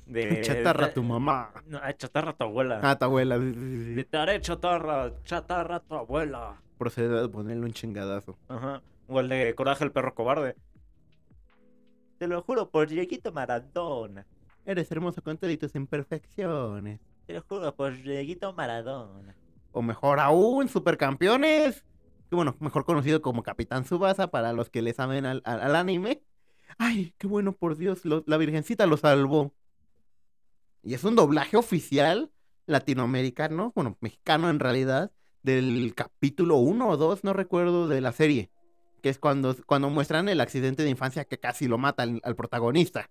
De, 0.08 0.42
Chatarra 0.44 0.88
de- 0.88 0.94
tu 0.94 1.04
mamá. 1.04 1.52
no, 1.68 1.80
ay, 1.84 1.94
chatarra 1.98 2.34
tu 2.34 2.44
abuela. 2.46 2.80
Ah, 2.84 2.98
tu 2.98 3.06
abuela. 3.06 3.38
sí, 3.38 3.54
sí, 3.54 3.84
sí, 3.86 3.94
De 3.96 4.42
chatarra, 4.42 5.12
chatarra 5.24 5.80
tu 5.82 5.96
abuela. 5.96 6.62
Procede 6.78 7.24
a 7.26 7.28
ponerle 7.28 7.66
un 7.66 7.74
chingadazo. 7.74 8.38
Ajá. 8.48 8.82
O 9.08 9.20
el 9.20 9.30
de 9.30 9.54
Coraje 9.56 9.84
el 9.84 9.92
perro 9.92 10.14
cobarde. 10.16 10.56
Te 12.18 12.28
lo 12.28 12.42
juro 12.42 12.70
por 12.70 12.88
Dieguito 12.88 13.32
Maradona. 13.32 14.26
Eres 14.66 14.92
hermoso 14.92 15.22
con 15.22 15.38
todas 15.38 15.58
tus 15.58 15.76
imperfecciones. 15.76 17.00
Te 17.26 17.34
lo 17.34 17.42
juro 17.42 17.76
por 17.76 17.96
Dieguito 18.02 18.54
Maradona. 18.54 19.36
O 19.72 19.82
mejor 19.82 20.20
aún, 20.20 20.68
supercampeones. 20.70 21.84
Que 22.30 22.36
bueno, 22.36 22.56
mejor 22.60 22.84
conocido 22.86 23.22
como 23.22 23.44
Capitán 23.44 23.86
Subasa 23.86 24.28
para 24.28 24.52
los 24.54 24.70
que 24.70 24.82
le 24.82 24.94
saben 24.94 25.26
al, 25.26 25.42
al- 25.46 25.62
al 25.62 25.76
anime. 25.76 26.22
Ay, 26.78 27.14
qué 27.18 27.28
bueno, 27.28 27.54
por 27.54 27.78
Dios, 27.78 28.04
lo- 28.04 28.24
la 28.28 28.38
Virgencita 28.38 28.86
lo 28.88 28.98
salvó. 28.98 29.54
Y 30.84 30.94
es 30.94 31.04
un 31.04 31.16
doblaje 31.16 31.58
oficial 31.58 32.32
latinoamericano, 32.66 33.72
bueno, 33.76 33.98
mexicano 34.02 34.50
en 34.50 34.60
realidad, 34.60 35.12
del 35.44 35.94
capítulo 35.96 36.58
1 36.58 36.88
o 36.90 36.98
2, 36.98 37.24
no 37.24 37.34
recuerdo, 37.34 37.88
de 37.88 38.02
la 38.02 38.12
serie. 38.12 38.52
Que 39.02 39.10
es 39.10 39.20
cuando, 39.20 39.56
cuando 39.66 39.90
muestran 39.90 40.28
el 40.30 40.42
accidente 40.42 40.84
de 40.84 40.90
infancia 40.90 41.26
que 41.26 41.40
casi 41.40 41.68
lo 41.68 41.78
mata 41.78 42.04
al- 42.04 42.22
al 42.24 42.36
protagonista. 42.36 43.10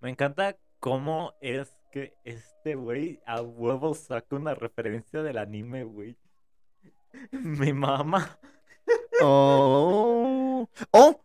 Me 0.00 0.10
encanta 0.10 0.56
cómo 0.80 1.32
es 1.40 1.72
que 1.90 2.14
este 2.24 2.74
güey 2.74 3.20
a 3.26 3.40
huevo 3.42 3.94
saca 3.94 4.36
una 4.36 4.54
referencia 4.54 5.22
del 5.22 5.38
anime, 5.38 5.84
güey. 5.84 6.16
Mi 7.32 7.72
mamá. 7.72 8.38
Oh. 9.22 10.68
Oh. 10.90 11.20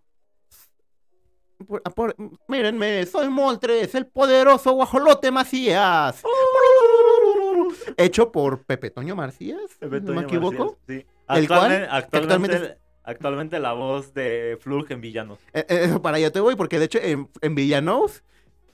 Por- 1.67 1.81
por- 1.83 2.15
mírenme, 2.47 3.05
soy 3.05 3.27
Moltres, 3.29 3.93
el 3.95 4.05
poderoso 4.07 4.71
guajolote 4.73 5.29
Macías. 5.31 6.23
Hecho 7.97 8.31
por 8.31 8.63
Pepe 8.63 8.89
Toño 8.89 9.15
Macías, 9.15 9.59
Pepe 9.79 9.99
¿no 10.01 10.07
Toño 10.07 10.19
me 10.21 10.25
equivoco? 10.25 10.77
Sí. 10.87 11.05
¿El 11.29 11.47
cual? 11.47 11.87
Actualmente, 11.89 11.89
actualmente, 11.91 12.55
actualmente 12.55 12.77
actualmente 13.03 13.59
la 13.59 13.73
voz 13.73 14.13
de 14.13 14.57
Flug 14.61 14.85
en 14.91 15.01
Villanos. 15.01 15.39
Eh, 15.53 15.65
eh, 15.67 15.99
para 16.01 16.17
allá 16.17 16.31
te 16.31 16.39
voy, 16.39 16.55
porque 16.55 16.79
de 16.79 16.85
hecho 16.85 16.99
en, 17.01 17.27
en 17.41 17.55
Villanos 17.55 18.23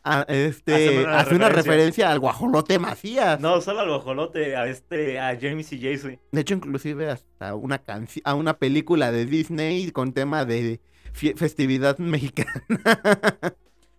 ah, 0.04 0.26
este, 0.28 0.74
Hace 0.74 1.00
una 1.04 1.19
hace 1.19 1.36
una 1.36 1.50
referencia. 1.50 1.56
referencia 1.71 2.12
al 2.12 2.19
guajolote 2.19 2.78
Macías. 2.80 3.39
No, 3.39 3.62
solo 3.62 3.80
al 3.82 3.89
bojolote, 3.89 4.56
a 4.56 4.67
este, 4.67 5.19
a 5.19 5.38
James 5.39 5.71
y 5.74 5.82
Jason. 5.82 6.19
De 6.32 6.41
hecho, 6.41 6.54
inclusive 6.54 7.10
hasta 7.10 7.56
una 7.56 7.80
canción, 7.80 8.21
a 8.26 8.36
una 8.36 8.58
película 8.58 9.12
de 9.12 9.26
Disney 9.26 9.91
con 9.91 10.13
tema 10.13 10.43
de 10.45 10.80
festividad 11.15 11.97
mexicana. 11.97 12.63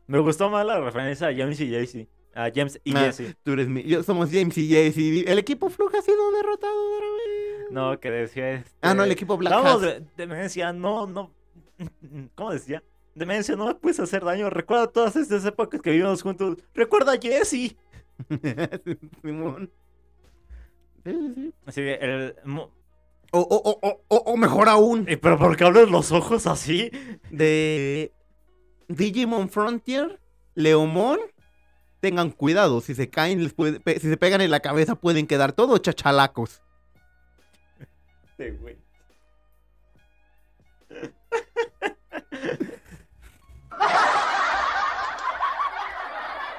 Me 0.06 0.18
gustó 0.20 0.48
más 0.50 0.64
la 0.64 0.80
referencia 0.80 1.28
a 1.28 1.34
James 1.34 1.60
y 1.60 1.68
Jesse. 1.68 2.08
A 2.34 2.50
James 2.54 2.80
y 2.84 2.94
Ah, 2.96 3.00
Jesse. 3.10 3.34
Tú 3.42 3.52
eres 3.52 3.68
mi, 3.68 3.82
yo 3.82 4.02
somos 4.02 4.30
James 4.30 4.56
y 4.58 4.68
Jesse. 4.68 5.24
El 5.26 5.38
equipo 5.38 5.68
Fluja 5.70 5.98
ha 5.98 6.02
sido 6.02 6.30
derrotado 6.32 6.74
otra 6.94 7.06
vez. 7.06 7.70
No, 7.72 7.98
que 7.98 8.10
decía 8.10 8.52
este... 8.52 8.70
Ah, 8.82 8.94
no, 8.94 9.02
el 9.04 9.10
equipo 9.10 9.36
Black 9.36 9.52
Vamos, 9.52 9.82
de, 9.82 10.04
demencia, 10.16 10.72
no, 10.72 11.06
no. 11.06 11.32
¿Cómo 12.34 12.52
decía? 12.52 12.82
Demencia, 13.14 13.56
no 13.56 13.66
me 13.66 13.74
puedes 13.74 13.98
hacer 13.98 14.24
daño. 14.24 14.50
Recuerda 14.50 14.86
todas 14.86 15.16
estas 15.16 15.44
épocas 15.44 15.80
que 15.80 15.90
vivimos 15.90 16.22
juntos. 16.22 16.58
Recuerda 16.74 17.14
a 17.14 17.18
Jesse. 17.18 17.76
Simón. 19.22 19.70
Sí, 21.68 21.80
el. 21.80 22.34
O, 23.38 23.40
o, 23.40 23.56
o, 23.70 23.78
o, 23.82 24.00
o- 24.08 24.32
o 24.32 24.36
mejor 24.38 24.66
aún, 24.70 25.04
Eh, 25.08 25.18
Pero 25.18 25.36
¿por 25.38 25.56
qué 25.58 25.64
abres 25.64 25.90
los 25.90 26.10
ojos 26.10 26.46
así? 26.46 26.90
de 27.30 28.10
Digimon 28.88 29.50
Frontier, 29.50 30.20
Leomon. 30.54 31.18
Tengan 32.00 32.30
cuidado, 32.30 32.80
si 32.80 32.94
se 32.94 33.10
caen, 33.10 33.42
les 33.42 33.52
puede- 33.52 33.80
si 34.00 34.08
se 34.08 34.16
pegan 34.16 34.40
en 34.40 34.50
la 34.50 34.60
cabeza 34.60 34.94
pueden 34.94 35.26
quedar 35.26 35.52
todos 35.52 35.82
chachalacos. 35.82 36.62
Este 38.30 38.50
güey. 38.60 38.76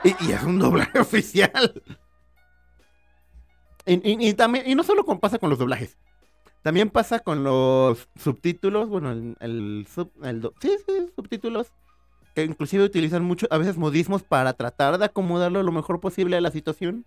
Y, 0.03 0.09
y 0.25 0.31
es 0.31 0.43
un 0.43 0.59
doblaje 0.59 0.99
oficial. 0.99 1.81
Y, 3.85 3.93
y- 3.95 4.29
y 4.29 4.33
también, 4.33 4.69
y 4.69 4.75
no 4.75 4.83
solo 4.83 5.03
pasa 5.19 5.39
con 5.39 5.49
los 5.49 5.59
doblajes. 5.59 5.97
También 6.63 6.89
pasa 6.89 7.19
con 7.19 7.43
los 7.43 8.09
subtítulos, 8.15 8.89
bueno, 8.89 9.11
el, 9.11 9.35
el 9.39 9.87
sub- 9.93 10.11
sí, 10.59 10.75
sí, 10.85 11.11
subtítulos, 11.15 11.71
que 12.35 12.43
inclusive 12.43 12.83
utilizan 12.83 13.23
mucho, 13.23 13.47
a 13.49 13.57
veces 13.57 13.77
modismos 13.77 14.23
para 14.23 14.53
tratar 14.53 14.97
de 14.97 15.05
acomodarlo 15.05 15.63
lo 15.63 15.71
mejor 15.71 15.99
posible 15.99 16.35
a 16.35 16.41
la 16.41 16.51
situación. 16.51 17.05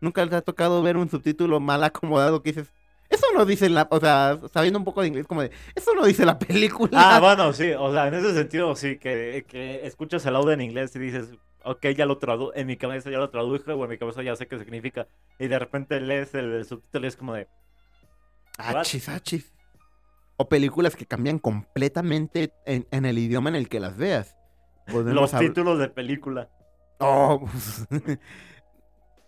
Nunca 0.00 0.24
les 0.24 0.32
ha 0.34 0.42
tocado 0.42 0.82
ver 0.82 0.96
un 0.96 1.10
subtítulo 1.10 1.60
mal 1.60 1.84
acomodado 1.84 2.42
que 2.42 2.52
dices, 2.52 2.72
eso 3.10 3.26
no 3.34 3.44
dice 3.44 3.68
la, 3.68 3.86
o 3.90 4.00
sea, 4.00 4.38
sabiendo 4.52 4.78
un 4.78 4.84
poco 4.84 5.02
de 5.02 5.08
inglés, 5.08 5.26
como 5.26 5.42
de, 5.42 5.50
eso 5.74 5.94
no 5.94 6.06
dice 6.06 6.24
la 6.24 6.38
película. 6.38 6.90
Ah, 7.16 7.20
bueno, 7.20 7.52
sí, 7.52 7.72
o 7.76 7.92
sea, 7.92 8.08
en 8.08 8.14
ese 8.14 8.32
sentido, 8.34 8.74
sí, 8.76 8.98
que, 8.98 9.44
que 9.48 9.86
escuchas 9.86 10.24
el 10.26 10.36
audio 10.36 10.52
en 10.52 10.60
inglés 10.60 10.94
y 10.94 11.00
dices, 11.00 11.30
ok, 11.64 11.86
ya 11.88 12.06
lo 12.06 12.18
tradu 12.18 12.52
en 12.54 12.66
mi 12.66 12.76
cabeza 12.76 13.10
ya 13.10 13.18
lo 13.18 13.30
traduje, 13.30 13.72
o 13.72 13.84
en 13.84 13.90
mi 13.90 13.98
cabeza 13.98 14.22
ya 14.22 14.36
sé 14.36 14.46
qué 14.46 14.58
significa, 14.58 15.08
y 15.38 15.48
de 15.48 15.58
repente 15.58 16.00
lees 16.00 16.34
el, 16.34 16.52
el 16.52 16.64
subtítulo 16.64 17.06
y 17.06 17.08
es 17.08 17.16
como 17.16 17.34
de, 17.34 17.48
Achis, 18.58 19.08
achis. 19.08 19.54
O 20.36 20.48
películas 20.48 20.94
que 20.96 21.06
cambian 21.06 21.38
completamente 21.38 22.52
en, 22.66 22.86
en 22.90 23.04
el 23.06 23.18
idioma 23.18 23.48
en 23.48 23.56
el 23.56 23.68
que 23.68 23.80
las 23.80 23.96
veas. 23.96 24.36
Podemos 24.86 25.14
los 25.14 25.32
títulos 25.40 25.78
de 25.78 25.88
película. 25.88 26.48
Oh, 26.98 27.40
pues, 27.40 27.86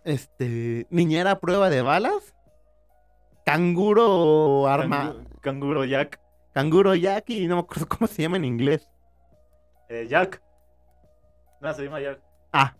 este. 0.04 0.86
Niñera 0.90 1.32
a 1.32 1.40
prueba 1.40 1.70
de 1.70 1.82
balas. 1.82 2.34
Canguro 3.44 4.66
arma. 4.68 5.14
Cangu- 5.14 5.40
Canguro 5.40 5.84
Jack. 5.84 6.20
Canguro 6.52 6.94
Jack 6.94 7.30
y 7.30 7.46
no 7.46 7.56
me 7.56 7.60
acuerdo 7.62 7.86
cómo 7.88 8.06
se 8.06 8.22
llama 8.22 8.36
en 8.36 8.44
inglés. 8.44 8.88
Eh, 9.88 10.06
Jack. 10.08 10.42
No, 11.60 11.72
se 11.74 11.84
llama 11.84 12.00
Jack. 12.00 12.20
Ah. 12.52 12.74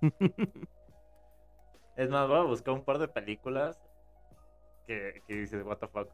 Es 1.96 2.08
más, 2.08 2.26
voy 2.26 2.38
a 2.38 2.42
buscar 2.42 2.72
un 2.74 2.82
par 2.84 2.98
de 2.98 3.06
películas 3.06 3.78
que, 4.86 5.22
que 5.26 5.34
dices, 5.34 5.64
what 5.64 5.78
the 5.78 5.88
fuck. 5.88 6.08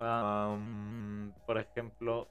Um, 0.00 1.32
por 1.46 1.58
ejemplo. 1.58 2.28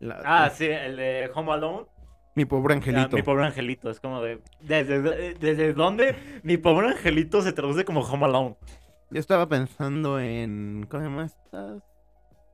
La- 0.00 0.20
Ah, 0.24 0.50
sí, 0.50 0.66
el 0.66 0.96
de 0.96 1.30
Home 1.34 1.52
Alone. 1.52 1.86
Mi 2.34 2.46
pobre 2.46 2.74
Ah, 2.74 2.76
angelito. 2.78 3.16
mi 3.16 3.22
pobre 3.22 3.44
angelito. 3.46 3.90
Es 3.90 4.00
como 4.00 4.22
de. 4.22 4.40
¿Desde, 4.60 5.34
¿Desde 5.34 5.74
dónde 5.74 6.16
mi 6.42 6.56
pobre 6.56 6.88
angelito 6.88 7.42
se 7.42 7.52
traduce 7.52 7.84
como 7.84 8.00
Home 8.00 8.24
Alone? 8.24 8.56
Yo 9.10 9.20
estaba 9.20 9.46
pensando 9.46 10.18
en. 10.18 10.86
¿Cómo 10.88 11.02
se 11.02 11.08
llama 11.08 11.24
esta? 11.26 11.82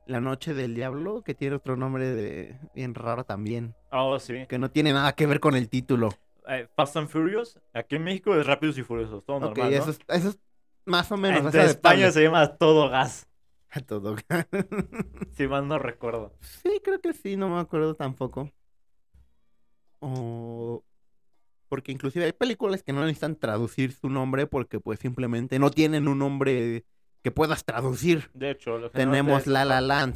La 0.09 0.19
noche 0.19 0.55
del 0.55 0.73
diablo, 0.73 1.21
que 1.21 1.35
tiene 1.35 1.57
otro 1.57 1.77
nombre 1.77 2.09
de 2.09 2.57
bien 2.73 2.95
raro 2.95 3.25
también. 3.25 3.75
Oh, 3.91 4.17
sí. 4.17 4.47
Que 4.47 4.57
no 4.57 4.71
tiene 4.71 4.91
nada 4.91 5.13
que 5.13 5.27
ver 5.27 5.39
con 5.39 5.55
el 5.55 5.69
título. 5.69 6.09
Eh, 6.47 6.67
Fast 6.75 6.97
and 6.97 7.09
Furious. 7.09 7.59
Aquí 7.73 7.97
en 7.97 8.05
México 8.05 8.35
es 8.35 8.47
Rápidos 8.47 8.79
y 8.79 8.81
Furiosos. 8.81 9.23
Todo 9.23 9.39
normal. 9.39 9.69
¿no? 9.69 9.77
eso, 9.77 9.91
es, 9.91 9.99
eso 10.07 10.29
es 10.29 10.39
más 10.85 11.11
o 11.11 11.17
menos. 11.17 11.53
En 11.53 11.61
es 11.61 11.69
España 11.69 12.11
se 12.11 12.23
llama 12.23 12.55
Todo 12.55 12.89
Gas. 12.89 13.29
A 13.69 13.81
todo. 13.81 14.15
Si 15.37 15.47
mal 15.47 15.67
no 15.67 15.77
recuerdo. 15.77 16.33
sí, 16.41 16.81
creo 16.83 16.99
que 16.99 17.13
sí, 17.13 17.37
no 17.37 17.49
me 17.49 17.59
acuerdo 17.59 17.93
tampoco. 17.93 18.51
O... 19.99 20.83
Porque 21.67 21.91
inclusive 21.91 22.25
hay 22.25 22.33
películas 22.33 22.81
que 22.81 22.93
no 22.93 23.01
necesitan 23.01 23.35
traducir 23.35 23.91
su 23.91 24.09
nombre 24.09 24.47
porque 24.47 24.79
pues 24.79 24.97
simplemente 24.97 25.59
no 25.59 25.69
tienen 25.69 26.07
un 26.07 26.17
nombre 26.17 26.83
que 27.23 27.31
puedas 27.31 27.65
traducir. 27.65 28.29
De 28.33 28.51
hecho, 28.51 28.89
Tenemos 28.91 29.47
La 29.47 29.65
La 29.65 29.81
Land. 29.81 30.15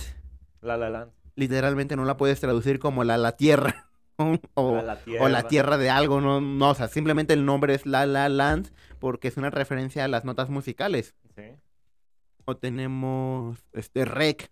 La 0.61 0.77
La 0.77 0.89
Land. 0.89 1.11
Literalmente 1.35 1.95
no 1.95 2.05
la 2.05 2.17
puedes 2.17 2.39
traducir 2.39 2.79
como 2.79 3.03
La 3.03 3.17
La 3.17 3.33
Tierra. 3.33 3.89
o, 4.53 4.75
La 4.75 4.83
La 4.83 4.99
o 5.21 5.27
la 5.27 5.47
tierra 5.47 5.77
de 5.77 5.89
algo, 5.89 6.21
no, 6.21 6.39
no, 6.39 6.69
o 6.69 6.75
sea, 6.75 6.87
simplemente 6.87 7.33
el 7.33 7.45
nombre 7.45 7.73
es 7.73 7.85
La 7.87 8.05
La 8.05 8.29
Land 8.29 8.69
porque 8.99 9.27
es 9.27 9.37
una 9.37 9.49
referencia 9.49 10.05
a 10.05 10.07
las 10.07 10.23
notas 10.23 10.49
musicales. 10.49 11.15
Sí. 11.35 11.43
O 12.45 12.55
tenemos 12.55 13.57
este 13.73 14.05
Rec, 14.05 14.51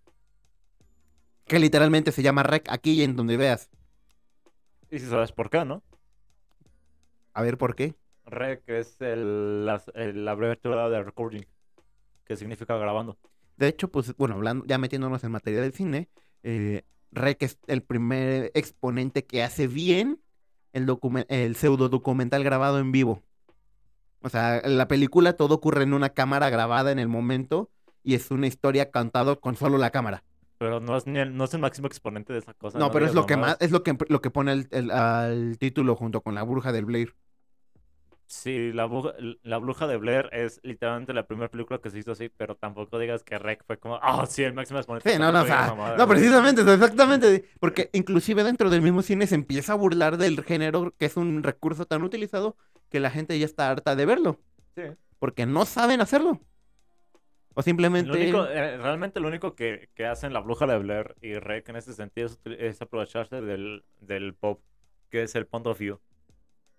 que 1.46 1.60
literalmente 1.60 2.12
se 2.12 2.24
llama 2.24 2.44
Rec 2.44 2.68
aquí 2.72 2.94
y 2.94 3.04
en 3.04 3.16
donde 3.16 3.38
veas. 3.38 3.70
Y 4.90 5.00
si 5.00 5.06
sabes 5.06 5.32
por 5.32 5.50
qué, 5.50 5.64
¿no? 5.64 5.84
A 7.34 7.42
ver 7.44 7.58
por 7.58 7.76
qué. 7.76 7.96
REC 8.26 8.64
es 8.68 9.00
el, 9.02 9.66
la, 9.66 9.82
el- 9.96 10.26
la 10.26 10.32
abreviatura 10.32 10.90
de 10.90 11.04
recording, 11.04 11.44
que 12.32 12.38
significa 12.38 12.78
grabando. 12.78 13.18
De 13.58 13.68
hecho, 13.68 13.90
pues, 13.90 14.16
bueno, 14.16 14.36
hablando, 14.36 14.64
ya 14.66 14.78
metiéndonos 14.78 15.22
en 15.26 15.32
materia 15.32 15.60
del 15.60 15.74
cine, 15.74 16.08
eh, 16.44 16.84
Rec 17.12 17.44
es 17.44 17.60
el 17.68 17.84
primer 17.84 18.52
exponente 18.54 19.26
que 19.26 19.44
hace 19.44 19.68
bien 19.68 20.22
el, 20.72 20.86
pseudo 21.58 21.90
documental 21.90 22.44
grabado 22.46 22.80
en 22.80 22.94
vivo. 22.94 23.22
O 24.22 24.30
sea, 24.30 24.60
en 24.60 24.78
la 24.78 24.88
película 24.88 25.34
todo 25.34 25.56
ocurre 25.56 25.84
en 25.84 25.94
una 25.94 26.12
cámara 26.12 26.50
grabada 26.50 26.94
en 26.94 27.00
el 27.00 27.10
momento 27.10 27.70
y 28.02 28.16
es 28.16 28.32
una 28.32 28.48
historia 28.48 28.92
cantada 28.92 29.36
con 29.36 29.58
solo 29.58 29.78
la 29.78 29.90
cámara. 29.90 30.24
Pero 30.58 30.80
no 30.80 30.96
es, 30.96 31.06
ni 31.08 31.20
el, 31.20 31.36
no 31.36 31.44
es 31.44 31.54
el 31.54 31.60
máximo 31.60 31.88
exponente 31.88 32.32
de 32.32 32.40
esa 32.40 32.54
cosa. 32.54 32.80
No, 32.80 32.92
pero 32.92 33.08
es 33.08 33.14
lo 33.14 33.26
que 33.26 33.36
más, 33.36 33.58
es 33.60 33.72
lo 33.72 33.84
que, 33.84 33.98
lo 34.08 34.22
que 34.22 34.30
pone 34.30 34.54
el, 34.54 34.68
el- 34.72 34.92
al 34.92 35.58
título 35.58 35.98
junto 35.98 36.22
con 36.22 36.34
la 36.34 36.44
bruja 36.44 36.72
del 36.72 36.86
Blair. 36.86 37.14
Sí, 38.34 38.72
la, 38.72 38.86
bruja- 38.88 39.14
la 39.44 39.58
bruja 39.58 39.88
de 39.88 39.98
Blair 39.98 40.30
es 40.32 40.62
literalmente 40.64 41.14
la 41.14 41.28
primera 41.28 41.50
película 41.50 41.80
que 41.80 41.90
se 41.90 42.00
hizo 42.00 42.14
así, 42.14 42.30
pero 42.30 42.56
tampoco 42.56 42.98
digas 42.98 43.24
que 43.24 43.38
REC 43.38 43.62
fue 43.66 43.78
como, 43.78 44.00
ah, 44.02 44.26
sí, 44.26 44.42
el 44.42 44.54
máximo 44.54 44.80
exponente. 44.80 45.12
Sí, 45.12 45.20
no, 45.20 45.34
no, 45.34 45.42
o 45.42 45.46
sea, 45.46 45.76
no, 45.98 46.08
precisamente, 46.08 46.62
exactamente, 46.62 47.44
porque 47.60 47.90
inclusive 47.92 48.46
dentro 48.46 48.70
del 48.70 48.82
mismo 48.82 49.02
cine 49.02 49.28
se 49.28 49.36
empieza 49.36 49.74
a 49.74 49.76
burlar 49.76 50.16
del 50.16 50.42
género, 50.46 50.94
que 50.98 51.08
es 51.08 51.18
un 51.18 51.44
recurso 51.44 51.86
tan 51.86 52.04
utilizado 52.04 52.56
que 52.90 53.02
la 53.02 53.12
gente 53.12 53.38
ya 53.38 53.44
está 53.44 53.70
harta 53.70 53.98
de 53.98 54.06
verlo, 54.06 54.40
Sí. 54.76 54.84
porque 55.20 55.46
no 55.46 55.66
saben 55.66 56.00
hacerlo. 56.00 56.40
O 57.50 57.56
Lo 57.58 57.64
simplemente... 57.64 58.12
único, 58.12 58.46
eh, 58.48 58.78
realmente 58.78 59.20
lo 59.20 59.28
único 59.28 59.56
que, 59.56 59.90
que 59.94 60.06
hacen 60.06 60.32
la 60.32 60.40
bruja 60.40 60.66
de 60.68 60.78
Blair 60.78 61.16
y 61.22 61.34
Rec 61.34 61.68
en 61.68 61.76
ese 61.76 61.94
sentido 61.94 62.30
es 62.46 62.82
aprovecharse 62.82 63.42
del, 63.42 63.84
del 64.00 64.34
pop, 64.36 64.62
que 65.10 65.24
es 65.24 65.36
el 65.36 65.48
point 65.48 65.68
of 65.68 65.78
view. 65.78 66.00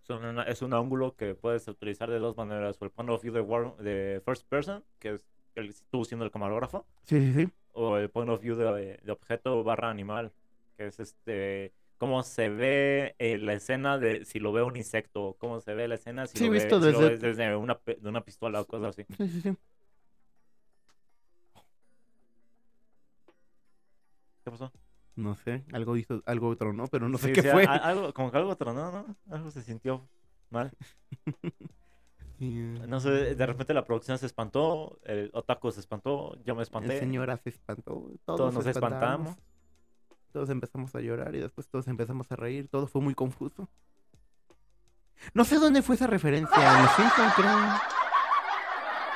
Son 0.03 0.25
una- 0.25 0.43
es 0.45 0.63
un 0.63 0.75
ángulo 0.75 1.15
que 1.17 1.35
puedes 1.35 1.67
utilizar 1.69 2.11
de 2.11 2.19
dos 2.19 2.37
maneras, 2.37 2.77
o 2.81 2.85
el 2.85 2.91
point 2.91 3.09
of 3.11 3.23
view 3.23 3.33
de, 3.33 3.41
war- 3.41 3.77
de 3.77 4.21
first 4.25 4.47
person, 4.49 4.85
que 4.99 5.15
es 5.15 5.25
el, 5.55 5.73
tú 5.91 6.05
siendo 6.05 6.25
el 6.25 6.31
camarógrafo, 6.31 6.87
Sí, 7.05 7.21
sí, 7.21 7.45
sí. 7.45 7.53
o 7.73 7.97
el 7.97 8.11
point 8.11 8.29
of 8.31 8.41
view 8.43 8.57
de, 8.57 8.99
de 9.03 9.13
objeto 9.13 9.63
barra 9.63 9.91
animal, 9.91 10.33
que 10.77 10.87
es 10.89 10.99
este 11.01 11.73
cómo 11.99 12.25
se 12.25 12.49
ve 12.49 13.15
eh, 13.21 13.39
la 13.39 13.53
escena 13.53 13.97
de 13.97 14.25
si 14.25 14.41
lo 14.41 14.53
ve 14.53 14.63
un 14.65 14.77
insecto, 14.77 15.37
cómo 15.39 15.61
se 15.61 15.73
ve 15.75 15.87
la 15.87 15.95
escena 15.95 16.27
si 16.27 16.39
Sí, 16.39 16.45
lo, 16.47 16.51
ve, 16.51 16.59
visto 16.59 16.81
si 16.81 16.91
lo 16.91 16.99
desde- 16.99 17.11
ves 17.11 17.21
desde 17.21 17.55
una, 17.57 17.79
de 17.87 18.09
una 18.09 18.25
pistola 18.25 18.61
o 18.61 18.67
cosas 18.67 18.89
así. 18.99 19.05
Sí, 19.17 19.29
sí, 19.29 19.41
sí. 19.41 19.57
¿Qué 24.45 24.51
pasó? 24.51 24.73
No 25.15 25.35
sé, 25.37 25.65
algo 25.73 25.97
hizo, 25.97 26.23
algo 26.27 26.49
otro, 26.49 26.73
¿no? 26.73 26.87
Pero 26.87 27.09
no 27.09 27.19
sé 27.19 27.29
Sí, 27.29 27.33
qué 27.35 27.43
sí, 27.43 27.49
fue. 27.51 27.65
a- 27.67 27.73
algo, 27.75 28.13
como 28.15 28.31
que 28.31 28.39
algo 28.39 28.57
tronó, 28.57 28.91
¿no? 28.91 29.17
Algo 29.31 29.51
se 29.51 29.63
sintió 29.63 30.09
mal. 30.51 30.73
No 32.41 32.99
sé, 32.99 33.37
de 33.37 33.47
repente 33.47 33.73
la 33.73 33.85
producción 33.85 34.19
se 34.19 34.27
espantó, 34.27 34.99
el 35.05 35.31
otaku 35.33 35.71
se 35.71 35.79
espantó, 35.79 36.35
yo 36.43 36.57
me 36.57 36.65
espanté. 36.65 36.99
señora 36.99 37.37
se 37.37 37.51
espantó, 37.51 38.11
todos, 38.25 38.37
Todos 38.39 38.55
nos 38.55 38.67
espantamos. 38.67 39.37
Todos 40.33 40.51
empezamos 40.51 40.93
a 40.97 41.01
llorar 41.01 41.37
y 41.37 41.41
después 41.41 41.69
todos 41.69 41.87
empezamos 41.87 42.33
a 42.33 42.37
reír. 42.37 42.67
Todo 42.69 42.89
fue 42.89 43.01
muy 43.01 43.15
confuso. 43.15 43.69
No 45.35 45.45
sé 45.45 45.61
dónde 45.61 45.83
fue 45.83 45.95
esa 45.95 46.09
referencia. 46.09 46.57
En 46.79 46.83
los 46.83 47.35
creo. 47.37 47.59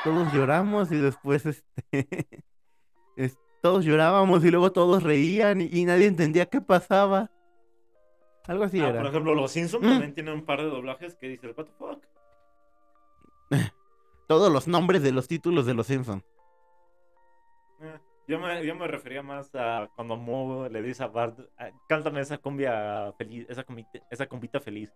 Todos 0.04 0.32
lloramos 0.32 0.92
y 0.92 0.98
después 0.98 1.46
este. 1.46 1.64
es- 3.16 3.38
todos 3.66 3.84
llorábamos 3.84 4.44
y 4.44 4.50
luego 4.52 4.70
todos 4.70 5.02
reían 5.02 5.60
y, 5.60 5.68
y 5.72 5.84
nadie 5.84 6.06
entendía 6.06 6.46
qué 6.46 6.60
pasaba. 6.60 7.30
Algo 8.46 8.62
así 8.64 8.80
Ah, 8.80 8.90
era. 8.90 8.98
por 9.00 9.10
ejemplo, 9.10 9.34
los 9.34 9.50
Simpsons 9.50 9.84
Mm. 9.84 9.88
también 9.90 10.14
tienen 10.14 10.34
un 10.34 10.44
par 10.44 10.60
de 10.62 10.68
doblajes 10.68 11.16
que 11.16 11.28
dicen, 11.28 11.52
what 11.56 11.64
the 11.66 11.72
fuck. 11.72 12.04
Todos 14.28 14.52
los 14.52 14.68
nombres 14.68 15.02
de 15.02 15.10
los 15.12 15.26
títulos 15.28 15.66
de 15.66 15.74
los 15.74 15.86
Simpsons. 15.88 16.22
Eh, 17.80 17.98
Yo 18.28 18.38
me, 18.40 18.64
yo 18.66 18.74
me 18.74 18.86
refería 18.88 19.22
más 19.22 19.50
a 19.54 19.88
cuando 19.94 20.16
Moe 20.16 20.68
le 20.70 20.82
dice 20.82 21.02
a 21.04 21.06
Bart, 21.08 21.38
"Ah, 21.58 21.70
cántame 21.88 22.20
esa 22.20 22.38
cumbia 22.38 23.12
feliz, 23.18 23.46
esa, 23.48 23.62
cumbita, 23.64 23.98
esa 24.10 24.26
cumbita 24.26 24.58
feliz. 24.60 24.90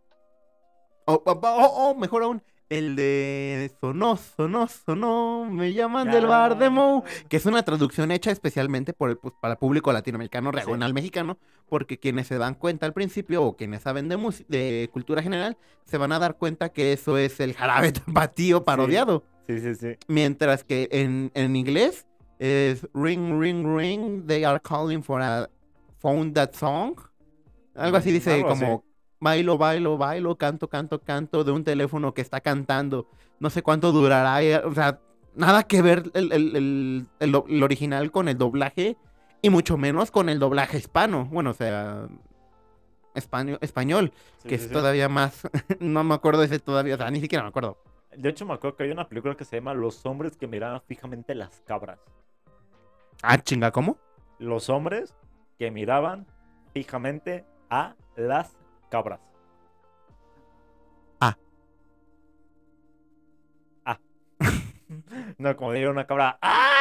O, 1.06 1.14
o- 1.14 1.32
o- 1.32 1.90
o, 1.90 1.94
mejor 1.94 2.22
aún, 2.24 2.42
el 2.70 2.96
de 2.96 3.70
sonó, 3.80 4.16
sonó, 4.16 4.68
sonó, 4.68 5.44
me 5.50 5.72
llaman 5.72 6.08
del 6.10 6.26
bar 6.26 6.56
de 6.56 6.70
Moe. 6.70 7.02
que 7.28 7.36
es 7.36 7.44
una 7.44 7.64
traducción 7.64 8.12
hecha 8.12 8.30
especialmente 8.30 8.92
por 8.92 9.10
el, 9.10 9.18
pues, 9.18 9.34
para 9.40 9.54
el 9.54 9.58
público 9.58 9.92
latinoamericano, 9.92 10.52
regional 10.52 10.94
mexicano, 10.94 11.36
porque 11.68 11.98
quienes 11.98 12.28
se 12.28 12.38
dan 12.38 12.54
cuenta 12.54 12.86
al 12.86 12.92
principio 12.92 13.42
o 13.42 13.56
quienes 13.56 13.82
saben 13.82 14.08
de, 14.08 14.16
de 14.48 14.88
cultura 14.92 15.20
general, 15.22 15.58
se 15.84 15.98
van 15.98 16.12
a 16.12 16.20
dar 16.20 16.36
cuenta 16.38 16.70
que 16.70 16.92
eso 16.92 17.18
es 17.18 17.40
el 17.40 17.54
jarabe 17.54 17.92
tapatío 17.92 18.64
parodiado. 18.64 19.24
Sí, 19.48 19.58
sí, 19.60 19.74
sí. 19.74 19.96
Mientras 20.06 20.62
que 20.64 20.88
en, 20.92 21.32
en 21.34 21.56
inglés 21.56 22.06
es 22.38 22.86
ring, 22.94 23.40
ring, 23.40 23.66
ring, 23.76 24.26
they 24.26 24.44
are 24.44 24.60
calling 24.60 25.02
for 25.02 25.20
a 25.20 25.50
phone 25.98 26.32
that 26.34 26.52
song. 26.54 26.94
Algo 27.74 27.96
así 27.96 28.10
Mm, 28.10 28.14
dice 28.14 28.32
algo 28.32 28.50
así. 28.50 28.64
Bailo, 29.20 29.58
bailo, 29.58 29.96
bailo, 29.98 30.36
canto, 30.36 30.68
canto, 30.68 31.00
canto 31.02 31.44
de 31.44 31.52
un 31.52 31.62
teléfono 31.64 32.12
que 32.14 32.22
está 32.22 32.40
cantando. 32.40 33.06
No 33.38 33.50
sé 33.50 33.62
cuánto 33.62 33.92
durará. 33.92 34.42
eh, 34.42 34.56
O 34.64 34.74
sea, 34.74 34.98
nada 35.34 35.62
que 35.64 35.82
ver 35.82 36.10
el, 36.14 36.32
el- 36.32 37.06
el- 37.20 37.34
el 37.48 37.62
original 37.62 38.10
con 38.10 38.28
el 38.28 38.36
doblaje 38.38 38.96
y 39.42 39.50
mucho 39.50 39.76
menos 39.76 40.10
con 40.10 40.28
el 40.28 40.38
doblaje 40.38 40.78
hispano. 40.78 41.26
Bueno, 41.26 41.50
o 41.50 41.54
sea, 41.54 42.08
español, 43.14 43.58
español 43.60 44.12
Sí, 44.38 44.48
que 44.48 44.58
sí, 44.58 44.64
es 44.64 44.68
sí. 44.68 44.72
todavía 44.74 45.08
más. 45.08 45.42
no 45.80 46.02
me 46.04 46.14
acuerdo 46.14 46.40
de 46.40 46.46
ese 46.46 46.58
todavía, 46.58 46.94
o 46.94 46.98
sea, 46.98 47.10
ni 47.10 47.20
siquiera 47.20 47.42
me 47.42 47.48
acuerdo. 47.50 47.78
De 48.16 48.28
hecho, 48.28 48.44
me 48.44 48.54
acuerdo 48.54 48.76
que 48.76 48.84
hay 48.84 48.90
una 48.90 49.08
película 49.08 49.36
que 49.36 49.44
se 49.44 49.56
llama 49.56 49.72
Los 49.72 50.04
hombres 50.04 50.36
que 50.36 50.46
miraban 50.48 50.80
fijamente 50.86 51.34
las 51.34 51.60
cabras. 51.60 52.00
Ah, 53.22 53.38
chinga, 53.38 53.70
¿cómo? 53.70 53.98
Los 54.38 54.68
hombres 54.68 55.14
que 55.58 55.70
miraban 55.70 56.26
fijamente 56.72 57.44
a 57.68 57.94
las 58.16 58.56
cabras. 58.90 59.20
Ah. 61.20 61.36
Ah. 63.84 63.98
no, 65.38 65.56
como 65.56 65.72
diría 65.72 65.90
una 65.90 66.06
cabra. 66.06 66.38
¡Ah! 66.42 66.66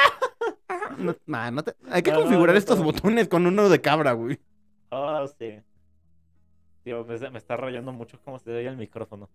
No, 0.98 1.15
nah, 1.28 1.50
no 1.50 1.63
te- 1.63 1.76
Hay 1.91 2.02
que 2.02 2.12
No, 2.12 2.22
configurar 2.22 2.56
no, 2.56 2.60
estos 2.60 2.82
botones 2.84 3.30
con 3.30 3.45
uno 3.45 3.69
de 3.69 3.80
cabra, 3.80 4.12
güey. 4.13 4.38
Ah, 4.91 5.26
sí. 5.38 5.62
Tío, 6.84 7.06
me, 7.06 7.17
me 7.30 7.38
está 7.38 7.56
rayando 7.56 7.93
mucho 7.93 8.19
cómo 8.26 8.38
se 8.39 8.52
oye 8.52 8.67
el 8.67 8.76
micrófono. 8.76 9.30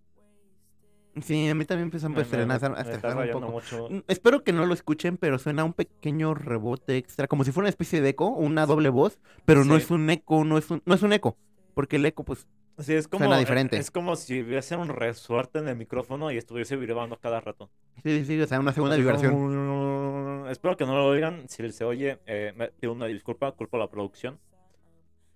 Sí, 1.23 1.49
a 1.49 1.55
mí 1.55 1.65
también 1.65 1.85
empiezan 1.87 2.13
Me- 2.13 2.21
a 2.21 2.25
un 2.25 3.31
poco. 3.41 3.49
mucho. 3.53 3.89
Mm, 3.89 4.01
Espero 4.09 4.43
que 4.45 4.53
no 4.53 4.67
lo 4.67 4.75
escuchen, 4.75 5.17
pero 5.17 5.39
suena 5.39 5.65
un 5.65 5.73
pequeño 5.73 6.35
rebote 6.35 6.97
extra, 6.99 7.29
como 7.29 7.45
si 7.45 7.53
fuera 7.53 7.65
una 7.65 7.71
especie 7.71 8.03
de 8.03 8.11
eco, 8.11 8.27
una 8.29 8.67
doble 8.67 8.91
voz, 8.91 9.19
pero 9.47 9.65
no 9.65 9.77
es 9.77 9.91
un 9.91 10.11
eco, 10.11 10.45
no 10.45 10.59
es 10.59 10.71
un, 10.71 10.83
no 10.85 10.95
es 10.95 11.03
un 11.03 11.13
eco, 11.15 11.39
porque 11.75 11.97
el 11.97 12.05
eco, 12.05 12.25
pues, 12.25 12.47
Sí, 12.79 12.95
es 12.95 13.07
como, 13.07 13.25
Suena 13.25 13.37
eh, 13.37 13.41
diferente. 13.41 13.77
Es 13.77 13.91
como 13.91 14.17
si 14.17 14.43
hubiese 14.43 14.77
un 14.77 14.89
resorte 14.89 15.61
en 15.61 15.69
el 15.69 15.77
micrófono 15.77 16.33
y 16.33 16.37
estuviese 16.37 16.77
vibrando 16.77 17.17
cada 17.19 17.41
rato. 17.41 17.71
sí, 18.03 18.19
sí, 18.19 18.25
sí, 18.25 18.41
o 18.41 18.47
sea, 18.47 18.59
una 18.59 18.73
segunda 18.73 18.97
vibración. 18.97 20.47
Espero 20.51 20.77
que 20.77 20.85
no 20.85 20.97
lo 20.97 21.07
oigan. 21.07 21.49
Si 21.49 21.71
se 21.73 21.85
oye, 21.85 22.19
eh, 22.27 22.53
me 22.57 22.69
pido 22.69 22.93
una 22.93 23.07
disculpa, 23.07 23.53
culpo 23.53 23.77
a 23.77 23.81
la 23.81 23.91
producción. 23.91 24.39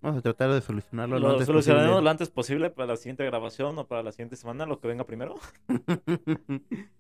Vamos 0.01 0.19
a 0.19 0.23
tratar 0.23 0.53
de 0.53 0.61
solucionarlo 0.61 1.19
lo, 1.19 1.27
Lo 1.27 1.33
antes 1.33 1.47
solucionaremos 1.47 1.91
posible. 1.91 2.05
lo 2.05 2.11
antes 2.11 2.31
posible 2.31 2.71
para 2.71 2.87
la 2.87 2.97
siguiente 2.97 3.25
grabación 3.25 3.79
o 3.79 3.87
para 3.87 4.03
la 4.03 4.13
siguiente 4.13 4.37
semana, 4.37 4.65
lo 4.67 4.81
que 4.81 4.89
venga 4.89 5.05
primero. 5.05 5.37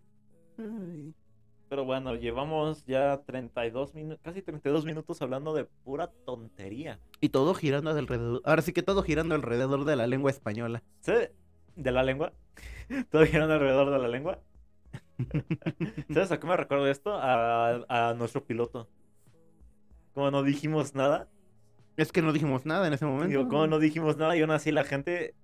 Pero 1.69 1.85
bueno, 1.85 2.15
llevamos 2.15 2.85
ya 2.87 3.19
32 3.27 3.95
minutos, 3.95 4.21
casi 4.23 4.41
32 4.43 4.85
minutos 4.87 5.21
hablando 5.21 5.53
de 5.53 5.65
pura 5.65 6.11
tontería. 6.25 6.99
y 7.21 7.29
todo 7.29 7.53
girando 7.55 7.91
alrededor, 7.91 8.41
ahora 8.45 8.63
sí 8.63 8.73
que 8.73 8.83
todo 8.83 9.03
girando 9.03 9.35
alrededor 9.35 9.85
de 9.85 9.97
la 9.97 10.07
lengua 10.07 10.31
española. 10.31 10.83
¿Sabes? 11.01 11.31
¿De 11.77 11.93
la 11.93 12.03
lengua? 12.03 12.33
¿Todo 13.11 13.27
girando 13.27 13.55
alrededor 13.55 13.91
de 13.91 13.99
la 13.99 14.09
lengua? 14.09 14.41
¿Sabes 16.13 16.33
a 16.33 16.41
qué 16.41 16.47
me 16.47 16.57
recuerdo 16.57 16.87
esto? 16.89 17.13
A, 17.15 17.85
a 17.89 18.15
nuestro 18.15 18.45
piloto. 18.45 18.89
Como 20.15 20.31
no 20.31 20.43
dijimos 20.43 20.95
nada, 20.95 21.29
Es 21.97 22.13
que 22.13 22.23
no 22.23 22.33
dijimos 22.33 22.65
nada 22.65 22.87
en 22.87 22.95
ese 22.95 23.05
momento. 23.05 23.29
Digo, 23.29 23.49
como 23.49 23.67
no 23.67 23.79
dijimos 23.79 24.17
nada 24.17 24.37
y 24.37 24.41
aún 24.41 24.51
así 24.53 24.73
la 24.73 24.85
gente 24.85 25.35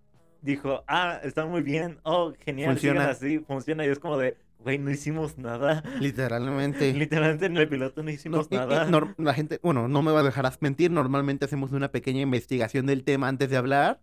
dijo, 0.40 0.84
ah, 0.86 1.20
está 1.22 1.46
muy 1.46 1.62
bien, 1.62 1.98
oh, 2.04 2.32
genial, 2.40 2.72
Funciona. 2.72 3.10
así, 3.10 3.38
funciona. 3.40 3.84
Y 3.84 3.88
es 3.88 3.98
como 3.98 4.16
de, 4.18 4.36
güey, 4.64 4.78
no 4.78 4.90
hicimos 4.90 5.38
nada. 5.38 5.84
Literalmente. 6.00 6.92
Literalmente 6.94 7.46
en 7.46 7.56
el 7.56 7.68
piloto 7.68 8.02
no 8.02 8.10
hicimos 8.10 8.50
nada. 8.50 8.88
la 9.18 9.34
gente, 9.34 9.60
bueno, 9.62 9.86
no 9.86 10.02
me 10.02 10.10
va 10.10 10.20
a 10.20 10.22
dejar 10.24 10.50
mentir, 10.60 10.90
normalmente 10.90 11.44
hacemos 11.44 11.70
una 11.72 11.92
pequeña 11.92 12.20
investigación 12.22 12.86
del 12.86 13.04
tema 13.04 13.28
antes 13.28 13.48
de 13.50 13.56
hablar, 13.56 14.00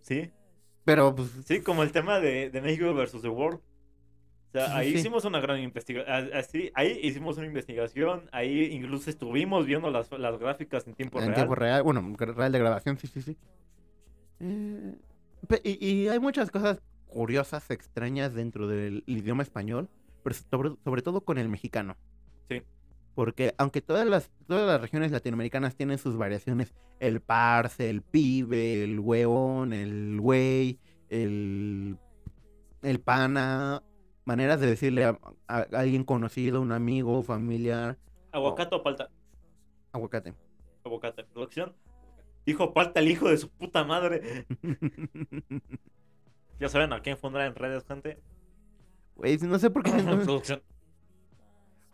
Sí, 0.00 0.30
pero 0.84 1.14
pues 1.14 1.30
sí, 1.46 1.60
como 1.60 1.82
el 1.82 1.90
tema 1.92 2.20
de, 2.20 2.50
de 2.50 2.60
México 2.60 2.92
versus 2.94 3.22
The 3.22 3.28
World. 3.28 3.58
O 3.58 4.52
sea, 4.52 4.66
Sí, 4.66 4.72
ahí 4.74 4.92
sí. 4.92 4.98
hicimos 4.98 5.24
una 5.24 5.40
gran 5.40 5.58
investigación. 5.60 6.30
Así, 6.34 6.70
ahí 6.74 7.00
hicimos 7.02 7.38
una 7.38 7.46
investigación. 7.46 8.28
Ahí 8.32 8.66
incluso 8.72 9.10
estuvimos 9.10 9.66
viendo 9.66 9.90
las, 9.90 10.10
las 10.12 10.38
gráficas 10.38 10.86
en 10.86 10.94
tiempo 10.94 11.18
en 11.18 11.24
real. 11.26 11.34
tiempo 11.34 11.54
real, 11.54 11.82
bueno, 11.82 12.14
real 12.18 12.52
de 12.52 12.58
grabación, 12.58 12.98
sí, 12.98 13.06
sí, 13.08 13.22
sí. 13.22 13.36
Eh, 14.40 14.94
y 15.64 16.08
hay 16.08 16.18
muchas 16.20 16.50
cosas 16.50 16.80
curiosas, 17.06 17.70
extrañas 17.70 18.34
dentro 18.34 18.66
del 18.68 19.04
idioma 19.06 19.42
español, 19.42 19.88
pero 20.24 20.34
sobre, 20.50 20.70
sobre 20.82 21.02
todo 21.02 21.20
con 21.20 21.38
el 21.38 21.48
mexicano. 21.48 21.96
Sí. 22.48 22.62
Porque 23.14 23.54
aunque 23.58 23.80
todas 23.82 24.06
las, 24.08 24.32
todas 24.48 24.66
las 24.66 24.80
regiones 24.80 25.12
latinoamericanas 25.12 25.76
tienen 25.76 25.98
sus 25.98 26.16
variaciones, 26.16 26.74
el 26.98 27.20
parce, 27.20 27.88
el 27.90 28.02
pibe, 28.02 28.82
el 28.82 28.98
hueón, 28.98 29.72
el 29.72 30.20
güey, 30.20 30.80
el, 31.10 31.96
el 32.82 33.00
pana, 33.00 33.84
maneras 34.24 34.58
de 34.60 34.66
decirle 34.66 35.04
a, 35.04 35.18
a 35.46 35.58
alguien 35.72 36.02
conocido, 36.04 36.60
un 36.60 36.72
amigo, 36.72 37.22
familiar, 37.22 37.98
Aguacate 38.32 38.74
o 38.74 38.82
palta. 38.82 39.10
aguacate. 39.92 40.34
Aguacate. 40.84 41.22
Producción. 41.24 41.76
Dijo 42.44 42.74
palta 42.74 42.98
el 43.00 43.08
hijo 43.08 43.28
de 43.28 43.36
su 43.38 43.48
puta 43.48 43.84
madre. 43.84 44.46
Ya 46.60 46.68
saben 46.68 46.92
a 46.92 47.00
quién 47.00 47.18
fundar 47.18 47.42
en 47.46 47.54
redes, 47.56 47.84
gente. 47.84 48.20
Güey, 49.16 49.38
no 49.38 49.58
sé 49.58 49.70
por 49.70 49.82
qué 49.82 49.90
entonces, 49.98 50.60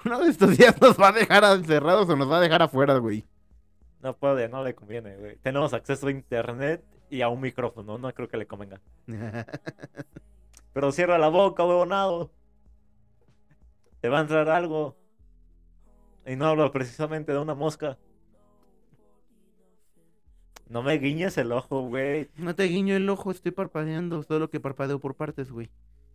uno 0.05 0.21
de 0.21 0.31
estos 0.31 0.57
días 0.57 0.81
nos 0.81 0.99
va 0.99 1.09
a 1.09 1.13
dejar 1.13 1.45
encerrados 1.45 2.09
o 2.09 2.17
nos 2.17 2.31
va 2.31 2.39
a 2.39 2.41
dejar 2.41 2.63
afuera, 2.63 2.97
güey. 2.99 3.25
No 4.03 4.17
puede, 4.17 4.49
no 4.49 4.65
le 4.65 4.75
conviene, 4.75 5.17
güey. 5.17 5.37
Tenemos 5.37 5.75
acceso 5.75 6.07
a 6.07 6.11
internet 6.11 6.83
y 7.11 7.21
a 7.21 7.29
un 7.29 7.41
micrófono, 7.41 7.99
no 7.99 8.13
creo 8.15 8.29
que 8.29 8.39
le 8.39 8.47
convenga. 8.47 8.81
Pero 10.73 10.93
cierra 10.93 11.19
la 11.19 11.29
boca, 11.29 11.65
huevonado. 11.65 12.31
Te 14.01 14.09
va 14.09 14.19
a 14.19 14.23
entrar 14.23 14.49
algo. 14.49 14.97
Y 16.25 16.37
no 16.37 16.47
hablo 16.47 16.71
precisamente 16.73 17.33
de 17.33 17.39
una 17.39 17.55
mosca. 17.55 17.99
No 20.69 20.83
me 20.83 20.97
guiñes 20.99 21.37
el 21.37 21.51
ojo, 21.51 21.83
güey. 21.83 22.31
no 22.37 22.55
te 22.55 22.63
guiño 22.65 22.95
el 22.95 23.11
ojo, 23.11 23.33
estoy 23.33 23.51
parpadeando, 23.51 24.23
solo 24.23 24.49
que 24.49 24.61
parpadeo 24.61 25.01
por 25.01 25.17
partes, 25.17 25.51
güey. 25.51 25.69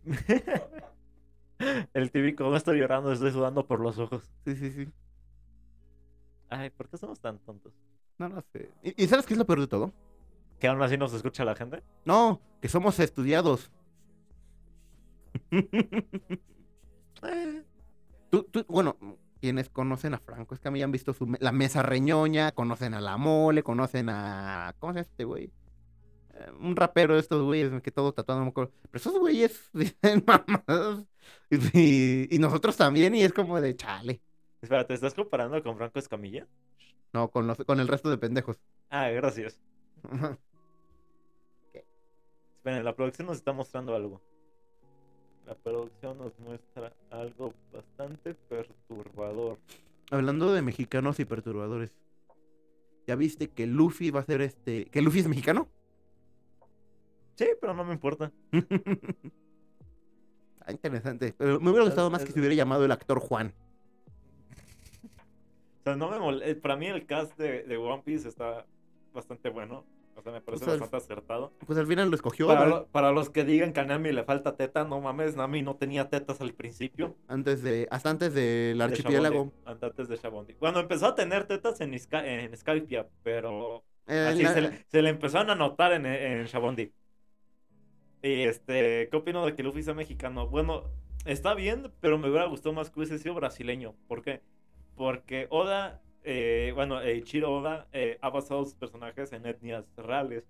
El 1.94 2.10
típico, 2.10 2.44
no 2.44 2.56
estoy 2.56 2.78
llorando, 2.80 3.12
estoy 3.12 3.32
sudando 3.32 3.66
por 3.66 3.80
los 3.80 3.98
ojos. 3.98 4.30
Sí, 4.44 4.54
sí, 4.56 4.70
sí. 4.70 4.88
Ay, 6.48 6.70
¿por 6.70 6.88
qué 6.88 6.96
somos 6.96 7.20
tan 7.20 7.38
tontos? 7.40 7.72
No 8.18 8.28
lo 8.28 8.40
sé. 8.52 8.70
¿Y, 8.82 9.04
y 9.04 9.06
sabes 9.08 9.26
qué 9.26 9.34
es 9.34 9.38
lo 9.38 9.46
peor 9.46 9.60
de 9.60 9.66
todo? 9.66 9.92
¿Que 10.60 10.68
aún 10.68 10.80
así 10.82 10.96
nos 10.96 11.12
escucha 11.12 11.44
la 11.44 11.54
gente? 11.54 11.82
No, 12.04 12.40
que 12.60 12.68
somos 12.68 12.98
estudiados. 13.00 13.70
Tú, 18.30 18.44
tú, 18.44 18.64
bueno, 18.68 18.96
quienes 19.40 19.68
conocen 19.70 20.14
a 20.14 20.18
Franco 20.18 20.54
Escamilla 20.54 20.84
han 20.84 20.92
visto 20.92 21.12
su 21.14 21.26
me- 21.26 21.38
la 21.40 21.52
mesa 21.52 21.82
reñoña, 21.82 22.52
conocen 22.52 22.94
a 22.94 23.00
la 23.00 23.16
mole, 23.16 23.62
conocen 23.62 24.08
a. 24.08 24.74
¿Cómo 24.78 24.92
se 24.92 24.98
llama 25.00 25.08
este 25.08 25.24
güey? 25.24 25.52
Eh, 26.34 26.50
un 26.60 26.76
rapero 26.76 27.14
de 27.14 27.20
estos 27.20 27.42
güeyes 27.44 27.80
que 27.82 27.92
todo 27.92 28.12
tatuado, 28.12 28.40
no 28.40 28.46
me 28.46 28.50
acuerdo. 28.50 28.72
Pero 28.90 28.96
esos 29.00 29.18
güeyes 29.18 29.70
dicen 29.72 30.24
mamadas. 30.26 31.06
Y, 31.72 32.34
y 32.34 32.38
nosotros 32.40 32.76
también, 32.76 33.14
y 33.14 33.22
es 33.22 33.32
como 33.32 33.60
de 33.60 33.76
chale. 33.76 34.20
Espera, 34.60 34.86
¿te 34.86 34.94
estás 34.94 35.14
comparando 35.14 35.62
con 35.62 35.76
Franco 35.76 35.98
Escamilla? 35.98 36.46
No, 37.12 37.30
con, 37.30 37.46
los, 37.46 37.56
con 37.58 37.78
el 37.78 37.88
resto 37.88 38.10
de 38.10 38.18
pendejos. 38.18 38.58
Ah, 38.90 39.08
gracias. 39.10 39.60
Esperen, 42.56 42.84
la 42.84 42.96
producción 42.96 43.28
nos 43.28 43.36
está 43.36 43.52
mostrando 43.52 43.94
algo. 43.94 44.20
La 45.46 45.54
producción 45.54 46.18
nos 46.18 46.36
muestra 46.40 46.92
algo 47.10 47.54
bastante 47.72 48.34
perturbador. 48.34 49.58
Hablando 50.10 50.52
de 50.52 50.62
mexicanos 50.62 51.20
y 51.20 51.24
perturbadores. 51.24 51.92
¿Ya 53.06 53.14
viste 53.14 53.48
que 53.48 53.66
Luffy 53.66 54.10
va 54.10 54.20
a 54.20 54.24
ser 54.24 54.40
este. 54.40 54.86
que 54.86 55.00
Luffy 55.00 55.20
es 55.20 55.28
mexicano? 55.28 55.68
Sí, 57.36 57.46
pero 57.60 57.74
no 57.74 57.84
me 57.84 57.92
importa. 57.92 58.32
Ah, 60.66 60.72
interesante. 60.72 61.32
Pero 61.38 61.60
me 61.60 61.70
hubiera 61.70 61.84
gustado 61.86 62.10
más 62.10 62.24
que 62.24 62.32
se 62.32 62.38
hubiera 62.40 62.54
llamado 62.54 62.84
el 62.84 62.92
actor 62.92 63.20
Juan. 63.20 63.54
O 65.80 65.82
sea, 65.84 65.96
no 65.96 66.10
me 66.10 66.18
mol- 66.18 66.42
eh, 66.44 66.54
Para 66.56 66.76
mí 66.76 66.86
el 66.86 67.06
cast 67.06 67.36
de, 67.38 67.62
de 67.62 67.76
One 67.76 68.02
Piece 68.04 68.28
está 68.28 68.66
bastante 69.12 69.48
bueno. 69.50 69.84
O 70.16 70.22
sea, 70.22 70.32
me 70.32 70.40
parece 70.40 70.64
sea, 70.64 70.72
bastante 70.74 70.96
acertado. 70.96 71.52
Pues 71.66 71.78
al 71.78 71.86
final 71.86 72.08
lo 72.08 72.16
escogió 72.16 72.46
Para, 72.46 72.60
¿vale? 72.60 72.70
lo- 72.72 72.86
para 72.86 73.12
los 73.12 73.28
que 73.30 73.44
digan 73.44 73.72
que 73.74 73.80
a 73.80 73.84
Nami 73.84 74.12
le 74.12 74.24
falta 74.24 74.56
teta, 74.56 74.82
no 74.84 75.00
mames, 75.00 75.36
Nami 75.36 75.60
no 75.62 75.76
tenía 75.76 76.08
tetas 76.08 76.40
al 76.40 76.54
principio. 76.54 77.16
antes 77.28 77.62
de. 77.62 77.86
hasta 77.90 78.10
antes 78.10 78.32
del 78.34 78.78
de 78.78 78.84
archipiélago. 78.84 79.52
Shabondi, 79.64 79.84
Antes 79.86 80.08
de 80.08 80.16
Shabondi. 80.16 80.54
Bueno, 80.58 80.80
empezó 80.80 81.06
a 81.08 81.14
tener 81.14 81.46
tetas 81.46 81.80
en, 81.82 81.96
Sky, 81.98 82.16
en 82.24 82.56
Skypiea, 82.56 83.06
pero 83.22 83.84
Eh, 84.08 84.26
Así 84.32 84.42
la- 84.42 84.54
se, 84.54 84.60
le- 84.62 84.84
se 84.90 85.02
le 85.02 85.10
empezaron 85.10 85.50
a 85.50 85.54
notar 85.54 85.92
en, 85.92 86.06
en 86.06 86.44
Shabondi. 86.46 86.90
Y 88.22 88.42
este, 88.42 89.08
¿qué 89.10 89.16
opino 89.16 89.44
de 89.44 89.54
que 89.54 89.62
Luffy 89.62 89.82
sea 89.82 89.94
mexicano? 89.94 90.48
Bueno, 90.48 90.84
está 91.24 91.54
bien, 91.54 91.92
pero 92.00 92.18
me 92.18 92.28
hubiera 92.28 92.46
gustado 92.46 92.74
más 92.74 92.90
que 92.90 92.98
hubiese 92.98 93.18
sido 93.18 93.34
brasileño. 93.34 93.94
¿Por 94.08 94.22
qué? 94.22 94.42
Porque 94.96 95.46
Oda, 95.50 96.02
eh, 96.24 96.72
bueno, 96.74 97.00
eh, 97.00 97.16
Ichiro 97.16 97.52
Oda 97.52 97.86
eh, 97.92 98.18
ha 98.20 98.30
basado 98.30 98.64
sus 98.64 98.74
personajes 98.74 99.32
en 99.32 99.46
etnias 99.46 99.86
reales. 99.96 100.48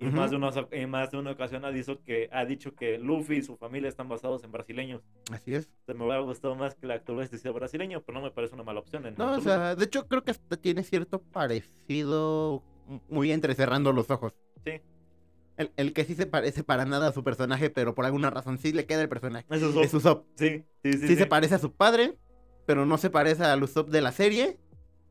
Y, 0.00 0.06
Ujú. 0.06 0.16
más 0.16 0.30
de 0.30 0.36
una, 0.36 0.52
más 0.86 1.10
de 1.10 1.18
una 1.18 1.32
ocasión 1.32 1.64
ha 1.64 1.72
dicho, 1.72 2.00
que, 2.04 2.28
ha 2.30 2.44
dicho 2.44 2.76
que 2.76 2.98
Luffy 2.98 3.38
y 3.38 3.42
su 3.42 3.56
familia 3.56 3.88
están 3.88 4.08
basados 4.08 4.44
en 4.44 4.52
brasileños. 4.52 5.02
Así 5.32 5.54
es. 5.56 5.68
Se 5.86 5.94
me 5.94 6.04
hubiera 6.04 6.20
gustado 6.20 6.54
más 6.54 6.76
que 6.76 6.86
el 6.86 6.92
actor 6.92 7.20
este 7.20 7.36
sea 7.36 7.50
brasileño, 7.50 8.00
pero 8.02 8.20
no 8.20 8.24
me 8.24 8.30
parece 8.30 8.54
una 8.54 8.62
mala 8.62 8.78
opción. 8.78 9.06
en 9.06 9.16
No, 9.16 9.32
o 9.32 9.40
sea, 9.40 9.74
de 9.74 9.84
hecho 9.84 10.06
creo 10.06 10.22
que 10.22 10.30
hasta 10.30 10.56
tiene 10.56 10.84
cierto 10.84 11.20
parecido 11.20 12.62
muy 13.08 13.32
entrecerrando 13.32 13.92
los 13.92 14.08
ojos. 14.08 14.34
Sí. 14.64 14.80
El, 15.58 15.72
el 15.76 15.92
que 15.92 16.04
sí 16.04 16.14
se 16.14 16.24
parece 16.26 16.62
para 16.64 16.84
nada 16.86 17.08
a 17.08 17.12
su 17.12 17.22
personaje, 17.24 17.68
pero 17.68 17.94
por 17.94 18.06
alguna 18.06 18.30
razón 18.30 18.58
sí 18.58 18.72
le 18.72 18.86
queda 18.86 19.02
el 19.02 19.08
personaje. 19.08 19.44
Es 19.50 19.60
Es 19.60 19.92
Usopp. 19.92 20.24
Sí, 20.36 20.64
sí, 20.82 20.92
sí. 20.94 21.08
Sí, 21.08 21.16
se 21.16 21.26
parece 21.26 21.56
a 21.56 21.58
su 21.58 21.72
padre, 21.72 22.16
pero 22.64 22.86
no 22.86 22.96
se 22.96 23.10
parece 23.10 23.44
al 23.44 23.62
Usopp 23.62 23.90
de 23.90 24.00
la 24.00 24.12
serie, 24.12 24.58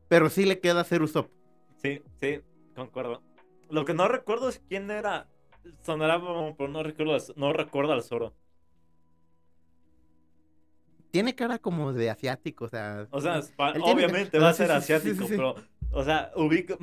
pero 0.08 0.30
sí 0.30 0.46
le 0.46 0.58
queda 0.58 0.82
ser 0.84 1.02
Usopp. 1.02 1.30
Sí, 1.76 2.02
sí, 2.20 2.40
concuerdo. 2.74 3.22
Lo 3.70 3.84
que 3.84 3.92
no 3.94 4.08
recuerdo 4.08 4.48
es 4.48 4.60
quién 4.68 4.90
era. 4.90 5.28
Sonará, 5.82 6.18
como- 6.18 6.56
pero 6.56 6.70
no 6.70 6.82
recuerdo, 6.82 7.18
no 7.36 7.52
recuerdo 7.52 7.92
al 7.92 8.02
Zoro. 8.02 8.32
Tiene 11.10 11.34
cara 11.34 11.58
como 11.58 11.92
de 11.92 12.10
asiático, 12.10 12.66
o 12.66 12.68
sea... 12.68 13.06
O 13.10 13.20
sea, 13.20 13.40
tiene- 13.42 13.80
obviamente 13.82 14.38
va 14.38 14.50
a 14.50 14.52
sea, 14.54 14.66
ser 14.66 14.76
asiático, 14.76 15.26
pero, 15.28 15.54
o 15.90 16.04
sea, 16.04 16.30
ubico, 16.36 16.76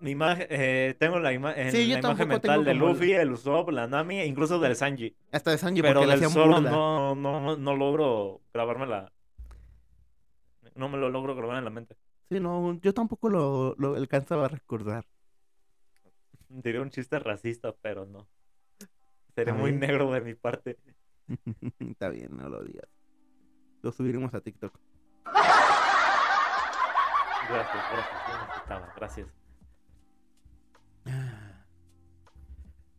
mi 0.00 0.10
imagen, 0.10 0.46
eh, 0.50 0.94
tengo 0.98 1.18
la, 1.18 1.32
ima- 1.32 1.54
en 1.56 1.70
Sí, 1.72 1.88
yo 1.88 1.94
la 1.94 2.00
imagen 2.00 2.28
mental 2.28 2.64
de 2.64 2.74
Luffy, 2.74 3.12
el 3.12 3.32
Usopp, 3.32 3.70
la 3.70 3.86
Nami, 3.86 4.18
e 4.20 4.26
incluso 4.26 4.58
del 4.58 4.76
Sanji. 4.76 5.16
Hasta 5.32 5.50
de 5.52 5.58
Sanji, 5.58 5.82
Pero 5.82 6.06
del 6.06 6.20
burla. 6.28 6.70
no, 6.70 7.14
no, 7.14 7.56
no 7.56 7.76
logro 7.76 8.40
grabármela. 8.52 9.10
No 10.74 10.88
me 10.90 10.98
lo 10.98 11.08
logro 11.08 11.34
grabar 11.34 11.56
en 11.58 11.64
la 11.64 11.70
mente. 11.70 11.96
Sí, 12.28 12.38
no, 12.40 12.78
yo 12.82 12.92
tampoco 12.92 13.30
lo, 13.30 13.74
lo 13.78 13.94
alcanzaba 13.94 14.44
a 14.46 14.48
recordar. 14.48 15.06
Diría 16.48 16.80
un 16.82 16.90
chiste 16.90 17.18
racista, 17.18 17.72
pero 17.80 18.04
no. 18.04 18.28
Sería 19.34 19.54
A 19.54 19.56
muy 19.56 19.72
negro 19.72 20.10
de 20.12 20.20
mi 20.20 20.34
parte. 20.34 20.76
Está 21.78 22.08
bien, 22.10 22.36
no 22.36 22.48
lo 22.48 22.62
digas. 22.62 22.88
Lo 23.82 23.92
subiremos 23.92 24.32
a 24.34 24.40
TikTok. 24.40 24.78
Gracias, 27.48 27.84
gracias. 27.92 28.94
Gracias. 28.96 29.26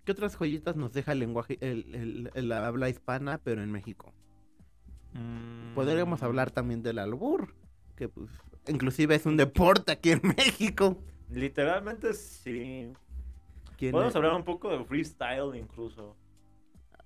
¿Qué 0.07 0.13
otras 0.13 0.37
joyitas 0.37 0.77
nos 0.77 0.93
deja 0.93 1.11
el 1.11 1.19
lenguaje, 1.19 1.57
el, 1.59 1.93
el- 1.93 2.31
el 2.33 2.51
habla 2.53 2.87
hispana, 2.87 3.41
pero 3.43 3.61
en 3.61 3.73
México? 3.73 4.13
Podríamos 5.75 6.21
Mm, 6.21 6.23
hablar 6.23 6.49
también 6.49 6.81
del 6.81 6.97
albur, 6.99 7.53
que 7.97 8.07
pues, 8.07 8.29
inclusive 8.69 9.15
es 9.15 9.25
un 9.25 9.35
deporte 9.35 9.91
aquí 9.91 10.11
en 10.11 10.21
México. 10.37 10.97
Literalmente 11.29 12.13
sí. 12.13 12.93
¿Quién 13.77 13.91
Podemos 13.91 14.13
es? 14.13 14.15
hablar 14.15 14.33
un 14.35 14.45
poco 14.45 14.69
de 14.69 14.81
freestyle 14.85 15.53
incluso. 15.57 16.15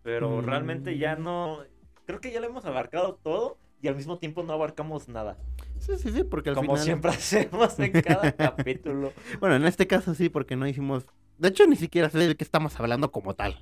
Pero 0.03 0.39
realmente 0.41 0.95
ya 0.99 1.15
Mm. 1.15 1.23
no. 1.23 1.57
Creo 2.05 2.21
que 2.21 2.31
ya 2.31 2.39
lo 2.39 2.45
hemos 2.45 2.65
abarcado 2.65 3.15
todo 3.15 3.57
y 3.81 3.87
al 3.87 3.95
mismo 3.95 4.19
tiempo 4.19 4.43
no 4.43 4.53
abarcamos 4.53 5.07
nada. 5.09 5.37
Sí, 5.79 5.93
sí, 5.97 6.11
sí, 6.11 6.23
porque 6.23 6.49
al 6.49 6.55
Como 6.55 6.73
final... 6.75 6.83
siempre 6.83 7.09
hacemos 7.15 7.79
en 7.79 7.93
cada 7.93 8.31
capítulo. 8.35 9.11
Bueno, 9.39 9.55
en 9.55 9.65
este 9.65 9.87
caso 9.87 10.13
sí, 10.13 10.29
porque 10.29 10.55
no 10.55 10.67
hicimos... 10.67 11.07
De 11.41 11.47
hecho, 11.49 11.65
ni 11.65 11.75
siquiera 11.75 12.09
sé 12.09 12.19
de 12.19 12.35
qué 12.35 12.43
estamos 12.43 12.79
hablando 12.79 13.11
como 13.11 13.33
tal. 13.33 13.59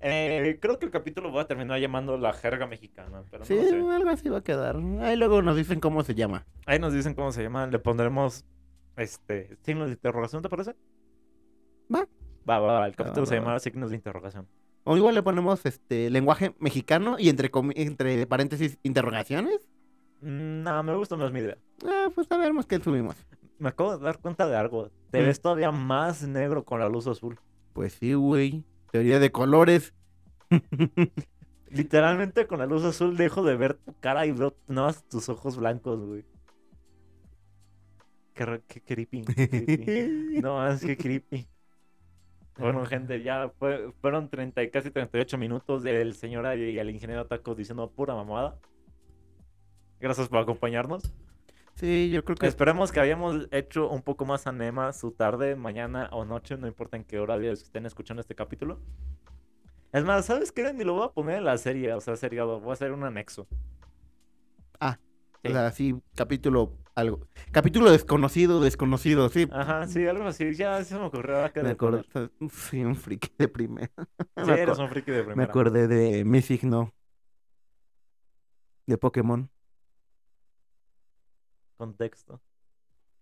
Eh, 0.00 0.58
creo 0.60 0.78
que 0.78 0.84
el 0.84 0.90
capítulo 0.90 1.30
voy 1.30 1.40
a 1.40 1.46
terminar 1.46 1.78
llamando 1.80 2.18
la 2.18 2.32
jerga 2.32 2.66
mexicana, 2.66 3.22
pero 3.30 3.44
Sí, 3.44 3.54
no 3.54 3.62
sé. 3.62 3.94
algo 3.96 4.10
así 4.10 4.28
va 4.28 4.38
a 4.38 4.42
quedar. 4.44 4.76
Ahí 5.00 5.16
luego 5.16 5.40
nos 5.42 5.56
dicen 5.56 5.80
cómo 5.80 6.02
se 6.02 6.14
llama. 6.14 6.44
Ahí 6.66 6.78
nos 6.78 6.92
dicen 6.92 7.14
cómo 7.14 7.32
se 7.32 7.42
llama. 7.42 7.66
Le 7.68 7.78
pondremos 7.78 8.44
este 8.96 9.56
signos 9.62 9.86
de 9.88 9.94
interrogación, 9.94 10.42
¿te 10.42 10.48
parece? 10.48 10.74
Va. 11.94 12.06
Va, 12.48 12.58
va, 12.58 12.80
va. 12.80 12.86
El 12.86 12.96
capítulo 12.96 13.22
va, 13.22 13.26
se 13.26 13.34
va. 13.36 13.40
llamará 13.40 13.60
signos 13.60 13.90
de 13.90 13.96
interrogación. 13.96 14.46
O 14.84 14.96
igual 14.96 15.14
le 15.14 15.22
ponemos 15.22 15.64
este 15.64 16.10
lenguaje 16.10 16.54
mexicano 16.58 17.16
y 17.18 17.28
entre, 17.28 17.50
entre 17.76 18.26
paréntesis 18.26 18.78
interrogaciones. 18.82 19.60
Mm, 20.20 20.62
No, 20.64 20.82
me 20.82 20.94
gusta 20.96 21.16
más 21.16 21.32
mi 21.32 21.38
idea. 21.40 21.56
Ah, 21.86 22.08
pues 22.14 22.26
a 22.30 22.36
ver, 22.36 22.52
más 22.52 22.66
que 22.66 22.78
subimos. 22.80 23.14
Me 23.58 23.68
acabo 23.68 23.96
de 23.96 24.04
dar 24.04 24.18
cuenta 24.18 24.46
de 24.48 24.56
algo. 24.56 24.90
Te 25.12 25.22
ves 25.22 25.40
todavía 25.40 25.70
más 25.70 26.22
negro 26.26 26.64
con 26.64 26.80
la 26.80 26.88
luz 26.88 27.06
azul. 27.06 27.38
Pues 27.72 27.94
sí, 27.94 28.14
güey. 28.14 28.64
Teoría 28.90 29.18
de 29.18 29.30
colores. 29.30 29.94
Literalmente 31.70 32.46
con 32.46 32.58
la 32.58 32.66
luz 32.66 32.84
azul 32.84 33.16
dejo 33.16 33.42
de 33.42 33.56
ver 33.56 33.74
tu 33.74 33.94
cara 34.00 34.26
y 34.26 34.32
veo 34.32 34.54
nada 34.68 34.88
más 34.88 35.04
tus 35.08 35.28
ojos 35.28 35.56
blancos, 35.56 36.04
güey. 36.04 36.24
Qué, 38.34 38.44
re- 38.46 38.62
qué 38.66 38.80
creepy. 38.82 39.22
qué 39.24 39.48
creepy. 39.48 40.40
No, 40.42 40.66
es 40.68 40.80
que 40.84 40.96
creepy. 40.96 41.46
Bueno, 42.58 42.84
gente, 42.84 43.22
ya 43.22 43.50
fue- 43.58 43.92
fueron 44.02 44.28
30 44.28 44.62
y 44.62 44.70
casi 44.70 44.90
38 44.90 45.38
minutos 45.38 45.82
del 45.82 46.14
señor 46.14 46.44
y 46.58 46.78
el 46.78 46.90
ingeniero 46.90 47.26
Taco 47.26 47.54
diciendo 47.54 47.90
pura 47.90 48.14
mamada. 48.14 48.58
Gracias 50.00 50.28
por 50.28 50.38
acompañarnos. 50.38 51.14
Sí, 51.82 52.10
yo 52.10 52.24
creo 52.24 52.36
que 52.36 52.46
Esperemos 52.46 52.92
que 52.92 53.00
hayamos 53.00 53.48
hecho 53.50 53.90
un 53.90 54.02
poco 54.02 54.24
más 54.24 54.46
anema 54.46 54.92
su 54.92 55.10
tarde, 55.10 55.56
mañana 55.56 56.08
o 56.12 56.24
noche, 56.24 56.56
no 56.56 56.68
importa 56.68 56.96
en 56.96 57.02
qué 57.02 57.18
hora 57.18 57.34
estén 57.44 57.86
escuchando 57.86 58.20
este 58.20 58.36
capítulo. 58.36 58.78
Es 59.92 60.04
más, 60.04 60.26
¿sabes 60.26 60.52
qué? 60.52 60.72
Ni 60.72 60.84
lo 60.84 60.94
voy 60.94 61.06
a 61.06 61.08
poner 61.08 61.38
en 61.38 61.44
la 61.44 61.58
serie, 61.58 61.92
o 61.92 62.00
sea, 62.00 62.14
seriado, 62.14 62.60
voy 62.60 62.70
a 62.70 62.74
hacer 62.74 62.92
un 62.92 63.02
anexo. 63.02 63.48
o 64.80 65.50
sea, 65.50 65.72
sí, 65.72 66.00
capítulo 66.14 66.72
algo. 66.94 67.26
Capítulo 67.50 67.90
desconocido, 67.90 68.60
desconocido, 68.60 69.28
sí. 69.28 69.48
Ajá, 69.50 69.84
sí, 69.88 70.06
algo 70.06 70.22
así, 70.22 70.54
ya 70.54 70.84
se 70.84 70.94
me 70.94 71.06
ocurrió 71.06 71.50
me 71.64 71.70
acordé. 71.70 72.04
Sí, 72.48 72.84
un 72.84 72.94
friki 72.94 73.28
de 73.36 73.48
primera. 73.48 73.90
Sí, 74.36 74.44
me, 74.46 74.60
eres 74.60 74.78
un 74.78 74.88
friki 74.88 75.10
de 75.10 75.18
me 75.18 75.24
primera. 75.24 75.50
acordé 75.50 75.88
de 75.88 76.24
mi 76.24 76.42
signo. 76.42 76.92
De 78.86 78.96
Pokémon. 78.98 79.50
Contexto. 81.86 82.40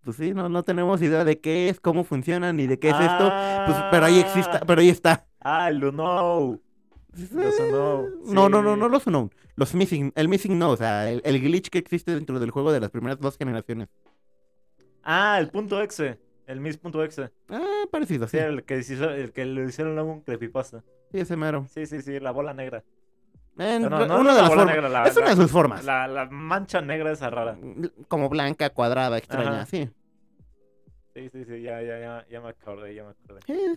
Pues 0.04 0.16
sí, 0.18 0.34
no, 0.34 0.50
no 0.50 0.62
tenemos 0.62 1.00
idea 1.00 1.24
de 1.24 1.40
qué 1.40 1.70
es, 1.70 1.80
cómo 1.80 2.04
funciona, 2.04 2.52
ni 2.52 2.66
de 2.66 2.78
qué 2.78 2.90
es 2.90 2.94
esto. 3.00 3.32
Pues, 3.66 3.78
pero 3.90 4.04
ahí 4.04 4.20
existe, 4.20 4.58
Ah. 4.58 4.64
pero 4.66 4.82
ahí 4.82 4.90
está. 4.90 5.26
Ah, 5.40 5.70
el 5.70 5.78
Luno. 5.78 6.60
Los 7.16 7.58
Unknown, 7.58 8.14
No, 8.34 8.48
no, 8.50 8.60
no, 8.62 8.76
no 8.76 8.88
los 8.90 9.06
Unknown. 9.06 9.30
Los 9.56 9.74
Missing, 9.74 10.12
el 10.14 10.28
Missing 10.28 10.58
no, 10.58 10.70
o 10.72 10.76
sea, 10.76 11.10
el, 11.10 11.22
el 11.24 11.40
glitch 11.40 11.70
que 11.70 11.78
existe 11.78 12.14
dentro 12.14 12.38
del 12.38 12.50
juego 12.50 12.70
de 12.70 12.80
las 12.80 12.90
primeras 12.90 13.18
dos 13.18 13.38
generaciones. 13.38 13.88
Ah, 15.02 15.38
el 15.40 15.48
punto 15.48 15.80
exe. 15.82 16.18
El 16.46 16.60
Miss.exe. 16.60 17.30
Ah, 17.48 17.84
parecido, 17.90 18.26
Sí, 18.28 18.36
sí. 18.36 18.42
el 18.42 18.64
que, 18.64 18.74
el 18.78 19.32
que 19.32 19.44
le 19.46 19.64
hicieron 19.64 19.94
luego 19.94 20.12
un 20.12 20.20
creepypasta. 20.20 20.82
Sí, 21.12 21.18
ese 21.20 21.36
mero. 21.36 21.64
Sí, 21.72 21.86
sí, 21.86 22.02
sí, 22.02 22.20
la 22.20 22.30
bola 22.32 22.52
negra. 22.52 22.84
En- 23.60 23.82
No, 23.82 23.90
no, 23.90 24.06
no 24.06 24.20
una 24.20 24.30
la 24.30 24.34
de 24.36 24.40
las 24.42 24.48
bola 24.50 24.62
formas. 24.62 24.74
negra, 24.74 24.88
la- 24.88 25.04
es 25.08 25.16
una 25.16 25.24
la- 25.26 25.34
de 25.34 25.42
sus 25.42 25.50
formas. 25.50 25.84
La, 25.84 26.08
la 26.08 26.26
mancha 26.30 26.80
negra 26.80 27.12
esa 27.12 27.28
rara. 27.30 27.58
Como 28.08 28.28
blanca, 28.28 28.70
cuadrada, 28.70 29.18
extraña, 29.18 29.56
Ajá. 29.62 29.66
sí. 29.66 29.88
Sí, 31.14 31.28
sí, 31.30 31.44
sí, 31.44 31.62
ya, 31.62 31.82
ya, 31.82 31.98
ya, 32.00 32.26
ya 32.30 32.40
me 32.40 32.48
acordé, 32.48 32.94
ya 32.94 33.04
me 33.04 33.10
acordé. 33.10 33.40
Eh. 33.48 33.76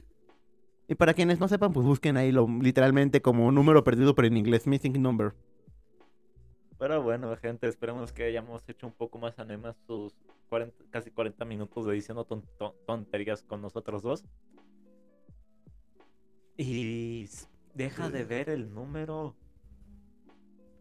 Y 0.88 0.96
para 0.96 1.14
quienes 1.14 1.40
no 1.40 1.48
sepan, 1.48 1.74
pues 1.74 1.86
busquen 1.86 2.16
ahí 2.18 2.32
lo, 2.32 2.48
literalmente 2.48 3.22
como 3.22 3.52
número 3.52 3.84
perdido, 3.84 4.14
pero 4.16 4.28
en 4.28 4.38
inglés, 4.38 4.68
missing 4.68 5.02
number. 5.02 5.34
Pero 6.78 7.02
bueno, 7.02 7.36
gente, 7.38 7.68
esperemos 7.68 8.12
que 8.12 8.26
hayamos 8.26 8.68
hecho 8.70 8.86
un 8.88 8.94
poco 8.94 9.18
más 9.18 9.38
anemas 9.40 9.76
sus 9.88 10.14
40 10.50 10.84
casi 10.92 11.10
40 11.12 11.46
minutos 11.46 11.86
de 11.86 11.94
diciendo 11.94 12.26
ton- 12.26 12.44
ton- 12.60 12.74
tonterías 12.86 13.42
con 13.44 13.62
nosotros 13.62 14.02
dos. 14.04 14.24
Y 16.58 17.28
deja 17.74 18.10
de 18.10 18.24
ver 18.26 18.50
el 18.50 18.74
número. 18.74 19.36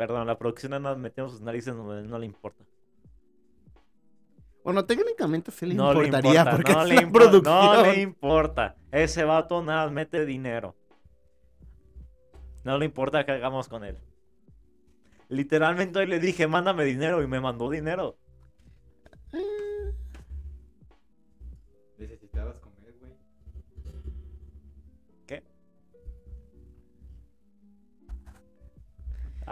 Perdón, 0.06 0.26
la 0.26 0.36
producción 0.36 0.74
anda 0.74 0.96
metiendo 0.96 1.30
sus 1.30 1.40
narices 1.40 1.76
donde 1.76 2.02
no 2.08 2.18
le 2.18 2.26
importa. 2.26 2.64
Bueno, 4.64 4.84
técnicamente 4.84 5.52
sí 5.52 5.64
le 5.64 5.74
no 5.76 5.92
importaría 5.92 6.32
le 6.32 6.38
importa, 6.38 6.50
porque 6.56 6.72
no 6.72 6.82
es 6.82 6.88
le 6.88 6.94
la 6.96 7.02
impo- 7.02 7.12
producción. 7.12 7.64
No 7.76 7.82
le 7.82 8.00
importa. 8.00 8.76
Ese 8.90 9.22
vato 9.22 9.62
nada 9.62 9.88
mete 9.90 10.26
dinero. 10.26 10.74
No 12.64 12.78
le 12.78 12.84
importa 12.86 13.24
qué 13.24 13.30
hagamos 13.30 13.68
con 13.68 13.84
él. 13.84 13.96
Literalmente 15.28 16.00
hoy 16.00 16.06
le 16.06 16.18
dije, 16.18 16.48
mándame 16.48 16.82
dinero 16.84 17.22
y 17.22 17.28
me 17.28 17.38
mandó 17.38 17.70
dinero. 17.70 18.16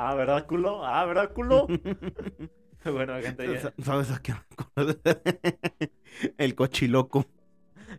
Ah, 0.02 0.14
¿verdad, 0.14 0.46
culo? 0.46 0.84
Ah, 0.86 1.04
¿verdad, 1.04 1.32
culo? 1.32 1.66
bueno, 2.84 3.14
gente, 3.20 3.52
ya, 3.52 3.60
Sa- 3.60 3.74
¿Sabes 3.82 4.10
a 4.10 4.20
qué? 4.22 4.32
me 4.32 4.38
acuerdo? 4.56 5.00
El 6.38 6.54
cochiloco. 6.54 7.26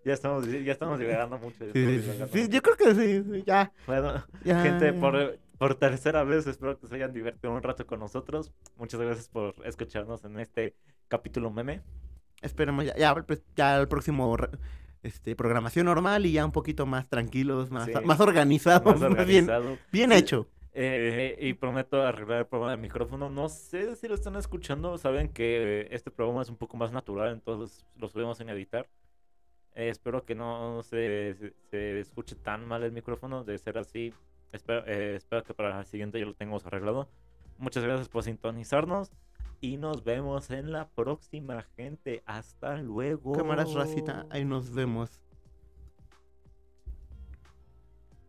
ya 0.03 0.13
estamos, 0.13 0.47
ya 0.49 0.71
estamos 0.71 0.99
divagando 0.99 1.37
mucho. 1.37 1.57
Sí, 1.73 2.01
sí, 2.01 2.11
sí, 2.33 2.47
yo 2.49 2.61
creo 2.61 2.75
que 2.77 2.95
sí, 2.95 3.43
ya. 3.45 3.71
Bueno, 3.85 4.23
ya. 4.43 4.61
gente, 4.63 4.93
por, 4.93 5.37
por 5.59 5.75
tercera 5.75 6.23
vez 6.23 6.47
espero 6.47 6.79
que 6.79 6.87
se 6.87 6.95
hayan 6.95 7.13
divertido 7.13 7.53
un 7.53 7.61
rato 7.61 7.85
con 7.85 7.99
nosotros. 7.99 8.51
Muchas 8.77 8.99
gracias 8.99 9.27
por 9.29 9.53
escucharnos 9.65 10.23
en 10.25 10.39
este 10.39 10.75
capítulo 11.07 11.51
meme. 11.51 11.81
Esperemos, 12.41 12.85
ya, 12.85 12.95
ya, 12.97 13.13
pues, 13.13 13.43
ya 13.55 13.77
el 13.79 13.87
próximo 13.87 14.35
este, 15.03 15.35
programación 15.35 15.85
normal 15.85 16.25
y 16.25 16.31
ya 16.31 16.45
un 16.45 16.51
poquito 16.51 16.87
más 16.87 17.07
tranquilos, 17.07 17.69
más, 17.69 17.85
Sí. 17.85 17.91
más 18.03 18.19
organizados, 18.19 18.99
Más 18.99 18.99
bien, 19.27 19.47
organizado. 19.47 19.77
bien 19.91 20.11
Sí. 20.11 20.17
hecho. 20.17 20.47
Eh, 20.73 21.37
y 21.41 21.53
prometo 21.53 22.01
arreglar 22.01 22.39
el 22.39 22.45
problema 22.45 22.71
del 22.71 22.79
micrófono. 22.79 23.29
No 23.29 23.49
sé 23.49 23.95
si 23.95 24.07
lo 24.07 24.15
están 24.15 24.35
escuchando. 24.37 24.97
Saben 24.97 25.27
que 25.29 25.87
este 25.91 26.11
programa 26.11 26.41
es 26.41 26.49
un 26.49 26.55
poco 26.57 26.77
más 26.77 26.91
natural, 26.91 27.33
entonces 27.33 27.85
lo 27.97 28.07
subimos 28.07 28.37
sin 28.37 28.49
editar. 28.49 28.87
Eh, 29.73 29.89
espero 29.89 30.23
que 30.25 30.35
no 30.35 30.81
se, 30.83 31.33
se- 31.35 31.53
se 31.69 31.99
escuche 31.99 32.35
tan 32.35 32.65
mal 32.67 32.83
el 32.83 32.91
micrófono. 32.91 33.43
De 33.43 33.57
ser 33.57 33.77
así, 33.77 34.13
espero, 34.51 34.85
eh, 34.87 35.15
espero 35.15 35.43
que 35.43 35.53
para 35.53 35.69
la 35.77 35.83
siguiente 35.85 36.19
ya 36.19 36.25
lo 36.25 36.33
tengamos 36.35 36.65
arreglado. 36.65 37.09
Muchas 37.57 37.83
gracias 37.83 38.07
por 38.09 38.23
sintonizarnos. 38.23 39.11
Y 39.59 39.77
nos 39.77 40.03
vemos 40.03 40.49
en 40.49 40.71
la 40.71 40.87
próxima, 40.89 41.61
gente. 41.75 42.23
Hasta 42.25 42.77
luego. 42.77 43.33
Cámaras 43.33 43.73
racita, 43.73 44.25
ahí 44.31 44.43
nos 44.43 44.73
vemos. 44.73 45.21